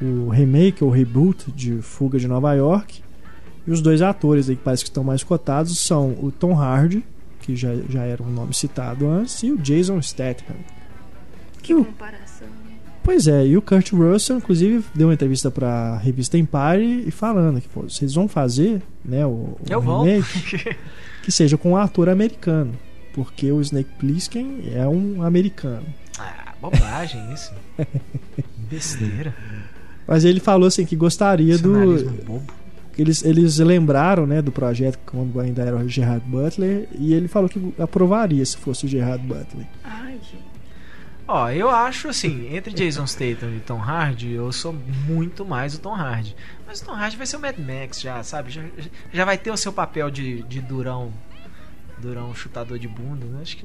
o 0.00 0.30
remake 0.30 0.82
ou 0.82 0.90
reboot 0.90 1.52
de 1.52 1.80
Fuga 1.80 2.18
de 2.18 2.26
Nova 2.26 2.52
York. 2.54 3.04
E 3.66 3.70
os 3.70 3.80
dois 3.80 4.02
atores 4.02 4.48
aí 4.48 4.56
que 4.56 4.62
parece 4.62 4.82
que 4.84 4.90
estão 4.90 5.04
mais 5.04 5.22
cotados 5.22 5.78
são 5.78 6.10
o 6.20 6.32
Tom 6.32 6.54
Hardy, 6.60 7.04
que 7.40 7.54
já, 7.54 7.74
já 7.88 8.02
era 8.04 8.22
um 8.22 8.30
nome 8.30 8.54
citado 8.54 9.06
antes, 9.08 9.42
e 9.42 9.50
o 9.52 9.58
Jason 9.58 10.00
Statham. 10.02 10.56
Que 11.62 11.74
o- 11.74 11.84
comparação. 11.84 12.48
Pois 13.04 13.26
é, 13.26 13.44
e 13.46 13.56
o 13.56 13.62
Kurt 13.62 13.92
Russell, 13.92 14.36
inclusive, 14.38 14.84
deu 14.94 15.08
uma 15.08 15.14
entrevista 15.14 15.50
pra 15.50 15.96
revista 15.98 16.38
Empire 16.38 17.02
e 17.06 17.10
falando 17.10 17.60
que 17.60 17.68
pô, 17.68 17.82
vocês 17.82 18.14
vão 18.14 18.28
fazer 18.28 18.80
né, 19.04 19.26
o, 19.26 19.30
o 19.30 19.58
Eu 19.68 19.80
vou. 19.80 20.04
remake 20.04 20.76
que 21.24 21.32
seja 21.32 21.58
com 21.58 21.72
um 21.72 21.76
ator 21.76 22.08
americano. 22.08 22.72
Porque 23.12 23.50
o 23.52 23.60
Snake 23.60 23.90
Plissken 23.98 24.70
é 24.72 24.86
um 24.86 25.20
americano. 25.22 25.84
ah, 26.18 26.52
bobagem 26.60 27.20
isso. 27.34 27.52
Besteira. 28.70 29.34
Mas 30.06 30.24
ele 30.24 30.40
falou 30.40 30.66
assim 30.68 30.86
que 30.86 30.96
gostaria 30.96 31.58
do. 31.58 31.72
Bobo. 32.24 32.42
Eles, 32.96 33.24
eles 33.24 33.58
lembraram 33.58 34.26
né, 34.26 34.42
do 34.42 34.52
projeto 34.52 34.98
quando 35.06 35.40
ainda 35.40 35.62
era 35.62 35.76
o 35.76 35.88
Gerard 35.88 36.24
Butler. 36.26 36.88
E 36.98 37.14
ele 37.14 37.28
falou 37.28 37.48
que 37.48 37.74
aprovaria 37.78 38.44
se 38.44 38.56
fosse 38.56 38.86
o 38.86 38.88
Gerard 38.88 39.24
Butler. 39.26 39.66
Ai, 39.82 40.14
gente. 40.14 40.52
Ó, 41.26 41.48
eu 41.50 41.70
acho 41.70 42.08
assim, 42.08 42.54
entre 42.54 42.74
Jason 42.74 43.06
Statham 43.06 43.54
e 43.56 43.60
Tom 43.60 43.78
Hardy, 43.78 44.32
eu 44.32 44.50
sou 44.52 44.74
muito 45.06 45.44
mais 45.44 45.74
o 45.74 45.78
Tom 45.78 45.94
Hardy. 45.94 46.36
Mas 46.66 46.80
o 46.80 46.84
Tom 46.84 46.92
Hardy 46.92 47.16
vai 47.16 47.26
ser 47.26 47.36
o 47.36 47.40
Mad 47.40 47.56
Max 47.58 48.00
já, 48.00 48.22
sabe? 48.22 48.50
Já, 48.50 48.62
já 49.12 49.24
vai 49.24 49.38
ter 49.38 49.50
o 49.50 49.56
seu 49.56 49.72
papel 49.72 50.10
de, 50.10 50.42
de 50.42 50.60
durão. 50.60 51.12
Durão 52.02 52.34
chutador 52.34 52.78
de 52.78 52.88
bunda. 52.88 53.24
né? 53.26 53.38
Acho 53.42 53.56
que 53.56 53.64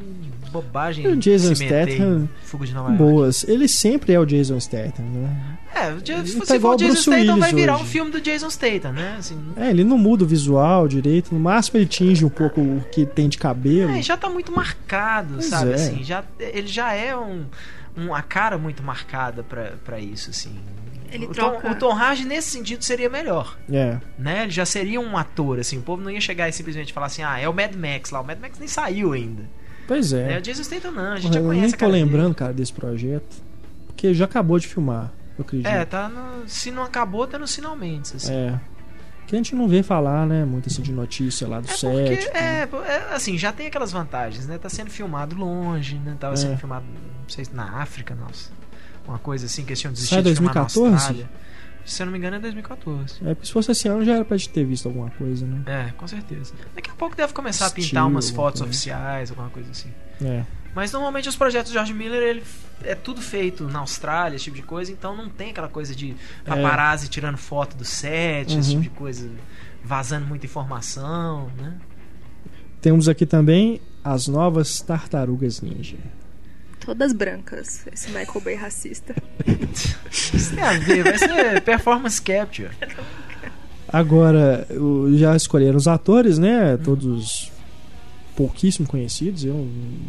bobagem 0.52 1.08
o 1.08 1.16
Jason 1.18 1.54
Statham, 1.56 2.30
Fuga 2.44 2.66
de 2.66 2.74
Nova 2.74 2.90
York. 2.90 3.04
Boas. 3.04 3.44
Ele 3.48 3.68
sempre 3.68 4.14
é 4.14 4.20
o 4.20 4.26
Jason 4.26 4.60
Statham, 4.60 5.04
né? 5.06 5.58
É, 5.76 5.94
o 5.94 6.00
Ja- 6.06 6.20
Ele 6.20 6.28
se 6.28 6.40
tá 6.40 6.60
for 6.60 6.74
o 6.74 6.76
Jason 6.78 6.92
Bruce 6.94 7.02
Statham, 7.02 7.26
vai 7.40 7.50
Willis 7.50 7.54
virar 7.54 7.78
um 7.78 7.82
hoje. 7.82 7.90
filme 7.90 8.12
do 8.12 8.22
Jason 8.22 8.50
Statham, 8.50 8.94
né? 8.94 9.16
Assim, 9.20 9.38
É, 9.58 9.70
ele 9.70 9.84
não 9.84 9.98
muda 9.98 10.24
o 10.24 10.28
visual 10.28 10.88
direito. 10.88 11.34
No 11.34 11.40
máximo 11.40 11.78
ele 11.80 11.86
tinge 11.88 12.24
um 12.26 12.30
pouco 12.30 12.62
o 12.62 12.82
que 12.92 13.06
tem 13.06 13.28
de 13.28 13.38
cabelo. 13.38 13.92
É, 13.92 14.02
já 14.02 14.16
tá 14.16 14.30
muito 14.30 14.52
marcado, 14.52 15.34
Pois 15.36 15.46
sabe? 15.48 15.72
é. 15.72 15.76
Assim, 15.76 16.04
já, 16.04 16.24
ele 16.40 16.68
já 16.68 16.94
é 16.94 17.16
um, 17.18 17.46
um- 17.98 18.14
a 18.14 18.22
cara 18.22 18.58
muito 18.58 18.82
marcada 18.84 19.44
pra 19.44 20.00
isso, 20.00 20.30
assim. 20.30 20.52
Ele 21.12 21.26
o, 21.26 21.30
troca- 21.30 21.62
Tom, 21.62 21.72
o 21.72 21.76
Tom 21.76 21.92
Hardy, 21.94 22.26
nesse 22.26 22.50
sentido, 22.50 22.84
seria 22.84 23.10
melhor. 23.10 23.58
É. 23.72 23.98
Né? 24.18 24.44
Ele 24.44 24.52
já 24.52 24.66
seria 24.66 25.00
um 25.00 25.18
ator, 25.18 25.60
assim. 25.60 25.78
O 25.78 25.82
povo 25.82 26.02
não 26.04 26.12
ia 26.12 26.22
chegar 26.22 26.48
e 26.50 26.52
simplesmente 26.54 26.92
falar 26.94 27.08
assim, 27.08 27.24
ah, 27.24 27.40
é 27.40 27.48
o 27.48 27.54
Mad 27.54 27.74
Max 27.76 28.10
lá. 28.12 28.22
O 28.22 28.26
Mad 28.26 28.40
Max 28.40 28.60
nem 28.60 28.68
saiu 28.68 29.14
ainda. 29.14 29.44
Pois 29.88 30.12
Né? 30.12 30.34
é. 30.34 30.38
O 30.38 30.42
Jason 30.42 30.64
Statham 30.64 30.92
não, 30.92 31.14
a 31.14 31.16
gente 31.16 31.24
Porra, 31.24 31.34
já 31.34 31.40
eu 31.40 31.46
conhece 31.46 31.62
nem 31.66 31.70
a 31.70 31.72
tô 31.72 31.78
cara 31.80 31.92
dele. 31.94 32.04
lembrando, 32.06 32.36
cara, 32.36 32.54
desse 32.54 32.74
projeto. 32.74 33.36
Porque 33.88 34.14
já 34.14 34.26
acabou 34.26 34.60
de 34.60 34.68
filmar, 34.68 35.12
eu 35.40 35.44
acredito. 35.46 35.68
É, 35.68 35.84
tá 35.86 36.08
no, 36.10 36.48
se 36.48 36.70
não 36.72 36.84
acabou, 36.84 37.26
tá 37.26 37.40
nos 37.40 37.56
finalmente, 37.56 38.16
assim. 38.16 38.34
É. 38.34 38.60
Que 39.26 39.36
a 39.36 39.38
gente 39.40 39.56
não 39.56 39.68
vê 39.68 39.84
falar, 39.84 40.26
né? 40.26 40.46
Muito 40.46 40.70
assim 40.70 40.82
de 40.82 40.92
notícia 40.94 41.48
lá 41.48 41.60
do 41.60 41.68
É 41.68 41.74
set. 41.74 42.30
é, 42.34 42.66
pô, 42.66 42.82
é, 42.82 43.14
assim, 43.14 43.38
já 43.38 43.52
tem 43.52 43.68
aquelas 43.68 43.92
vantagens, 43.92 44.48
né? 44.48 44.58
Tá 44.58 44.70
sendo 44.70 44.90
filmado 44.90 45.36
longe, 45.36 45.96
né? 45.98 46.16
Tava 46.20 46.34
É. 46.34 46.38
sendo 46.38 46.58
filmado, 46.58 46.86
não 46.86 47.30
sei 47.30 47.44
se 47.44 47.54
na 47.54 47.82
África, 47.82 48.16
nossa. 48.16 48.52
Uma 49.08 49.20
coisa 49.20 49.46
assim 49.46 49.64
que 49.64 49.70
eles 49.70 49.80
tinham 49.80 49.96
Sai 49.96 50.22
desistido 50.22 50.24
de 50.30 50.36
filmar 50.36 50.54
na 50.56 50.62
2014? 50.64 50.94
Austrália. 50.94 51.30
Se 51.86 52.02
eu 52.02 52.06
não 52.06 52.12
me 52.12 52.20
engano 52.20 52.36
é 52.36 52.40
2014. 52.40 53.16
É, 53.26 53.34
porque 53.34 53.46
se 53.48 53.54
fosse 53.54 53.72
esse 53.72 53.88
ano 53.88 54.04
já 54.04 54.16
era 54.16 54.26
pra 54.26 54.36
gente 54.36 54.50
ter 54.50 54.66
visto 54.66 54.88
alguma 54.88 55.10
coisa, 55.12 55.46
né? 55.46 55.62
É, 55.66 55.92
com 55.96 56.06
certeza. 56.06 56.54
Daqui 56.76 56.90
a 56.90 56.94
pouco 56.94 57.16
deve 57.16 57.32
começar 57.32 57.68
a 57.68 57.70
pintar 57.70 57.84
Estilo, 57.86 58.08
umas 58.08 58.30
fotos 58.30 58.60
coisa. 58.62 58.70
oficiais, 58.70 59.30
alguma 59.30 59.50
coisa 59.50 59.72
assim. 59.72 59.90
É. 60.22 60.44
Mas 60.76 60.92
normalmente 60.92 61.30
os 61.30 61.36
projetos 61.38 61.72
do 61.72 61.74
George 61.74 61.94
Miller, 61.94 62.22
ele 62.22 62.44
é 62.84 62.94
tudo 62.94 63.22
feito 63.22 63.64
na 63.70 63.80
Austrália, 63.80 64.36
esse 64.36 64.44
tipo 64.46 64.58
de 64.58 64.64
coisa, 64.64 64.92
então 64.92 65.16
não 65.16 65.30
tem 65.30 65.52
aquela 65.52 65.70
coisa 65.70 65.96
de 65.96 66.14
paparazzi 66.46 67.08
tirando 67.08 67.38
foto 67.38 67.78
do 67.78 67.86
set, 67.86 68.50
esse 68.58 68.74
Uhum. 68.76 68.82
tipo 68.82 68.84
de 68.84 68.90
coisa, 68.90 69.30
vazando 69.84 70.28
muita 70.28 70.46
informação, 70.46 71.50
né? 71.58 71.74
Temos 72.82 73.08
aqui 73.08 73.26
também 73.26 73.82
as 74.04 74.28
novas 74.28 74.82
tartarugas 74.82 75.62
ninja. 75.62 75.98
Todas 76.88 77.12
brancas. 77.12 77.86
Esse 77.92 78.08
Michael 78.12 78.42
Bay 78.42 78.56
racista. 78.56 79.14
Isso 80.10 80.56
tem 80.56 80.64
a 80.64 80.72
ver, 80.80 81.04
vai 81.04 81.18
ser 81.18 81.62
performance 81.62 82.22
capture. 82.22 82.70
Agora, 83.92 84.66
já 85.16 85.36
escolheram 85.36 85.76
os 85.78 85.86
atores, 85.88 86.40
né? 86.40 86.78
Todos 86.78 87.52
pouquíssimo 88.38 88.88
conhecidos. 88.88 89.44
Eu 89.44 89.54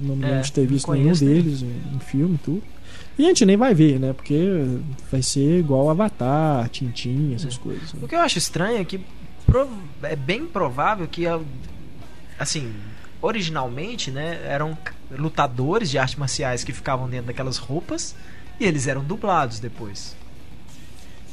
não 0.02 0.14
me 0.14 0.22
lembro 0.22 0.38
É, 0.38 0.40
de 0.42 0.52
ter 0.52 0.66
visto 0.66 0.90
nenhum 0.92 1.12
deles 1.12 1.62
em, 1.62 1.96
em 1.96 1.98
filme 1.98 2.36
e 2.36 2.38
tudo. 2.38 2.62
E 3.18 3.24
a 3.24 3.28
gente 3.28 3.44
nem 3.44 3.56
vai 3.56 3.74
ver, 3.74 3.98
né? 3.98 4.12
Porque 4.12 4.38
vai 5.10 5.20
ser 5.20 5.58
igual 5.58 5.90
Avatar, 5.90 6.68
Tintin, 6.68 7.34
essas 7.34 7.56
É. 7.56 7.58
coisas. 7.58 7.92
né? 7.92 8.00
O 8.02 8.06
que 8.06 8.14
eu 8.14 8.20
acho 8.20 8.38
estranho 8.38 8.78
é 8.80 8.84
que 8.84 9.00
prov- 9.44 9.68
é 10.04 10.14
bem 10.14 10.46
provável 10.46 11.08
que, 11.08 11.24
assim, 12.38 12.72
originalmente, 13.20 14.12
né, 14.12 14.40
eram 14.44 14.78
lutadores 15.10 15.90
de 15.90 15.98
artes 15.98 16.16
marciais 16.16 16.64
que 16.64 16.72
ficavam 16.72 17.08
dentro 17.08 17.26
daquelas 17.26 17.56
roupas 17.56 18.14
e 18.60 18.64
eles 18.64 18.86
eram 18.86 19.02
dublados 19.02 19.58
depois. 19.58 20.16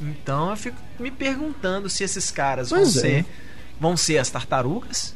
Então 0.01 0.49
eu 0.49 0.57
fico 0.57 0.77
me 0.99 1.11
perguntando 1.11 1.89
se 1.89 2.03
esses 2.03 2.29
caras 2.31 2.69
vão 2.69 2.81
é. 2.81 2.85
ser 2.85 3.25
vão 3.79 3.97
ser 3.97 4.17
as 4.17 4.29
tartarugas, 4.29 5.13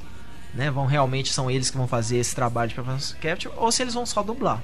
né? 0.54 0.70
Vão 0.70 0.86
realmente 0.86 1.34
são 1.34 1.50
eles 1.50 1.70
que 1.70 1.78
vão 1.78 1.88
fazer 1.88 2.18
esse 2.18 2.36
trabalho 2.36 2.70
de 2.70 3.16
capture 3.16 3.54
ou 3.58 3.72
se 3.72 3.82
eles 3.82 3.94
vão 3.94 4.06
só 4.06 4.22
dublar. 4.24 4.62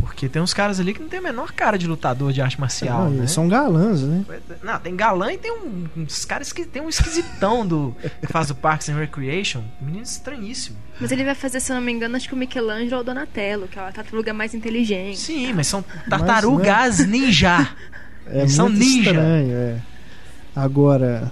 Porque 0.00 0.28
tem 0.28 0.40
uns 0.40 0.52
caras 0.54 0.80
ali 0.80 0.92
que 0.94 1.00
não 1.00 1.08
tem 1.08 1.18
a 1.18 1.22
menor 1.22 1.52
cara 1.52 1.78
de 1.78 1.86
lutador 1.86 2.32
de 2.32 2.40
arte 2.40 2.58
marcial, 2.58 3.04
Não, 3.04 3.10
né? 3.10 3.26
são 3.26 3.48
galãs, 3.48 4.02
né? 4.02 4.24
Não, 4.62 4.78
tem 4.80 4.96
galã 4.96 5.32
e 5.32 5.38
tem 5.38 5.52
um- 5.52 5.86
uns 5.96 6.24
caras 6.24 6.52
que 6.52 6.64
tem 6.64 6.80
um 6.82 6.88
esquisitão 6.88 7.66
do 7.66 7.94
que 8.20 8.26
faz 8.26 8.50
o 8.50 8.54
Parks 8.54 8.88
and 8.88 8.96
Recreation. 8.96 9.62
Menino 9.80 10.02
estranhíssimo. 10.02 10.76
Mas 11.00 11.12
ele 11.12 11.24
vai 11.24 11.34
fazer, 11.34 11.60
se 11.60 11.70
eu 11.72 11.76
não 11.76 11.82
me 11.82 11.92
engano, 11.92 12.16
acho 12.16 12.28
que 12.28 12.34
o 12.34 12.36
Michelangelo 12.36 12.96
ou 12.96 13.00
o 13.00 13.04
Donatello, 13.04 13.68
que 13.68 13.78
é 13.78 13.82
a 13.82 13.92
tartaruga 13.92 14.32
mais 14.32 14.54
inteligente. 14.54 15.18
Sim, 15.18 15.52
mas 15.52 15.66
são 15.66 15.84
tartarugas 16.08 16.98
ninja. 17.06 17.68
É 18.26 18.40
Eles 18.40 18.52
são 18.54 18.68
muito 18.68 18.78
ninja. 18.80 19.10
estranho, 19.10 19.52
é. 19.56 19.76
Agora, 20.54 21.30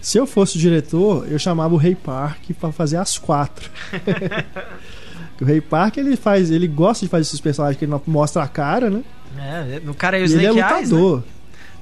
se 0.00 0.18
eu 0.18 0.26
fosse 0.26 0.56
o 0.56 0.60
diretor, 0.60 1.26
eu 1.30 1.38
chamava 1.38 1.74
o 1.74 1.76
Rei 1.76 1.94
Park 1.94 2.50
pra 2.58 2.70
fazer 2.72 2.96
as 2.96 3.18
quatro. 3.18 3.70
o 5.40 5.44
Rei 5.46 5.60
Park 5.60 5.96
ele 5.96 6.16
faz, 6.16 6.50
ele 6.50 6.68
gosta 6.68 7.04
de 7.04 7.10
fazer 7.10 7.22
esses 7.22 7.40
personagens 7.40 7.78
que 7.78 7.84
ele 7.84 7.90
não 7.92 8.00
mostra 8.06 8.42
a 8.42 8.48
cara, 8.48 8.88
né? 8.90 9.02
É, 9.36 9.80
o 9.88 9.94
cara 9.94 10.18
é 10.18 10.22
o 10.22 10.26
E 10.26 10.32
ele 10.32 10.46
é 10.46 10.50
Snake 10.50 10.58
Eyes. 10.74 10.90
Né? 10.90 10.96
lutador. 10.98 11.24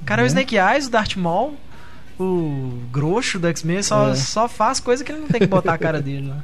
O 0.01 0.05
cara 0.05 0.21
é 0.21 0.23
o 0.23 0.25
né? 0.25 0.27
Snake 0.27 0.55
Eyes, 0.57 0.87
o 0.87 0.89
Darth 0.89 1.15
Maul, 1.15 1.55
o 2.19 2.73
Groxo 2.91 3.37
do 3.39 3.47
X-Men 3.47 3.83
só, 3.83 4.09
É. 4.09 4.15
só 4.15 4.47
faz 4.47 4.79
coisa 4.79 5.03
que 5.03 5.11
ele 5.11 5.19
não 5.21 5.27
tem 5.27 5.39
que 5.41 5.47
botar 5.47 5.73
a 5.73 5.77
cara 5.77 5.99
dele. 6.01 6.27
Né? 6.27 6.43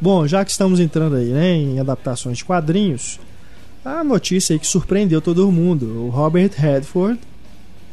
Bom, 0.00 0.26
já 0.26 0.44
que 0.44 0.50
estamos 0.50 0.80
entrando 0.80 1.16
aí, 1.16 1.26
né, 1.28 1.54
em 1.54 1.78
adaptações 1.80 2.38
de 2.38 2.44
quadrinhos, 2.44 3.20
a 3.84 4.02
notícia 4.02 4.52
aí 4.54 4.58
que 4.58 4.66
surpreendeu 4.66 5.20
todo 5.20 5.50
mundo, 5.50 6.04
o 6.06 6.08
Robert 6.08 6.50
Redford 6.56 7.18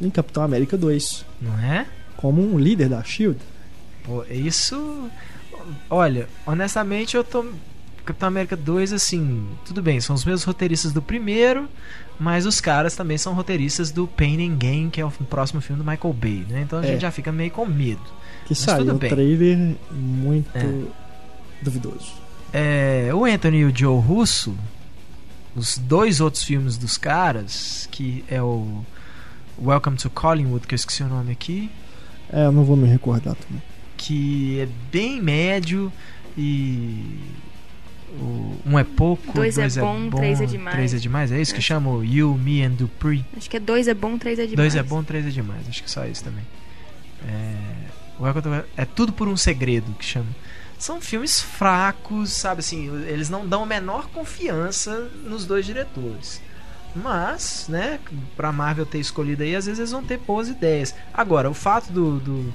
em 0.00 0.10
Capitão 0.10 0.42
América 0.42 0.76
2, 0.76 1.24
Não 1.40 1.58
é? 1.58 1.86
como 2.16 2.42
um 2.42 2.58
líder 2.58 2.88
da 2.88 3.02
Shield. 3.02 3.38
Pô, 4.04 4.24
isso. 4.30 5.08
olha, 5.88 6.26
honestamente 6.46 7.16
eu 7.16 7.22
tô. 7.22 7.44
Capitão 8.12 8.28
América 8.28 8.56
2, 8.56 8.92
assim, 8.92 9.46
tudo 9.64 9.80
bem, 9.82 10.00
são 10.00 10.14
os 10.14 10.24
mesmos 10.24 10.44
roteiristas 10.44 10.92
do 10.92 11.00
primeiro, 11.02 11.68
mas 12.18 12.44
os 12.46 12.60
caras 12.60 12.94
também 12.96 13.16
são 13.18 13.32
roteiristas 13.34 13.90
do 13.90 14.06
Pain 14.06 14.46
and 14.48 14.56
Gain, 14.56 14.90
que 14.90 15.00
é 15.00 15.04
o 15.04 15.10
próximo 15.10 15.60
filme 15.60 15.82
do 15.82 15.88
Michael 15.88 16.12
Bay, 16.14 16.44
né? 16.48 16.62
Então 16.62 16.78
a 16.80 16.84
É. 16.84 16.88
gente 16.88 17.00
já 17.02 17.10
fica 17.10 17.30
meio 17.32 17.50
com 17.50 17.64
medo. 17.66 18.00
Que 18.44 18.50
Mas 18.50 18.58
saiu 18.58 18.94
um 18.94 18.98
bem. 18.98 19.10
trailer 19.10 19.76
muito 19.92 20.56
É. 20.56 20.82
duvidoso. 21.62 22.12
É, 22.52 23.10
o 23.14 23.24
Anthony 23.24 23.58
e 23.58 23.64
o 23.64 23.72
Joe 23.76 24.00
Russo, 24.00 24.56
os 25.54 25.78
dois 25.78 26.20
outros 26.20 26.42
filmes 26.42 26.76
dos 26.76 26.98
caras, 26.98 27.88
que 27.92 28.24
é 28.28 28.42
o 28.42 28.84
Welcome 29.62 29.96
to 29.98 30.10
Collingwood, 30.10 30.66
que 30.66 30.74
eu 30.74 30.76
esqueci 30.76 31.02
o 31.02 31.08
nome 31.08 31.32
aqui, 31.32 31.70
É, 32.32 32.46
eu 32.46 32.52
não 32.52 32.64
vou 32.64 32.76
me 32.76 32.88
recordar 32.88 33.34
também. 33.36 33.62
que 33.96 34.58
é 34.60 34.68
bem 34.90 35.20
médio 35.22 35.92
e 36.36 37.18
o- 38.18 38.56
um 38.66 38.78
é 38.78 38.84
pouco, 38.84 39.32
Dois 39.32 39.56
é 39.58 39.68
bom, 39.68 40.10
três 40.10 40.40
é 40.40 40.46
demais. 40.46 40.74
três 40.76 40.94
é 40.94 40.96
demais, 40.98 41.32
é 41.32 41.40
isso 41.40 41.54
que 41.54 41.62
chama 41.62 41.90
o 41.90 42.04
You, 42.04 42.34
Me 42.36 42.62
and 42.62 42.72
Dupree. 42.72 43.24
Acho 43.36 43.48
que 43.48 43.56
é 43.56 43.60
dois 43.60 43.88
é 43.88 43.94
bom, 43.94 44.18
três 44.18 44.38
é 44.38 44.42
demais. 44.42 44.56
Dois 44.56 44.76
é 44.76 44.82
bom, 44.82 45.02
três 45.02 45.26
é 45.26 45.30
demais, 45.30 45.68
acho 45.68 45.82
que 45.82 45.90
só 45.90 46.04
isso 46.06 46.24
também. 46.24 46.44
É, 47.26 47.80
é 48.76 48.84
tudo 48.84 49.12
por 49.12 49.28
um 49.28 49.36
segredo 49.36 49.92
que 49.98 50.04
chama. 50.04 50.26
São 50.78 51.00
filmes 51.00 51.40
fracos, 51.40 52.32
sabe 52.32 52.60
assim, 52.60 52.86
eles 53.06 53.28
não 53.28 53.46
dão 53.46 53.64
a 53.64 53.66
menor 53.66 54.08
confiança 54.08 55.10
nos 55.24 55.44
dois 55.44 55.66
diretores. 55.66 56.40
Mas, 56.96 57.66
né, 57.68 58.00
pra 58.36 58.50
Marvel 58.50 58.84
ter 58.86 58.98
escolhido 58.98 59.42
aí, 59.42 59.54
às 59.54 59.66
vezes 59.66 59.78
eles 59.78 59.90
vão 59.92 60.02
ter 60.02 60.18
boas 60.18 60.48
ideias. 60.48 60.94
Agora, 61.14 61.48
o 61.50 61.54
fato 61.54 61.92
do, 61.92 62.18
do 62.18 62.54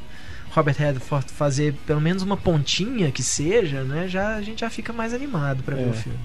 Robert 0.55 0.75
Redford 0.77 1.31
fazer 1.31 1.73
pelo 1.85 1.99
menos 1.99 2.23
uma 2.23 2.37
pontinha 2.37 3.11
que 3.11 3.21
seja, 3.21 3.83
né, 3.83 4.07
já, 4.07 4.35
a 4.35 4.41
gente 4.41 4.61
já 4.61 4.69
fica 4.69 4.93
mais 4.93 5.13
animado 5.13 5.61
pra 5.63 5.75
ver 5.75 5.87
É. 5.87 5.89
o 5.89 5.93
filme. 5.93 6.19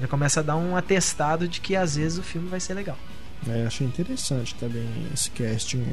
Já 0.00 0.06
começa 0.06 0.40
a 0.40 0.42
dar 0.42 0.56
um 0.56 0.76
atestado 0.76 1.46
de 1.48 1.60
que 1.60 1.76
às 1.76 1.96
vezes 1.96 2.18
o 2.18 2.22
filme 2.22 2.48
vai 2.48 2.60
ser 2.60 2.74
legal. 2.74 2.96
É, 3.48 3.66
achei 3.66 3.86
interessante 3.86 4.54
também 4.54 4.86
esse 5.12 5.30
casting. 5.30 5.84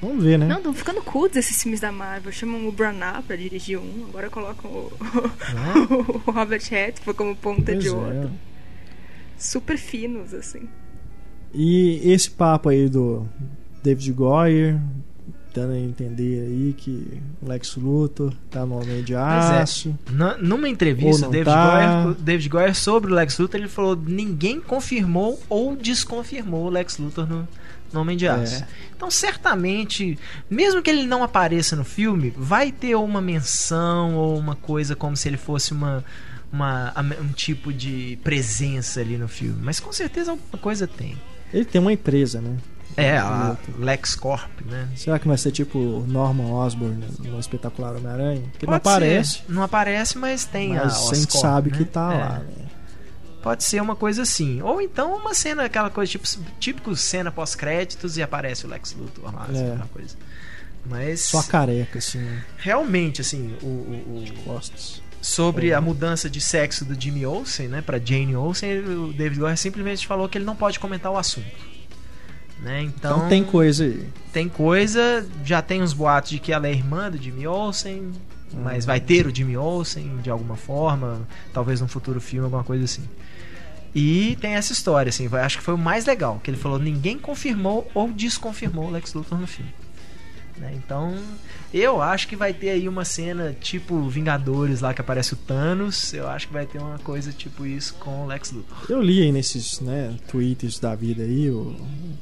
Vamos 0.00 0.22
ver, 0.22 0.38
né? 0.38 0.46
Não, 0.46 0.58
estão 0.58 0.74
ficando 0.74 1.00
cultos 1.02 1.38
esses 1.38 1.60
filmes 1.62 1.80
da 1.80 1.90
Marvel. 1.90 2.30
Chamam 2.30 2.68
o 2.68 2.72
Branagh 2.72 3.22
pra 3.26 3.34
dirigir 3.34 3.78
um, 3.78 4.04
agora 4.08 4.28
colocam 4.30 4.70
o, 4.70 4.92
Né? 5.00 5.86
o 6.26 6.30
Robert 6.30 6.62
Redford 6.70 7.16
como 7.16 7.34
ponta 7.34 7.72
Pois 7.72 7.82
de 7.82 7.88
é. 7.88 7.92
outro. 7.92 8.30
Super 9.38 9.76
finos, 9.78 10.32
assim. 10.34 10.68
E 11.54 12.00
esse 12.12 12.30
papo 12.30 12.68
aí 12.68 12.88
do 12.88 13.26
David 13.82 14.12
Goyer, 14.12 14.78
a 15.64 15.78
entender 15.78 16.42
aí 16.42 16.74
que 16.76 17.20
o 17.42 17.48
Lex 17.48 17.76
Luthor 17.76 18.32
tá 18.50 18.64
no 18.66 18.80
Homem 18.80 19.02
de 19.02 19.14
é. 19.14 19.16
Aço. 19.16 19.96
Na- 20.10 20.36
numa 20.38 20.68
entrevista, 20.68 21.28
David, 21.28 21.44
tá. 21.46 22.02
Goyer, 22.02 22.14
David 22.16 22.48
Goyer 22.48 22.74
sobre 22.74 23.12
o 23.12 23.14
Lex 23.14 23.38
Luthor, 23.38 23.60
ele 23.60 23.68
falou: 23.68 23.96
ninguém 23.96 24.60
confirmou 24.60 25.40
ou 25.48 25.76
desconfirmou 25.76 26.66
o 26.66 26.68
Lex 26.70 26.98
Luthor 26.98 27.26
no, 27.26 27.48
no 27.92 28.00
Homem 28.00 28.16
de 28.16 28.26
Aço. 28.28 28.62
É. 28.62 28.68
Então, 28.96 29.10
certamente, 29.10 30.18
mesmo 30.48 30.82
que 30.82 30.90
ele 30.90 31.06
não 31.06 31.22
apareça 31.22 31.76
no 31.76 31.84
filme, 31.84 32.32
vai 32.36 32.72
ter 32.72 32.94
uma 32.94 33.20
menção 33.20 34.14
ou 34.14 34.38
uma 34.38 34.56
coisa 34.56 34.96
como 34.96 35.16
se 35.16 35.28
ele 35.28 35.36
fosse 35.36 35.72
uma, 35.72 36.04
uma 36.52 36.94
um 37.20 37.32
tipo 37.32 37.72
de 37.72 38.18
presença 38.24 39.00
ali 39.00 39.18
no 39.18 39.28
filme. 39.28 39.58
Mas 39.62 39.80
com 39.80 39.92
certeza 39.92 40.30
alguma 40.30 40.58
coisa 40.60 40.86
tem. 40.86 41.16
Ele 41.52 41.64
tem 41.64 41.80
uma 41.80 41.92
empresa, 41.92 42.40
né? 42.40 42.56
É, 42.96 43.20
O 43.22 43.26
a 43.26 43.48
Luthor. 43.50 43.74
LexCorp, 43.84 44.60
né? 44.64 44.88
Será 44.96 45.18
que 45.18 45.28
vai 45.28 45.36
ser 45.36 45.50
tipo 45.52 45.78
Norman 46.08 46.50
Osborn 46.52 47.04
no 47.20 47.38
espetacular 47.38 47.94
Homem-Aranha? 47.96 48.42
Que 48.58 48.66
não 48.66 48.74
aparece. 48.74 49.42
Não 49.48 49.62
aparece, 49.62 50.16
mas 50.16 50.44
tem 50.46 50.76
a 50.78 50.84
mas 50.84 50.94
a 50.94 51.14
gente 51.14 51.26
Oscorp, 51.28 51.42
sabe 51.42 51.70
né? 51.70 51.76
que 51.78 51.84
tá 51.84 52.12
É. 52.14 52.18
lá, 52.18 52.38
né? 52.38 52.66
Pode 53.42 53.62
ser 53.64 53.80
uma 53.82 53.94
coisa 53.94 54.22
assim. 54.22 54.60
Ou 54.62 54.80
então 54.80 55.14
uma 55.14 55.34
cena, 55.34 55.64
aquela 55.64 55.90
coisa 55.90 56.10
tipo, 56.10 56.26
típico 56.58 56.96
cena 56.96 57.30
pós-créditos 57.30 58.16
e 58.16 58.22
aparece 58.22 58.64
o 58.66 58.68
Lex 58.68 58.94
Luthor 58.98 59.32
lá, 59.32 59.44
assim, 59.48 59.62
É. 59.62 59.72
aquela 59.72 59.88
coisa. 59.88 60.16
Mas 60.88 61.20
Só 61.20 61.42
careca, 61.42 61.98
assim, 61.98 62.18
né? 62.18 62.44
realmente, 62.56 63.20
assim, 63.20 63.54
o, 63.62 63.66
o- 63.66 64.24
o- 64.24 64.42
costas. 64.44 65.02
sobre 65.20 65.70
É. 65.70 65.74
a 65.74 65.80
mudança 65.80 66.30
de 66.30 66.40
sexo 66.40 66.84
do 66.84 66.98
Jimmy 67.00 67.26
Olsen, 67.26 67.66
né, 67.68 67.82
para 67.82 67.98
Jane 67.98 68.36
Olsen, 68.36 68.78
o 68.80 69.12
David 69.12 69.40
Goyer 69.40 69.56
simplesmente 69.58 70.06
falou 70.06 70.28
que 70.28 70.38
ele 70.38 70.44
não 70.44 70.54
pode 70.54 70.78
comentar 70.78 71.10
o 71.10 71.18
assunto. 71.18 71.75
Né? 72.60 72.82
Então, 72.82 73.16
Então 73.18 73.28
tem 73.28 73.44
coisa 73.44 73.84
aí. 73.84 74.08
tem 74.32 74.48
coisa, 74.48 75.26
já 75.44 75.60
tem 75.60 75.82
uns 75.82 75.92
boatos 75.92 76.30
de 76.30 76.38
que 76.38 76.52
ela 76.52 76.66
é 76.66 76.72
irmã 76.72 77.10
do 77.10 77.18
Jimmy 77.18 77.46
Olsen, 77.46 78.10
mas 78.54 78.84
Uhum. 78.84 78.86
vai 78.86 79.00
ter 79.00 79.26
o 79.26 79.34
Jimmy 79.34 79.56
Olsen 79.56 80.18
de 80.22 80.30
alguma 80.30 80.56
forma, 80.56 81.20
talvez 81.52 81.80
num 81.80 81.88
futuro 81.88 82.20
filme, 82.20 82.44
alguma 82.44 82.64
coisa 82.64 82.84
assim. 82.84 83.02
E 83.94 84.36
tem 84.40 84.52
essa 84.54 84.72
história, 84.72 85.08
assim, 85.10 85.28
acho 85.36 85.58
que 85.58 85.64
foi 85.64 85.74
o 85.74 85.78
mais 85.78 86.04
legal, 86.06 86.40
que 86.42 86.50
ele 86.50 86.58
falou, 86.58 86.78
ninguém 86.78 87.18
confirmou 87.18 87.90
ou 87.94 88.10
desconfirmou 88.12 88.86
o 88.86 88.90
Lex 88.90 89.14
Luthor 89.14 89.38
no 89.38 89.46
filme. 89.46 89.72
Né? 90.58 90.72
Então, 90.74 91.14
eu 91.72 92.00
acho 92.00 92.26
que 92.28 92.34
vai 92.34 92.54
ter 92.54 92.70
aí 92.70 92.88
uma 92.88 93.04
cena 93.04 93.54
tipo 93.60 94.00
Vingadores 94.08 94.80
lá 94.80 94.94
que 94.94 95.00
aparece 95.02 95.34
o 95.34 95.36
Thanos, 95.36 96.14
eu 96.14 96.26
acho 96.28 96.46
que 96.46 96.52
vai 96.54 96.64
ter 96.64 96.78
uma 96.78 96.98
coisa 96.98 97.30
tipo 97.30 97.66
isso 97.66 97.92
com 98.00 98.24
o 98.24 98.26
Lex 98.26 98.52
Luthor. 98.52 98.76
Eu 98.88 99.02
li 99.02 99.20
aí 99.22 99.30
nesses 99.30 99.80
né, 99.80 100.16
tweets 100.28 100.78
da 100.78 100.94
vida 100.94 101.22
aí, 101.22 101.50
o- 101.50 101.76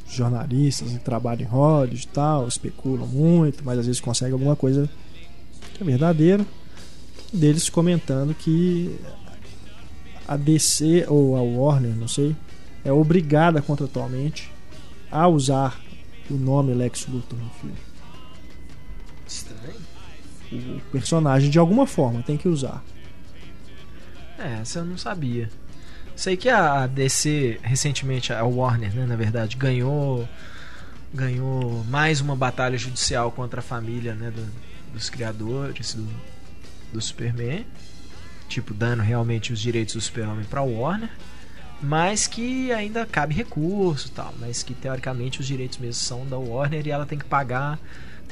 jornalistas 0.08 0.90
que 0.90 0.98
trabalham 0.98 1.42
em 1.42 1.48
Hollywood 1.50 2.02
e 2.02 2.08
tal, 2.08 2.48
especulam 2.48 3.06
muito, 3.06 3.64
mas 3.64 3.78
às 3.78 3.86
vezes 3.86 4.00
conseguem 4.00 4.32
alguma 4.32 4.56
coisa 4.56 4.90
que 5.74 5.82
é 5.82 5.86
verdadeira. 5.86 6.44
Deles 7.32 7.68
comentando 7.68 8.34
que 8.34 8.96
a 10.26 10.36
DC 10.36 11.04
ou 11.08 11.36
a 11.36 11.42
Warner, 11.42 11.94
não 11.94 12.08
sei, 12.08 12.34
é 12.84 12.92
obrigada 12.92 13.60
contratualmente 13.62 14.50
a 15.10 15.28
usar 15.28 15.80
o 16.30 16.34
nome 16.34 16.72
Lex 16.74 17.06
Luthor 17.06 17.38
no 17.38 17.50
filme. 17.60 17.76
O 20.58 20.80
personagem 20.92 21.50
de 21.50 21.58
alguma 21.58 21.86
forma 21.86 22.22
tem 22.22 22.36
que 22.36 22.48
usar. 22.48 22.82
É, 24.38 24.60
essa 24.60 24.80
eu 24.80 24.84
não 24.84 24.98
sabia. 24.98 25.48
Sei 26.16 26.36
que 26.36 26.48
a 26.48 26.86
DC 26.86 27.58
recentemente, 27.62 28.32
a 28.32 28.44
Warner, 28.44 28.94
né, 28.94 29.06
na 29.06 29.16
verdade, 29.16 29.56
ganhou 29.56 30.28
ganhou 31.12 31.84
mais 31.84 32.20
uma 32.20 32.34
batalha 32.34 32.76
judicial 32.76 33.30
contra 33.30 33.60
a 33.60 33.62
família, 33.62 34.14
né, 34.14 34.32
do- 34.32 34.92
dos 34.92 35.08
criadores 35.08 35.94
do, 35.94 36.04
do 36.92 37.00
Superman, 37.00 37.64
tipo 38.48 38.74
dando 38.74 39.00
realmente 39.02 39.52
os 39.52 39.60
direitos 39.60 39.94
do 39.94 40.00
Super-Homem 40.00 40.44
para 40.44 40.62
Warner, 40.62 41.10
mas 41.80 42.26
que 42.26 42.72
ainda 42.72 43.06
cabe 43.06 43.32
recurso, 43.34 44.10
tal, 44.10 44.34
mas 44.40 44.62
que 44.64 44.74
teoricamente 44.74 45.40
os 45.40 45.46
direitos 45.46 45.78
mesmo 45.78 45.94
são 46.02 46.26
da 46.26 46.36
Warner 46.38 46.84
e 46.86 46.90
ela 46.90 47.06
tem 47.06 47.18
que 47.18 47.24
pagar 47.24 47.78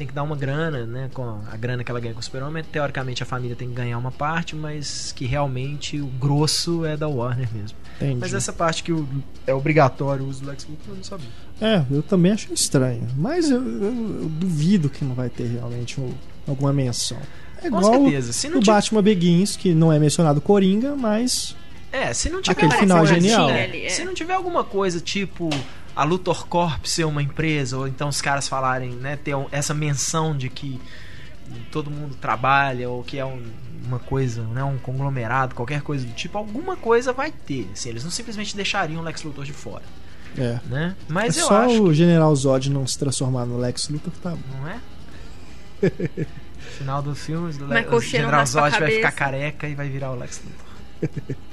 tem 0.03 0.07
que 0.09 0.12
dar 0.14 0.22
uma 0.24 0.34
grana, 0.36 0.84
né? 0.84 1.09
Com 1.14 1.22
a 1.50 1.57
grana 1.57 1.84
que 1.84 1.90
ela 1.90 2.00
ganha 2.00 2.12
com 2.12 2.18
o 2.20 2.22
Super-Homem. 2.22 2.64
Teoricamente 2.64 3.22
a 3.22 3.26
família 3.26 3.55
tem 3.55 3.68
que 3.68 3.74
ganhar 3.74 3.96
uma 3.98 4.11
parte, 4.11 4.57
mas 4.57 5.12
que 5.12 5.24
realmente 5.26 6.00
o 6.00 6.07
grosso 6.07 6.84
é 6.84 6.96
da 6.96 7.07
Warner 7.09 7.48
mesmo. 7.55 7.78
Entendi. 7.96 8.18
Mas 8.20 8.34
essa 8.34 8.53
parte 8.53 8.82
que 8.82 8.92
o- 8.92 9.07
é 9.46 9.55
obrigatório 9.55 10.24
o 10.24 10.28
uso 10.28 10.42
do 10.42 10.48
Lex 10.50 10.66
Luthor, 10.68 10.88
eu 10.90 10.96
não 10.96 11.05
sabia. 11.05 11.28
É, 11.61 11.84
eu 11.90 12.03
também 12.03 12.32
achei 12.32 12.53
estranho. 12.53 13.07
Mas 13.16 13.48
eu, 13.50 13.62
eu- 13.62 14.22
eu 14.22 14.28
duvido 14.28 14.90
que 14.90 15.05
não 15.05 15.14
vai 15.14 15.30
ter 15.30 15.44
realmente 15.46 16.00
um- 16.00 16.12
alguma 16.48 16.72
menção. 16.72 17.18
É 17.59 17.70
Com 17.70 17.78
igual 17.78 18.03
certeza. 18.03 18.32
Se 18.32 18.48
não, 18.48 18.57
no 18.57 18.61
tiver, 18.61 18.72
Batman 18.74 19.03
Begins, 19.03 19.57
que 19.57 19.72
não 19.72 19.92
é 19.92 19.98
mencionado 20.00 20.40
Coringa, 20.40 20.96
mas 20.96 21.55
é, 21.92 22.12
se 22.12 22.28
não 22.28 22.42
tiver 22.42 22.53
Aquele 22.66 22.72
final 22.80 23.07
genial. 23.07 23.48
ali, 23.48 23.84
é. 23.84 23.88
Se 23.88 24.03
não 24.05 24.14
tiver 24.14 24.34
alguma 24.34 24.64
coisa 24.64 24.98
tipo 25.00 25.48
a 25.95 26.05
Luthor 26.05 26.47
Corp 26.47 26.84
ser 26.86 27.05
uma 27.05 27.22
empresa, 27.22 27.76
ou 27.76 27.86
então 27.86 28.09
os 28.09 28.20
caras 28.20 28.49
falarem, 28.49 28.90
né, 28.93 29.16
ter 29.16 29.34
essa 29.51 29.74
menção 29.74 30.36
de 30.36 30.49
que 30.49 30.80
todo 31.70 31.90
mundo 31.90 32.14
trabalha, 32.14 32.88
ou 32.88 33.03
que 33.03 33.18
é 33.18 33.24
um- 33.24 33.43
uma 33.84 33.99
coisa, 33.99 34.43
né, 34.45 34.62
um 34.62 34.78
conglomerado, 34.78 35.55
qualquer 35.55 35.82
coisa 35.82 36.07
do 36.07 36.12
tipo, 36.12 36.38
alguma 36.38 36.76
coisa 36.76 37.12
vai 37.12 37.30
ter. 37.32 37.68
Assim, 37.72 37.88
eles 37.90 38.05
não 38.05 38.11
simplesmente 38.11 38.55
deixariam 38.57 39.01
o 39.01 39.05
Lex 39.05 39.22
Luthor 39.22 39.45
de 39.45 39.53
fora, 39.53 39.82
é. 40.38 40.61
né? 40.66 40.97
Mas 41.09 41.36
é 41.36 41.40
eu 41.40 41.47
só 41.47 41.62
acho 41.64 41.82
o 41.82 41.93
General 41.93 42.34
Zod 42.34 42.70
não 42.70 42.86
se 42.86 42.99
transformar 42.99 43.45
no 43.45 43.59
Lex 43.59 43.88
Luthor 43.88 44.12
que 44.12 44.20
tá 44.20 44.30
bom. 44.30 44.61
Não 44.61 44.68
é? 44.68 44.80
Final 46.78 47.03
do 47.03 47.14
filme, 47.14 47.53
o 47.53 47.66
Michael 47.66 47.93
o 47.95 48.01
General 48.01 48.47
Zod 48.47 48.78
vai 48.78 48.90
ficar 48.93 49.12
careca 49.12 49.68
e 49.68 49.74
vai 49.74 49.88
virar 49.88 50.12
o 50.12 50.14
Lex 50.14 50.40
Luthor. 50.45 51.36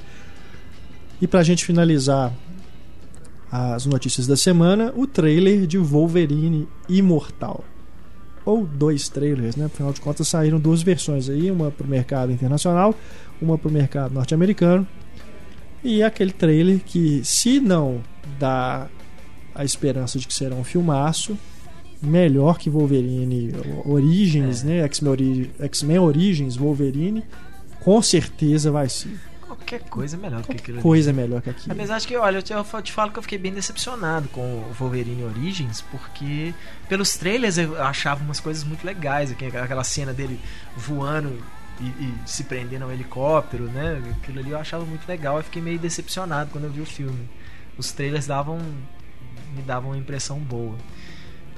E 1.22 1.26
pra 1.26 1.42
gente 1.42 1.66
finalizar 1.66 2.32
as 3.50 3.84
notícias 3.86 4.26
da 4.26 4.36
semana, 4.36 4.92
o 4.96 5.06
trailer 5.06 5.66
de 5.66 5.76
Wolverine 5.78 6.68
Imortal. 6.88 7.64
Ou 8.44 8.64
dois 8.66 9.08
trailers, 9.08 9.56
né? 9.56 9.66
Afinal 9.66 9.92
de 9.92 10.00
contas 10.00 10.26
saíram 10.28 10.58
duas 10.58 10.82
versões 10.82 11.28
aí, 11.28 11.50
uma 11.50 11.70
pro 11.70 11.86
mercado 11.86 12.32
internacional, 12.32 12.94
uma 13.40 13.58
pro 13.58 13.70
mercado 13.70 14.14
norte-americano. 14.14 14.86
E 15.84 16.02
aquele 16.02 16.32
trailer 16.32 16.80
que, 16.80 17.20
se 17.24 17.60
não 17.60 18.00
dá 18.38 18.88
a 19.54 19.64
esperança 19.64 20.18
de 20.18 20.26
que 20.26 20.34
será 20.34 20.54
um 20.54 20.64
filmaço, 20.64 21.36
melhor 22.02 22.58
que 22.58 22.70
Wolverine 22.70 23.52
Origins, 23.84 24.62
É. 24.64 24.66
né? 24.66 24.88
X-Men 25.60 25.98
Origins 25.98 26.56
Wolverine, 26.56 27.22
com 27.82 28.00
certeza 28.00 28.70
vai 28.70 28.88
ser. 28.88 29.18
Qualquer 29.60 29.88
coisa 29.88 30.16
é 30.16 30.18
melhor 30.18 30.42
do 30.42 30.48
que 30.48 30.56
aquilo 30.56 30.78
ali. 30.78 30.82
Coisa 30.82 31.12
melhor 31.12 31.42
que 31.42 31.50
aquilo. 31.50 31.72
Apesar 31.72 31.98
de 31.98 32.06
que, 32.06 32.16
olha, 32.16 32.38
eu 32.38 32.42
te, 32.42 32.52
eu 32.52 32.64
te 32.82 32.92
falo 32.92 33.12
que 33.12 33.18
eu 33.18 33.22
fiquei 33.22 33.38
bem 33.38 33.52
decepcionado 33.52 34.28
com 34.28 34.40
o 34.40 34.72
Wolverine 34.72 35.22
Origins, 35.24 35.80
porque 35.82 36.54
pelos 36.88 37.16
trailers 37.16 37.58
eu 37.58 37.80
achava 37.82 38.22
umas 38.24 38.40
coisas 38.40 38.64
muito 38.64 38.84
legais, 38.84 39.30
aquela 39.30 39.84
cena 39.84 40.12
dele 40.12 40.40
voando 40.76 41.40
e, 41.80 41.84
e 41.84 42.14
se 42.26 42.44
prendendo 42.44 42.84
ao 42.84 42.92
helicóptero, 42.92 43.64
né? 43.64 44.02
Aquilo 44.20 44.40
ali 44.40 44.50
eu 44.50 44.58
achava 44.58 44.84
muito 44.84 45.06
legal, 45.06 45.36
eu 45.36 45.44
fiquei 45.44 45.62
meio 45.62 45.78
decepcionado 45.78 46.50
quando 46.50 46.64
eu 46.64 46.70
vi 46.70 46.80
o 46.80 46.86
filme. 46.86 47.28
Os 47.78 47.92
trailers 47.92 48.26
davam 48.26 48.58
me 49.54 49.62
davam 49.62 49.90
uma 49.90 49.98
impressão 49.98 50.38
boa. 50.38 50.76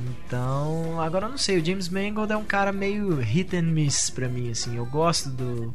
Então, 0.01 1.01
agora 1.01 1.27
eu 1.27 1.31
não 1.31 1.39
sei, 1.39 1.59
o 1.59 1.65
James 1.65 1.89
Mangold 1.89 2.33
é 2.33 2.37
um 2.37 2.45
cara 2.45 2.73
meio 2.73 3.17
hit 3.17 3.55
and 3.57 3.63
miss 3.63 4.11
pra 4.11 4.29
mim, 4.29 4.51
assim. 4.51 4.77
Eu 4.77 4.87
gosto 4.87 5.29
do 5.29 5.75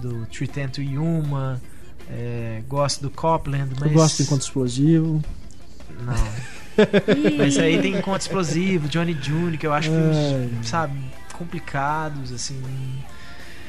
do 0.00 0.26
Tritento 0.26 0.82
Yuma, 0.82 1.60
é, 2.10 2.62
gosto 2.68 3.02
do 3.02 3.10
Copland, 3.10 3.72
mas 3.78 3.90
Eu 3.90 3.96
gosto 3.96 4.16
do 4.18 4.22
Encontro 4.24 4.44
Explosivo. 4.44 5.24
não. 6.00 6.50
Mas 7.36 7.58
aí 7.58 7.80
tem 7.82 7.96
Encontro 7.96 8.22
Explosivo, 8.22 8.88
Johnny 8.88 9.12
Jr., 9.12 9.58
que 9.58 9.66
eu 9.66 9.72
acho 9.72 9.90
filmes, 9.90 10.66
sabe, 10.66 10.98
complicados, 11.36 12.32
assim. 12.32 12.62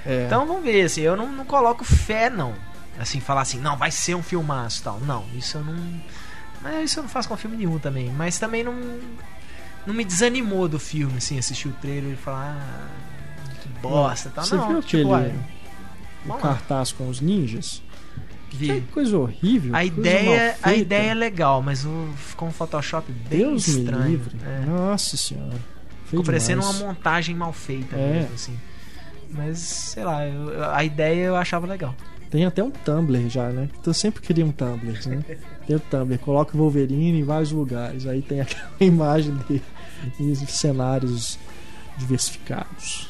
É. 0.05 0.25
Então 0.25 0.45
vamos 0.45 0.63
ver, 0.63 0.83
assim, 0.83 1.01
eu 1.01 1.17
não, 1.17 1.31
não 1.31 1.45
coloco 1.45 1.83
fé, 1.83 2.29
não. 2.29 2.53
Assim, 2.99 3.19
falar 3.19 3.41
assim, 3.41 3.59
não, 3.59 3.77
vai 3.77 3.91
ser 3.91 4.15
um 4.15 4.23
filmaço 4.23 4.81
e 4.81 4.83
tal. 4.83 4.99
Não, 5.01 5.25
isso 5.35 5.57
eu 5.57 5.63
não. 5.63 6.01
Mas 6.61 6.91
isso 6.91 6.99
eu 6.99 7.03
não 7.03 7.09
faço 7.09 7.27
com 7.27 7.35
filme 7.35 7.57
nenhum 7.57 7.79
também. 7.79 8.09
Mas 8.11 8.37
também 8.37 8.63
não. 8.63 8.75
Não 9.85 9.93
me 9.93 10.05
desanimou 10.05 10.67
do 10.67 10.79
filme, 10.79 11.17
assim, 11.17 11.39
assistir 11.39 11.67
o 11.67 11.73
trailer 11.73 12.13
e 12.13 12.15
falar. 12.15 12.55
Ah, 12.55 13.53
que 13.61 13.69
bosta 13.81 14.31
tal. 14.33 14.45
Você 14.45 14.55
não, 14.55 14.67
viu 14.67 14.83
tipo, 14.83 15.13
aquele 15.13 15.33
o 16.25 16.33
cartaz 16.33 16.91
com 16.91 17.07
os 17.09 17.19
ninjas? 17.21 17.81
vi. 18.53 18.67
Que 18.67 18.81
coisa 18.91 19.17
horrível. 19.17 19.73
A 19.75 19.85
ideia, 19.85 20.57
a 20.61 20.73
ideia 20.73 21.11
é 21.11 21.13
legal, 21.13 21.61
mas 21.61 21.85
o, 21.85 22.09
ficou 22.17 22.49
um 22.49 22.51
Photoshop 22.51 23.09
bem 23.29 23.39
Deus 23.39 23.67
estranho. 23.67 24.03
me 24.03 24.09
livre. 24.11 24.35
É. 24.45 24.65
Nossa 24.65 25.15
senhora. 25.15 25.57
Ficou 26.05 26.25
parecendo 26.25 26.61
uma 26.61 26.73
montagem 26.73 27.33
mal 27.33 27.53
feita 27.53 27.95
É. 27.95 28.13
mesmo, 28.19 28.35
assim. 28.35 28.59
Mas, 29.29 29.59
sei 29.59 30.03
lá, 30.03 30.27
eu- 30.27 30.69
a 30.69 30.83
ideia 30.83 31.27
eu 31.27 31.35
achava 31.37 31.65
legal. 31.65 31.95
Tem 32.29 32.45
até 32.45 32.61
um 32.61 32.69
Tumblr 32.71 33.29
já, 33.29 33.47
né? 33.49 33.69
Eu 33.85 33.93
sempre 33.93 34.21
queria 34.21 34.45
um 34.45 34.51
Tumblr, 34.51 34.99
né? 35.07 35.23
Tem 35.65 35.75
o 35.77 35.79
Tumblr, 35.79 36.17
coloca 36.19 36.53
o 36.53 36.59
Wolverine 36.59 37.19
em 37.21 37.23
vários 37.23 37.51
lugares. 37.53 38.05
Aí 38.05 38.21
tem 38.21 38.41
aquela 38.41 38.69
imagem 38.81 39.33
dele 39.47 39.63
em 40.19 40.35
cenários 40.35 41.39
diversificados. 41.97 43.09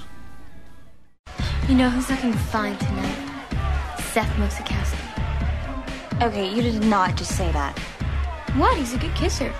You 1.68 1.76
know 1.76 1.90
who's 1.90 2.10
looking 2.10 2.34
fine 2.34 2.78
tonight? 2.78 3.18
Seth 4.12 4.30
Mosikowski. 4.38 6.22
Okay, 6.22 6.54
you 6.54 6.62
did 6.62 6.84
not 6.84 7.16
just 7.16 7.36
say 7.36 7.52
that. 7.52 7.78
What? 8.56 8.78
He's 8.78 8.94
a 8.94 8.98
good 8.98 9.14
kisser. 9.16 9.54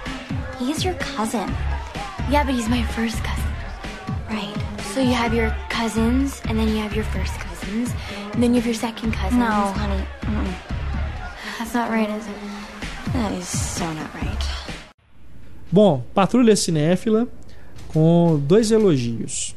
He's 0.60 0.84
your 0.84 0.94
cousin. 0.96 1.48
Yeah, 2.30 2.44
but 2.46 2.54
he's 2.54 2.70
my 2.70 2.84
first 2.84 3.24
cousin. 3.24 3.52
Right. 4.30 4.56
So 4.94 5.00
you 5.00 5.14
have 5.14 5.34
your 5.34 5.56
cousins, 5.70 6.42
and 6.46 6.60
then 6.60 6.68
you 6.68 6.78
have 6.78 6.94
your 6.96 7.06
first 7.06 7.34
cousins, 7.40 7.94
and 8.34 8.44
then 8.44 8.54
you 8.54 8.60
have 8.60 8.66
your 8.66 8.76
second 8.76 9.14
cousins. 9.14 9.40
No, 9.40 9.48
honey. 9.48 10.04
Mm-mm. 10.22 10.54
That's 11.58 11.74
not 11.74 11.90
right, 11.90 12.10
is 12.10 12.28
it? 12.28 12.36
That 13.14 13.32
is 13.34 13.48
so 13.48 13.92
not 13.94 14.14
right. 14.14 14.46
Bom, 15.72 16.04
Patrulha 16.14 16.54
Cinéfila 16.54 17.28
com 17.94 18.38
dois 18.40 18.72
elogios. 18.72 19.56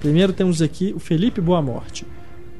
Primeiro 0.00 0.32
temos 0.32 0.60
aqui 0.60 0.92
o 0.94 0.98
Felipe 0.98 1.40
Boa 1.40 1.62
Morte. 1.62 2.06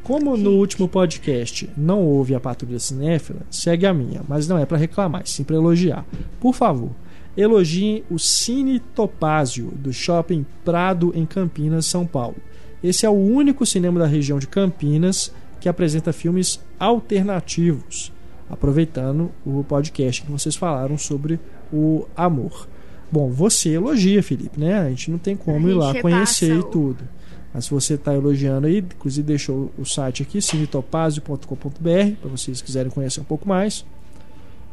Como 0.02 0.36
no 0.36 0.52
último 0.52 0.88
podcast 0.88 1.68
não 1.76 2.02
houve 2.02 2.34
a 2.34 2.40
Patrulha 2.40 2.78
Cinéfila, 2.78 3.40
segue 3.50 3.84
a 3.84 3.92
minha, 3.92 4.22
mas 4.26 4.48
não 4.48 4.56
é 4.56 4.64
para 4.64 4.78
reclamar, 4.78 5.26
sim 5.26 5.44
para 5.44 5.56
elogiar. 5.56 6.06
Por 6.40 6.54
favor, 6.54 6.90
elogiem 7.36 8.04
o 8.08 8.18
Cine 8.18 8.80
Topázio 8.80 9.70
do 9.74 9.92
Shopping 9.92 10.46
Prado 10.64 11.12
em 11.14 11.26
Campinas, 11.26 11.86
São 11.86 12.06
Paulo. 12.06 12.36
Esse 12.82 13.04
é 13.04 13.10
o 13.10 13.12
único 13.12 13.66
cinema 13.66 13.98
da 14.00 14.06
região 14.06 14.38
de 14.38 14.46
Campinas 14.46 15.32
que 15.60 15.68
apresenta 15.68 16.12
filmes 16.12 16.60
alternativos, 16.78 18.12
aproveitando 18.48 19.30
o 19.44 19.62
podcast 19.64 20.22
que 20.22 20.30
vocês 20.30 20.56
falaram 20.56 20.96
sobre 20.96 21.38
o 21.72 22.06
amor. 22.16 22.66
Bom, 23.10 23.30
você 23.30 23.70
elogia, 23.70 24.22
Felipe, 24.22 24.58
né? 24.58 24.78
A 24.78 24.88
gente 24.88 25.10
não 25.10 25.18
tem 25.18 25.36
como 25.36 25.68
ir 25.68 25.74
lá 25.74 26.00
conhecer 26.00 26.56
e 26.58 26.62
tudo. 26.70 27.15
Mas 27.52 27.64
se 27.66 27.70
você 27.70 27.94
está 27.94 28.14
elogiando 28.14 28.66
aí, 28.66 28.78
inclusive 28.78 29.26
deixou 29.26 29.70
o 29.78 29.84
site 29.84 30.22
aqui, 30.22 30.42
cinetopazio.com.br, 30.42 32.16
para 32.20 32.30
vocês 32.30 32.60
quiserem 32.60 32.90
conhecer 32.90 33.20
um 33.20 33.24
pouco 33.24 33.48
mais. 33.48 33.84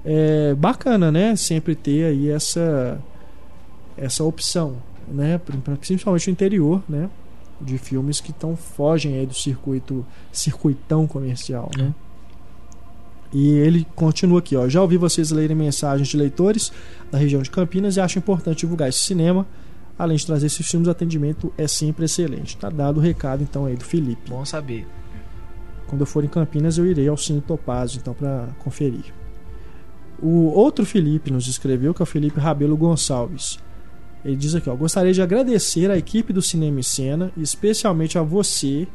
É 0.03 0.53
bacana, 0.53 1.11
né? 1.11 1.35
Sempre 1.35 1.75
ter 1.75 2.05
aí 2.05 2.29
essa 2.29 2.99
essa 3.97 4.23
opção, 4.23 4.77
né? 5.07 5.39
Principalmente 5.79 6.27
no 6.27 6.33
interior, 6.33 6.83
né? 6.89 7.09
De 7.61 7.77
filmes 7.77 8.19
que 8.19 8.33
tão 8.33 8.55
fogem 8.55 9.17
aí 9.17 9.25
do 9.25 9.33
circuito 9.33 10.05
circuitão 10.31 11.07
comercial, 11.07 11.69
né? 11.77 11.93
E 13.31 13.49
ele 13.49 13.87
continua 13.95 14.39
aqui, 14.39 14.55
ó. 14.55 14.69
Já 14.69 14.81
ouvi 14.81 14.97
vocês 14.97 15.31
lerem 15.31 15.55
mensagens 15.55 16.07
de 16.07 16.17
leitores 16.17 16.71
da 17.11 17.17
região 17.17 17.41
de 17.41 17.49
Campinas 17.49 17.95
e 17.97 18.01
acho 18.01 18.19
importante 18.19 18.59
divulgar 18.59 18.89
esse 18.89 18.99
cinema. 18.99 19.47
Além 20.03 20.17
de 20.17 20.25
trazer 20.25 20.47
esses 20.47 20.69
filmes, 20.69 20.87
o 20.87 20.91
atendimento 20.91 21.53
é 21.57 21.65
sempre 21.65 22.03
excelente. 22.03 22.57
Tá 22.57 22.69
dado 22.69 22.97
o 22.97 22.99
recado 22.99 23.41
então 23.41 23.65
aí 23.65 23.77
do 23.77 23.85
Felipe. 23.85 24.29
Bom 24.29 24.43
saber. 24.43 24.85
Quando 25.87 26.01
eu 26.01 26.05
for 26.05 26.25
em 26.25 26.27
Campinas, 26.27 26.77
eu 26.77 26.85
irei 26.85 27.07
ao 27.07 27.15
Cine 27.15 27.39
Topázio, 27.39 27.99
então, 28.01 28.13
para 28.13 28.49
conferir. 28.59 29.13
O 30.21 30.51
outro 30.51 30.85
Felipe 30.85 31.31
nos 31.31 31.47
escreveu, 31.47 31.93
que 31.93 32.01
é 32.01 32.03
o 32.03 32.05
Felipe 32.05 32.37
Rabelo 32.37 32.75
Gonçalves. 32.75 33.57
Ele 34.25 34.35
diz 34.35 34.53
aqui, 34.55 34.69
ó, 34.69 34.75
gostaria 34.75 35.13
de 35.13 35.21
agradecer 35.21 35.89
à 35.89 35.97
equipe 35.97 36.33
do 36.33 36.41
Cinema 36.41 36.81
e 36.81 36.83
Cena, 36.83 37.31
especialmente 37.37 38.17
a 38.17 38.23
você, 38.23 38.85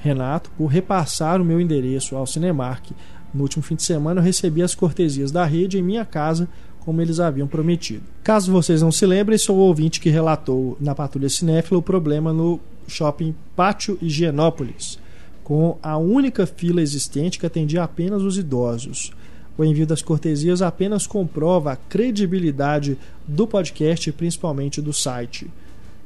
Renato, 0.00 0.50
por 0.58 0.66
repassar 0.66 1.40
o 1.40 1.44
meu 1.44 1.58
endereço 1.58 2.16
ao 2.16 2.26
Cinemark. 2.26 2.90
No 3.32 3.42
último 3.42 3.62
fim 3.62 3.76
de 3.76 3.82
semana 3.82 4.20
eu 4.20 4.24
recebi 4.24 4.62
as 4.62 4.74
cortesias 4.74 5.30
da 5.30 5.44
rede 5.46 5.78
em 5.78 5.82
minha 5.82 6.04
casa, 6.04 6.48
como 6.80 7.00
eles 7.00 7.20
haviam 7.20 7.46
prometido. 7.46 8.02
Caso 8.22 8.52
vocês 8.52 8.82
não 8.82 8.92
se 8.92 9.04
lembrem, 9.06 9.38
sou 9.38 9.56
o 9.56 9.60
ouvinte 9.60 10.00
que 10.00 10.10
relatou 10.10 10.76
na 10.80 10.94
Patrulha 10.94 11.28
Cinéfila 11.28 11.78
o 11.78 11.82
problema 11.82 12.32
no 12.32 12.60
shopping 12.86 13.34
Pátio 13.54 13.98
Higienópolis, 14.00 14.98
com 15.44 15.78
a 15.82 15.96
única 15.96 16.46
fila 16.46 16.80
existente 16.80 17.38
que 17.38 17.46
atendia 17.46 17.82
apenas 17.82 18.22
os 18.22 18.38
idosos. 18.38 19.12
O 19.56 19.64
envio 19.64 19.86
das 19.86 20.02
cortesias 20.02 20.62
apenas 20.62 21.06
comprova 21.06 21.72
a 21.72 21.76
credibilidade 21.76 22.96
do 23.26 23.46
podcast, 23.46 24.12
principalmente 24.12 24.80
do 24.80 24.92
site. 24.92 25.50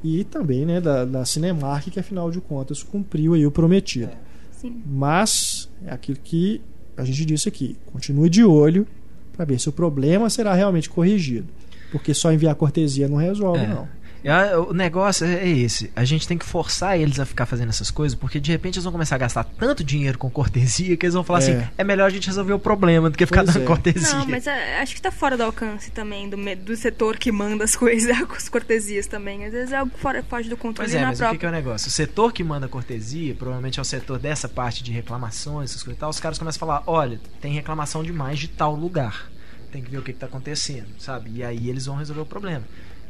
E 0.03 0.25
também 0.25 0.65
né, 0.65 0.81
da, 0.81 1.05
da 1.05 1.25
Cinemark, 1.25 1.91
que 1.91 2.01
afinal 2.01 2.31
de 2.31 2.41
contas 2.41 2.83
cumpriu 2.83 3.35
aí 3.35 3.47
o 3.47 3.51
prometido. 3.51 4.11
Sim. 4.53 4.83
Mas 4.87 5.69
é 5.85 5.93
aquilo 5.93 6.19
que 6.23 6.63
a 6.97 7.05
gente 7.05 7.25
disse 7.25 7.49
aqui. 7.49 7.77
Continue 7.87 8.31
de 8.31 8.43
olho 8.45 8.87
para 9.35 9.45
ver 9.45 9.59
se 9.61 9.69
o 9.69 9.73
problema 9.73 10.29
será 10.31 10.55
realmente 10.55 10.89
corrigido. 10.91 11.47
Porque 11.91 12.15
só 12.15 12.33
enviar 12.33 12.55
cortesia 12.55 13.07
não 13.09 13.17
resolve, 13.17 13.65
É. 13.65 13.67
não. 13.69 13.89
Ah, 14.25 14.59
O 14.61 14.73
negócio 14.73 15.27
é 15.27 15.49
esse. 15.49 15.91
A 15.97 16.05
gente 16.05 16.29
tem 16.29 16.39
que 16.39 16.45
forçar 16.45 16.99
eles 16.99 17.19
a 17.19 17.27
ficar 17.27 17.45
fazendo 17.47 17.71
essas 17.71 17.91
coisas, 17.91 18.17
porque 18.17 18.39
de 18.39 18.53
repente 18.53 18.77
eles 18.77 18.85
vão 18.85 18.93
começar 18.93 19.17
a 19.17 19.19
gastar 19.19 19.43
tanto 19.45 19.83
dinheiro 19.83 20.17
com 20.17 20.31
cortesia 20.31 20.97
que 20.97 21.05
eles 21.07 21.15
vão 21.15 21.25
falar 21.25 21.41
É. 21.41 21.43
assim: 21.43 21.69
é 21.77 21.83
melhor 21.85 22.07
a 22.07 22.11
gente 22.11 22.27
resolver 22.29 22.53
o 22.53 22.59
problema 22.59 23.11
do 23.11 23.19
que 23.19 23.27
ficar 23.27 23.43
Pois 23.43 23.55
dando 23.55 23.65
é. 23.65 23.67
cortesia. 23.67 24.19
Não, 24.19 24.27
mas 24.27 24.47
é, 24.47 24.81
acho 24.81 24.95
que 24.95 25.03
tá 25.03 25.11
fora 25.11 25.37
do 25.37 25.43
alcance 25.43 25.91
também 25.91 26.29
do, 26.31 26.37
do 26.57 26.77
setor 26.77 27.17
que 27.17 27.33
manda 27.33 27.65
as 27.65 27.75
coisas, 27.75 28.11
as 28.37 28.49
cortesias 28.49 29.07
também. 29.07 29.45
Às 29.45 29.53
vezes 29.53 29.73
é 29.73 29.77
algo 29.77 29.93
fora, 29.99 30.23
foge 30.23 30.49
do 30.49 30.57
controle 30.57 30.89
Pois 30.91 30.95
é, 30.95 31.01
na 31.01 31.09
mas 31.09 31.19
o 31.19 31.19
que, 31.19 31.23
própria. 31.25 31.39
que 31.41 31.47
é 31.47 31.49
o 31.49 31.53
negócio? 31.53 31.89
O 31.89 31.91
setor 31.91 32.33
que 32.33 32.45
manda 32.45 32.69
cortesia, 32.69 33.35
provavelmente 33.35 33.79
é 33.79 33.83
o 33.83 33.85
setor 33.85 34.19
dessa 34.19 34.49
parte 34.49 34.85
de 34.85 34.93
reclamações, 34.93 35.71
essas 35.71 35.83
coisas 35.83 35.97
e 35.97 36.01
tal, 36.01 36.11
os 36.11 36.21
caras 36.21 36.39
começam 36.39 36.59
a 36.59 36.61
falar, 36.61 36.83
olha, 36.87 37.21
tem 37.41 37.53
reclamação 37.53 38.03
demais 38.05 38.39
de 38.39 38.47
tal 38.49 38.75
lugar. 38.75 39.31
Tem 39.73 39.83
que 39.83 39.91
ver 39.91 39.99
o 39.99 40.03
que, 40.03 40.13
que 40.13 40.19
tá 40.19 40.27
acontecendo, 40.27 40.87
sabe? 40.99 41.31
E 41.35 41.43
aí 41.43 41.69
eles 41.69 41.87
vão 41.87 41.97
resolver 41.97 42.21
o 42.21 42.27
problema. 42.27 42.63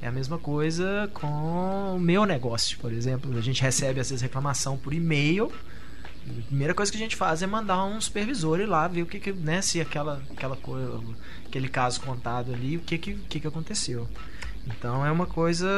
É 0.02 0.08
a 0.08 0.12
mesma 0.12 0.36
coisa 0.36 1.08
com 1.14 1.94
o 1.96 2.00
meu 2.00 2.26
negócio, 2.26 2.76
por 2.78 2.92
exemplo. 2.92 3.38
A 3.38 3.40
gente 3.40 3.62
recebe 3.62 4.00
às 4.00 4.10
vezes 4.10 4.20
reclamação 4.20 4.76
por 4.76 4.92
e-mail. 4.92 5.52
A 6.28 6.42
primeira 6.48 6.74
coisa 6.74 6.90
que 6.90 6.98
a 6.98 7.00
gente 7.00 7.14
faz 7.14 7.40
é 7.40 7.46
mandar 7.46 7.84
um 7.84 8.00
supervisor 8.00 8.60
ir 8.60 8.66
lá 8.66 8.88
ver 8.88 9.02
o 9.02 9.06
que, 9.06 9.20
que 9.20 9.32
né, 9.32 9.62
se 9.62 9.80
aquela, 9.80 10.20
aquela 10.30 10.56
coisa, 10.56 11.00
aquele 11.46 11.68
caso 11.68 12.00
contado 12.00 12.52
ali, 12.52 12.76
o 12.76 12.80
que, 12.80 12.98
que, 12.98 13.14
que, 13.14 13.40
que 13.40 13.46
aconteceu. 13.46 14.08
Então 14.66 15.04
é 15.06 15.10
uma 15.10 15.26
coisa. 15.26 15.68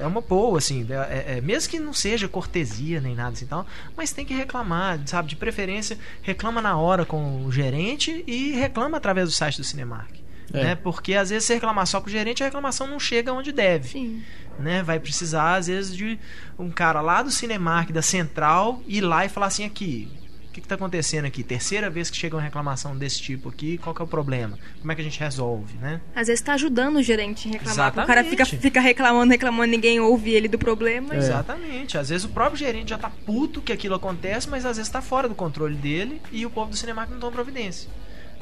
É 0.00 0.06
uma 0.06 0.20
boa, 0.20 0.58
assim. 0.58 0.86
É, 0.90 0.94
é- 0.94 1.38
é- 1.38 1.40
mesmo 1.40 1.70
que 1.70 1.78
não 1.80 1.92
seja 1.92 2.28
cortesia 2.28 3.00
nem 3.00 3.14
nada 3.14 3.32
assim 3.32 3.46
tal, 3.46 3.66
mas 3.96 4.12
tem 4.12 4.24
que 4.24 4.34
reclamar, 4.34 5.00
sabe? 5.06 5.28
De 5.28 5.36
preferência, 5.36 5.98
reclama 6.22 6.60
na 6.60 6.76
hora 6.76 7.04
com 7.04 7.44
o 7.44 7.52
gerente 7.52 8.24
e 8.26 8.52
reclama 8.52 8.96
através 8.96 9.28
do 9.28 9.34
site 9.34 9.58
do 9.58 9.64
Cinemark. 9.64 10.10
É. 10.52 10.64
Né? 10.64 10.74
Porque 10.74 11.14
às 11.14 11.30
vezes 11.30 11.44
você 11.44 11.54
reclamar 11.54 11.86
só 11.86 12.00
com 12.00 12.08
o 12.08 12.10
gerente, 12.10 12.42
a 12.42 12.46
reclamação 12.46 12.86
não 12.86 12.98
chega 12.98 13.32
onde 13.32 13.52
deve. 13.52 13.88
Sim. 13.88 14.22
Né? 14.58 14.82
Vai 14.82 14.98
precisar, 14.98 15.56
às 15.56 15.66
vezes, 15.68 15.96
de 15.96 16.18
um 16.58 16.70
cara 16.70 17.00
lá 17.00 17.22
do 17.22 17.30
Cinemark, 17.30 17.90
da 17.90 18.02
Central, 18.02 18.82
ir 18.86 19.00
lá 19.00 19.24
e 19.24 19.28
falar 19.28 19.46
assim: 19.46 19.64
aqui, 19.64 20.08
o 20.50 20.52
que, 20.52 20.60
que 20.60 20.66
tá 20.66 20.74
acontecendo 20.74 21.26
aqui? 21.26 21.44
Terceira 21.44 21.88
vez 21.88 22.10
que 22.10 22.16
chega 22.16 22.34
uma 22.34 22.42
reclamação 22.42 22.96
desse 22.96 23.22
tipo 23.22 23.48
aqui, 23.48 23.78
qual 23.78 23.94
que 23.94 24.02
é 24.02 24.04
o 24.04 24.08
problema? 24.08 24.58
Como 24.80 24.90
é 24.90 24.96
que 24.96 25.00
a 25.00 25.04
gente 25.04 25.20
resolve, 25.20 25.76
né? 25.78 26.00
Às 26.12 26.26
vezes 26.26 26.42
tá 26.42 26.54
ajudando 26.54 26.96
o 26.96 27.02
gerente 27.02 27.48
a 27.48 27.52
reclamar. 27.52 27.92
O 27.92 28.06
cara 28.06 28.24
fica, 28.24 28.44
fica 28.44 28.80
reclamando, 28.80 29.30
reclamando, 29.30 29.70
ninguém 29.70 30.00
ouve 30.00 30.32
ele 30.32 30.48
do 30.48 30.58
problema. 30.58 31.14
É. 31.14 31.18
Exatamente. 31.18 31.96
Às 31.96 32.08
vezes 32.08 32.24
o 32.24 32.30
próprio 32.30 32.58
gerente 32.58 32.90
já 32.90 32.98
tá 32.98 33.08
puto 33.08 33.62
que 33.62 33.72
aquilo 33.72 33.94
acontece, 33.94 34.50
mas 34.50 34.66
às 34.66 34.76
vezes 34.76 34.90
tá 34.90 35.00
fora 35.00 35.28
do 35.28 35.36
controle 35.36 35.76
dele 35.76 36.20
e 36.32 36.44
o 36.44 36.50
povo 36.50 36.72
do 36.72 36.76
Cinemark 36.76 37.08
não 37.12 37.20
toma 37.20 37.30
providência. 37.30 37.88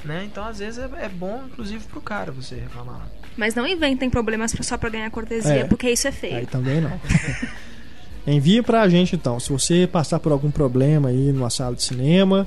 Né? 0.04 0.24
Então, 0.30 0.44
às 0.44 0.58
vezes, 0.60 0.78
é, 0.78 0.88
é 1.04 1.08
bom, 1.08 1.42
inclusive, 1.46 1.82
pro 1.84 2.00
cara 2.00 2.30
você 2.32 2.54
reclamar. 2.56 3.08
Mas 3.36 3.54
não 3.54 3.66
inventem 3.66 4.08
problemas 4.08 4.54
só 4.60 4.78
pra 4.78 4.88
ganhar 4.88 5.10
cortesia, 5.10 5.52
É. 5.60 5.64
porque 5.64 5.90
isso 5.90 6.06
é 6.08 6.12
feio. 6.12 6.36
Aí 6.36 6.46
também 6.46 6.80
não. 6.80 6.98
Envie 8.26 8.62
pra 8.62 8.88
gente 8.88 9.14
então. 9.16 9.38
Se 9.40 9.50
você 9.50 9.88
passar 9.90 10.18
por 10.20 10.32
algum 10.32 10.50
problema 10.50 11.08
aí 11.08 11.32
numa 11.32 11.48
sala 11.50 11.74
de 11.74 11.82
cinema 11.82 12.46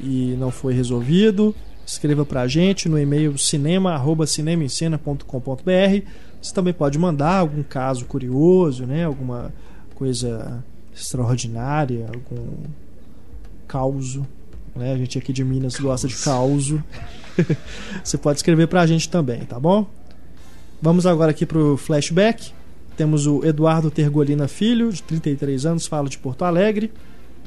e 0.00 0.36
não 0.38 0.50
foi 0.50 0.74
resolvido, 0.74 1.54
escreva 1.86 2.24
pra 2.26 2.46
gente 2.46 2.88
no 2.88 2.98
e-mail 2.98 3.36
cinema@cinemaencena.com.br. 3.38 6.06
Você 6.42 6.54
também 6.54 6.74
pode 6.74 6.98
mandar 6.98 7.38
algum 7.38 7.62
caso 7.62 8.04
curioso, 8.04 8.84
né? 8.86 9.04
Alguma 9.04 9.52
coisa 9.94 10.62
extraordinária, 10.94 12.06
algum 12.12 12.64
causo, 13.66 14.26
né? 14.74 14.92
A 14.92 14.96
gente 14.96 15.18
aqui 15.18 15.32
de 15.32 15.44
Minas 15.44 15.76
gosta 15.76 16.08
de 16.08 16.16
causo. 16.16 16.82
você 18.02 18.18
pode 18.18 18.38
escrever 18.38 18.68
pra 18.68 18.86
gente 18.86 19.08
também, 19.08 19.40
tá 19.40 19.58
bom? 19.58 19.88
Vamos 20.80 21.06
agora 21.06 21.30
aqui 21.30 21.46
pro 21.46 21.76
flashback. 21.76 22.52
Temos 22.96 23.26
o 23.26 23.44
Eduardo 23.44 23.90
Tergolina 23.90 24.46
Filho, 24.46 24.92
de 24.92 25.02
33 25.02 25.66
anos, 25.66 25.86
fala 25.86 26.08
de 26.08 26.18
Porto 26.18 26.44
Alegre. 26.44 26.92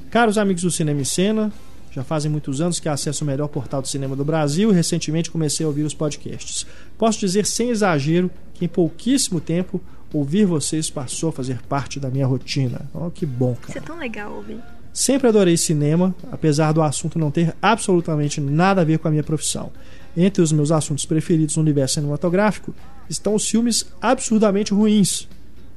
Caros 0.10 0.38
amigos 0.38 0.64
do 0.64 0.72
Cinema 0.72 1.02
em 1.02 1.06
Cena, 1.06 1.52
já 1.92 2.04
fazem 2.04 2.30
muitos 2.30 2.62
anos 2.62 2.80
que 2.80 2.88
acesso 2.88 3.24
o 3.24 3.28
melhor 3.28 3.48
portal 3.48 3.82
de 3.82 3.90
cinema 3.90 4.16
do 4.16 4.24
Brasil 4.24 4.72
e 4.72 4.74
recentemente 4.74 5.32
comecei 5.32 5.66
a 5.66 5.68
ouvir 5.68 5.84
os 5.84 5.94
podcasts. 5.94 6.66
Posso 6.98 7.20
dizer 7.20 7.46
sem 7.46 7.70
exagero 7.70 8.30
que 8.54 8.66
em 8.66 8.68
pouquíssimo 8.68 9.42
tempo 9.42 9.82
ouvir 10.14 10.46
vocês 10.46 10.90
passou 10.90 11.30
a 11.30 11.34
fazer 11.34 11.62
parte 11.64 12.00
da 12.00 12.10
minha 12.10 12.28
rotina. 12.28 12.82
Oh, 12.94 13.10
que 13.10 13.26
bom, 13.26 13.54
Isso 13.54 13.62
cara. 13.62 13.80
é 13.80 13.82
tão 13.82 13.98
legal 13.98 14.34
ouvir. 14.34 14.60
Sempre 14.98 15.28
adorei 15.28 15.56
cinema, 15.56 16.16
apesar 16.32 16.72
do 16.72 16.82
assunto 16.82 17.20
não 17.20 17.30
ter 17.30 17.56
absolutamente 17.62 18.42
nada 18.42 18.82
a 18.82 18.84
ver 18.84 18.98
com 18.98 19.08
a 19.08 19.12
minha 19.12 19.22
profissão. 19.22 19.72
Entre 20.18 20.42
os 20.42 20.52
meus 20.52 20.72
assuntos 20.72 21.06
preferidos 21.06 21.56
no 21.56 21.62
universo 21.62 21.94
cinematográfico 21.94 22.74
estão 23.08 23.36
os 23.36 23.48
filmes 23.48 23.86
absurdamente 24.02 24.74
ruins. 24.74 25.28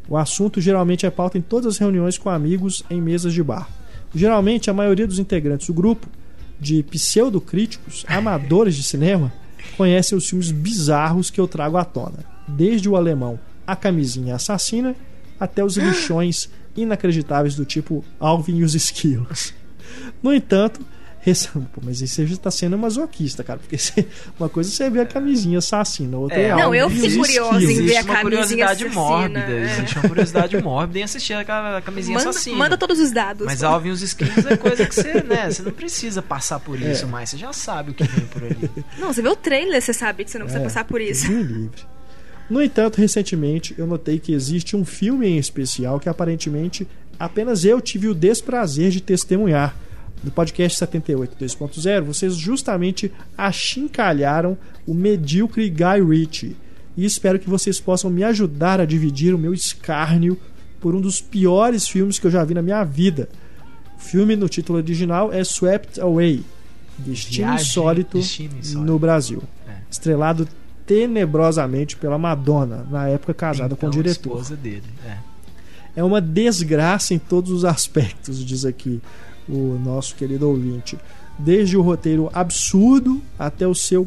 O 0.08 0.16
assunto 0.16 0.58
geralmente 0.58 1.04
é 1.04 1.10
pauta 1.10 1.36
em 1.36 1.42
todas 1.42 1.74
as 1.74 1.78
reuniões 1.78 2.16
com 2.16 2.30
amigos 2.30 2.82
em 2.88 2.98
mesas 2.98 3.34
de 3.34 3.42
bar. 3.42 3.68
Geralmente, 4.14 4.70
a 4.70 4.72
maioria 4.72 5.06
dos 5.06 5.18
integrantes 5.18 5.66
do 5.66 5.74
grupo, 5.74 6.08
de 6.58 6.82
pseudocríticos, 6.84 8.06
amadores 8.08 8.74
de 8.74 8.82
cinema, 8.82 9.30
conhecem 9.76 10.16
os 10.16 10.26
filmes 10.26 10.50
bizarros 10.50 11.28
que 11.28 11.38
eu 11.38 11.46
trago 11.46 11.76
à 11.76 11.84
tona. 11.84 12.24
Desde 12.48 12.88
o 12.88 12.96
alemão 12.96 13.38
A 13.66 13.76
Camisinha 13.76 14.36
Assassina 14.36 14.96
até 15.38 15.62
os 15.62 15.76
lixões 15.76 16.48
inacreditáveis 16.76 17.54
do 17.54 17.64
tipo 17.64 18.04
Alvin 18.18 18.58
e 18.58 18.64
os 18.64 18.74
Esquilos. 18.74 19.52
No 20.22 20.32
entanto, 20.32 20.80
esse... 21.26 21.48
Pô, 21.48 21.80
mas 21.82 21.98
você 22.00 22.26
já 22.26 22.32
está 22.34 22.50
sendo 22.50 22.78
masoquista, 22.78 23.44
cara, 23.44 23.58
porque 23.58 23.76
você- 23.76 24.06
uma 24.38 24.48
coisa 24.48 24.70
é 24.70 24.72
você 24.72 24.88
ver 24.88 25.00
a 25.00 25.06
camisinha 25.06 25.58
assassina, 25.58 26.16
outra 26.16 26.38
é, 26.38 26.44
É, 26.48 26.56
Não, 26.56 26.74
eu 26.74 26.88
fiquei 26.88 27.08
os 27.08 27.16
curiosa 27.16 27.56
em 27.56 27.62
Esquilos. 27.64 27.84
ver 27.90 27.96
a 27.96 28.04
camisinha 28.04 28.22
curiosidade 28.22 28.84
assassina, 28.84 29.02
mórbida. 29.02 29.40
é. 29.52 29.62
Existe 29.64 29.98
uma 29.98 30.08
curiosidade 30.08 30.62
mórbida 30.62 30.98
em 30.98 31.02
assistir 31.02 31.32
aquela 31.34 31.82
camisinha 31.82 32.16
Manda, 32.18 32.30
assassina. 32.30 32.56
manda 32.56 32.78
todos 32.78 32.98
os 32.98 33.10
dados. 33.10 33.44
Mas 33.44 33.60
pô. 33.60 33.66
Alvin 33.66 33.88
e 33.88 33.92
os 33.92 34.00
skins 34.02 34.46
é 34.46 34.56
coisa 34.56 34.86
que 34.86 34.94
você, 34.94 35.14
né? 35.22 35.50
Você 35.50 35.62
não 35.62 35.72
precisa 35.72 36.22
passar 36.22 36.58
por 36.60 36.80
É. 36.82 36.92
isso 36.92 37.06
mais. 37.06 37.28
Você 37.30 37.36
já 37.36 37.52
sabe 37.52 37.90
o 37.90 37.94
que 37.94 38.04
vem 38.04 38.26
por 38.26 38.42
ali. 38.44 38.70
Não, 38.98 39.12
você 39.12 39.20
vê 39.20 39.28
o 39.28 39.36
trailer, 39.36 39.82
você 39.82 39.92
sabe 39.92 40.24
que 40.24 40.30
você 40.30 40.38
não 40.38 40.46
precisa 40.46 40.62
É, 40.62 40.64
passar 40.64 40.84
por 40.84 41.00
isso. 41.02 41.30
Livre. 41.30 41.82
No 42.50 42.60
entanto, 42.60 42.98
recentemente 42.98 43.74
eu 43.78 43.86
notei 43.86 44.18
que 44.18 44.32
existe 44.32 44.76
um 44.76 44.84
filme 44.84 45.28
em 45.28 45.38
especial 45.38 46.00
que 46.00 46.08
aparentemente 46.08 46.86
apenas 47.16 47.64
eu 47.64 47.80
tive 47.80 48.08
o 48.08 48.14
desprazer 48.14 48.90
de 48.90 49.00
testemunhar. 49.00 49.76
No 50.22 50.30
podcast 50.30 50.76
78 50.78 51.36
2.0, 51.42 52.02
vocês 52.02 52.34
justamente 52.34 53.10
achincalharam 53.38 54.58
o 54.86 54.92
medíocre 54.92 55.70
Guy 55.70 56.02
Ritchie. 56.06 56.56
E 56.96 57.04
espero 57.04 57.38
que 57.38 57.48
vocês 57.48 57.80
possam 57.80 58.10
me 58.10 58.24
ajudar 58.24 58.80
a 58.80 58.84
dividir 58.84 59.32
o 59.32 59.38
meu 59.38 59.54
escárnio 59.54 60.36
por 60.80 60.94
um 60.94 61.00
dos 61.00 61.20
piores 61.20 61.88
filmes 61.88 62.18
que 62.18 62.26
eu 62.26 62.30
já 62.30 62.44
vi 62.44 62.52
na 62.52 62.60
minha 62.60 62.82
vida. 62.84 63.28
O 63.96 64.00
filme 64.00 64.34
no 64.34 64.48
título 64.48 64.78
original 64.78 65.32
é 65.32 65.40
Swept 65.40 66.00
Away 66.00 66.42
Destino 66.98 67.48
Viagem, 67.48 67.66
Insólito 67.66 68.18
Destino 68.18 68.58
Insólito. 68.58 68.92
no 68.92 68.98
Brasil. 68.98 69.42
É. 69.68 69.72
Estrelado 69.90 70.48
tenebrosamente 70.86 71.96
pela 71.96 72.18
Madonna, 72.18 72.86
na 72.90 73.08
época 73.08 73.34
casada 73.34 73.76
com 73.76 73.86
o 73.86 73.88
Então, 73.88 74.02
diretor. 74.02 74.30
esposa 74.32 74.56
dele. 74.56 74.84
É. 75.06 75.16
É 75.96 76.04
uma 76.04 76.20
desgraça 76.20 77.14
em 77.14 77.18
todos 77.18 77.50
os 77.50 77.64
aspectos, 77.64 78.44
diz 78.44 78.64
aqui 78.64 79.00
o 79.48 79.78
nosso 79.84 80.14
querido 80.14 80.48
ouvinte. 80.48 80.96
Desde 81.38 81.76
o 81.76 81.82
roteiro 81.82 82.30
absurdo 82.32 83.20
até 83.38 83.66
o 83.66 83.74
seu 83.74 84.06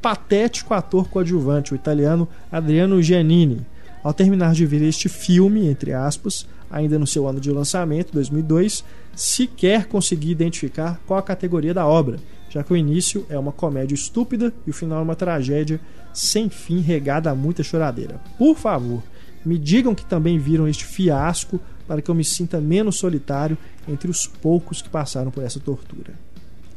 patético 0.00 0.74
ator 0.74 1.08
coadjuvante, 1.08 1.72
o 1.72 1.76
italiano 1.76 2.28
Adriano 2.52 3.02
Giannini. 3.02 3.64
Ao 4.02 4.12
terminar 4.12 4.52
de 4.52 4.66
ver 4.66 4.82
este 4.82 5.08
filme, 5.08 5.66
entre 5.66 5.92
aspas, 5.92 6.46
ainda 6.70 6.98
no 6.98 7.06
seu 7.06 7.26
ano 7.26 7.40
de 7.40 7.50
lançamento, 7.50 8.12
2002, 8.12 8.84
sequer 9.16 9.86
consegui 9.86 10.30
identificar 10.30 11.00
qual 11.06 11.18
a 11.18 11.22
categoria 11.22 11.72
da 11.72 11.86
obra, 11.86 12.18
já 12.54 12.62
que 12.62 12.72
o 12.72 12.76
início 12.76 13.26
é 13.28 13.36
uma 13.36 13.50
comédia 13.50 13.96
estúpida 13.96 14.54
e 14.64 14.70
o 14.70 14.72
final 14.72 15.00
é 15.00 15.02
uma 15.02 15.16
tragédia 15.16 15.80
sem 16.12 16.48
fim 16.48 16.80
regada 16.80 17.28
a 17.28 17.34
muita 17.34 17.64
choradeira. 17.64 18.20
Por 18.38 18.56
favor, 18.56 19.02
me 19.44 19.58
digam 19.58 19.92
que 19.92 20.06
também 20.06 20.38
viram 20.38 20.68
este 20.68 20.84
fiasco 20.84 21.58
para 21.84 22.00
que 22.00 22.08
eu 22.08 22.14
me 22.14 22.22
sinta 22.22 22.60
menos 22.60 22.96
solitário 22.96 23.58
entre 23.88 24.08
os 24.08 24.28
poucos 24.28 24.80
que 24.80 24.88
passaram 24.88 25.32
por 25.32 25.42
essa 25.42 25.58
tortura. 25.58 26.14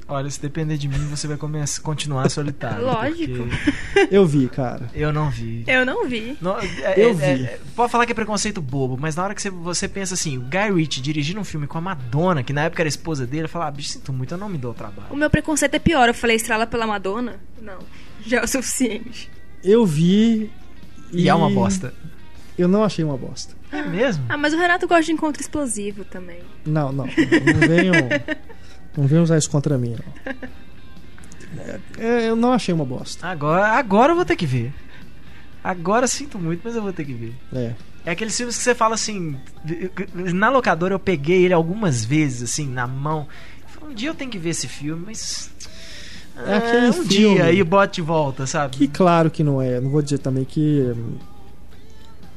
Olha, 0.09 0.29
se 0.29 0.41
depender 0.41 0.77
de 0.77 0.87
mim, 0.87 1.05
você 1.07 1.27
vai 1.27 1.35
começar, 1.35 1.81
continuar 1.81 2.29
solitário. 2.29 2.85
Lógico. 2.85 3.45
Eu 4.09 4.25
vi, 4.25 4.47
cara. 4.47 4.89
Eu 4.93 5.11
não 5.11 5.29
vi. 5.29 5.65
Eu 5.67 5.85
não 5.85 6.07
vi. 6.07 6.37
Não, 6.39 6.57
é- 6.57 6.93
Eu 6.95 7.09
é- 7.09 7.13
vi. 7.35 7.43
é- 7.43 7.59
pode 7.75 7.91
falar 7.91 8.05
que 8.05 8.13
é 8.13 8.15
preconceito 8.15 8.61
bobo, 8.61 8.97
mas 8.97 9.17
na 9.17 9.23
hora 9.25 9.35
que 9.35 9.41
você, 9.41 9.49
você 9.49 9.85
pensa 9.87 10.13
assim, 10.13 10.37
o 10.37 10.41
Guy 10.41 10.71
Ritchie 10.73 11.01
dirigindo 11.01 11.41
um 11.41 11.43
filme 11.43 11.67
com 11.67 11.77
a 11.77 11.81
Madonna, 11.81 12.41
que 12.41 12.53
na 12.53 12.63
época 12.63 12.81
era 12.81 12.87
esposa 12.87 13.27
dele, 13.27 13.43
eu 13.45 13.49
falo, 13.49 13.65
ah, 13.65 13.71
bicho, 13.71 13.89
sinto 13.89 14.13
muito, 14.13 14.33
eu 14.33 14.37
não 14.37 14.47
me 14.47 14.57
dou 14.57 14.71
o 14.71 14.73
trabalho. 14.73 15.09
O 15.11 15.15
meu 15.17 15.29
preconceito 15.29 15.73
é 15.75 15.79
pior. 15.79 16.07
Eu 16.07 16.13
falei 16.13 16.37
estrela 16.37 16.65
pela 16.65 16.87
Madonna? 16.87 17.35
Não. 17.61 17.79
Já 18.25 18.37
é 18.39 18.43
o 18.43 18.47
suficiente. 18.47 19.29
Eu 19.61 19.85
vi. 19.85 20.49
E, 21.11 21.27
é 21.27 21.33
uma 21.35 21.49
bosta. 21.49 21.93
Eu 22.57 22.67
não 22.69 22.83
achei 22.83 23.03
uma 23.03 23.17
bosta. 23.17 23.55
É 23.71 23.81
mesmo? 23.83 24.23
Ah, 24.29 24.37
mas 24.37 24.53
o 24.53 24.57
Renato 24.57 24.87
gosta 24.87 25.03
de 25.03 25.11
encontro 25.11 25.41
explosivo 25.41 26.05
também. 26.05 26.39
Não, 26.65 26.91
não. 26.93 27.05
Não 27.05 27.67
venham. 27.67 27.93
não 28.97 29.07
venham 29.07 29.23
usar 29.23 29.37
isso 29.37 29.49
contra 29.49 29.77
mim, 29.77 29.95
não. 29.95 30.35
É, 31.97 32.29
eu 32.29 32.35
não 32.35 32.51
achei 32.51 32.73
uma 32.73 32.85
bosta. 32.85 33.25
Agora, 33.25 33.67
agora 33.67 34.11
eu 34.11 34.15
vou 34.15 34.25
ter 34.25 34.35
que 34.35 34.45
ver. 34.45 34.73
Agora 35.63 36.07
sinto 36.07 36.37
muito, 36.37 36.61
mas 36.63 36.75
eu 36.75 36.81
vou 36.81 36.93
ter 36.93 37.05
que 37.05 37.13
ver. 37.13 37.35
É. 37.53 37.73
É 38.05 38.11
aqueles 38.11 38.35
filmes 38.35 38.57
que 38.57 38.63
você 38.63 38.73
fala 38.75 38.95
assim. 38.95 39.37
Na 40.13 40.49
locadora 40.49 40.93
eu 40.93 40.99
peguei 40.99 41.45
ele 41.45 41.53
algumas 41.53 42.05
vezes, 42.05 42.51
assim, 42.51 42.67
na 42.67 42.87
mão. 42.87 43.27
Um 43.81 43.93
dia 43.93 44.09
eu 44.09 44.15
tenho 44.15 44.31
que 44.31 44.37
ver 44.37 44.49
esse 44.49 44.67
filme, 44.67 45.03
mas. 45.07 45.51
É 46.45 46.55
aquele 46.55 46.85
ah, 46.85 46.89
um 46.89 46.93
filme. 46.93 47.09
dia 47.09 47.51
e 47.51 47.63
bote 47.63 47.99
e 47.99 48.03
volta, 48.03 48.45
sabe? 48.45 48.77
Que 48.77 48.87
claro 48.87 49.29
que 49.31 49.43
não 49.43 49.61
é. 49.61 49.79
Não 49.81 49.89
vou 49.89 50.01
dizer 50.01 50.19
também 50.19 50.45
que. 50.45 50.93
hum, 50.95 51.17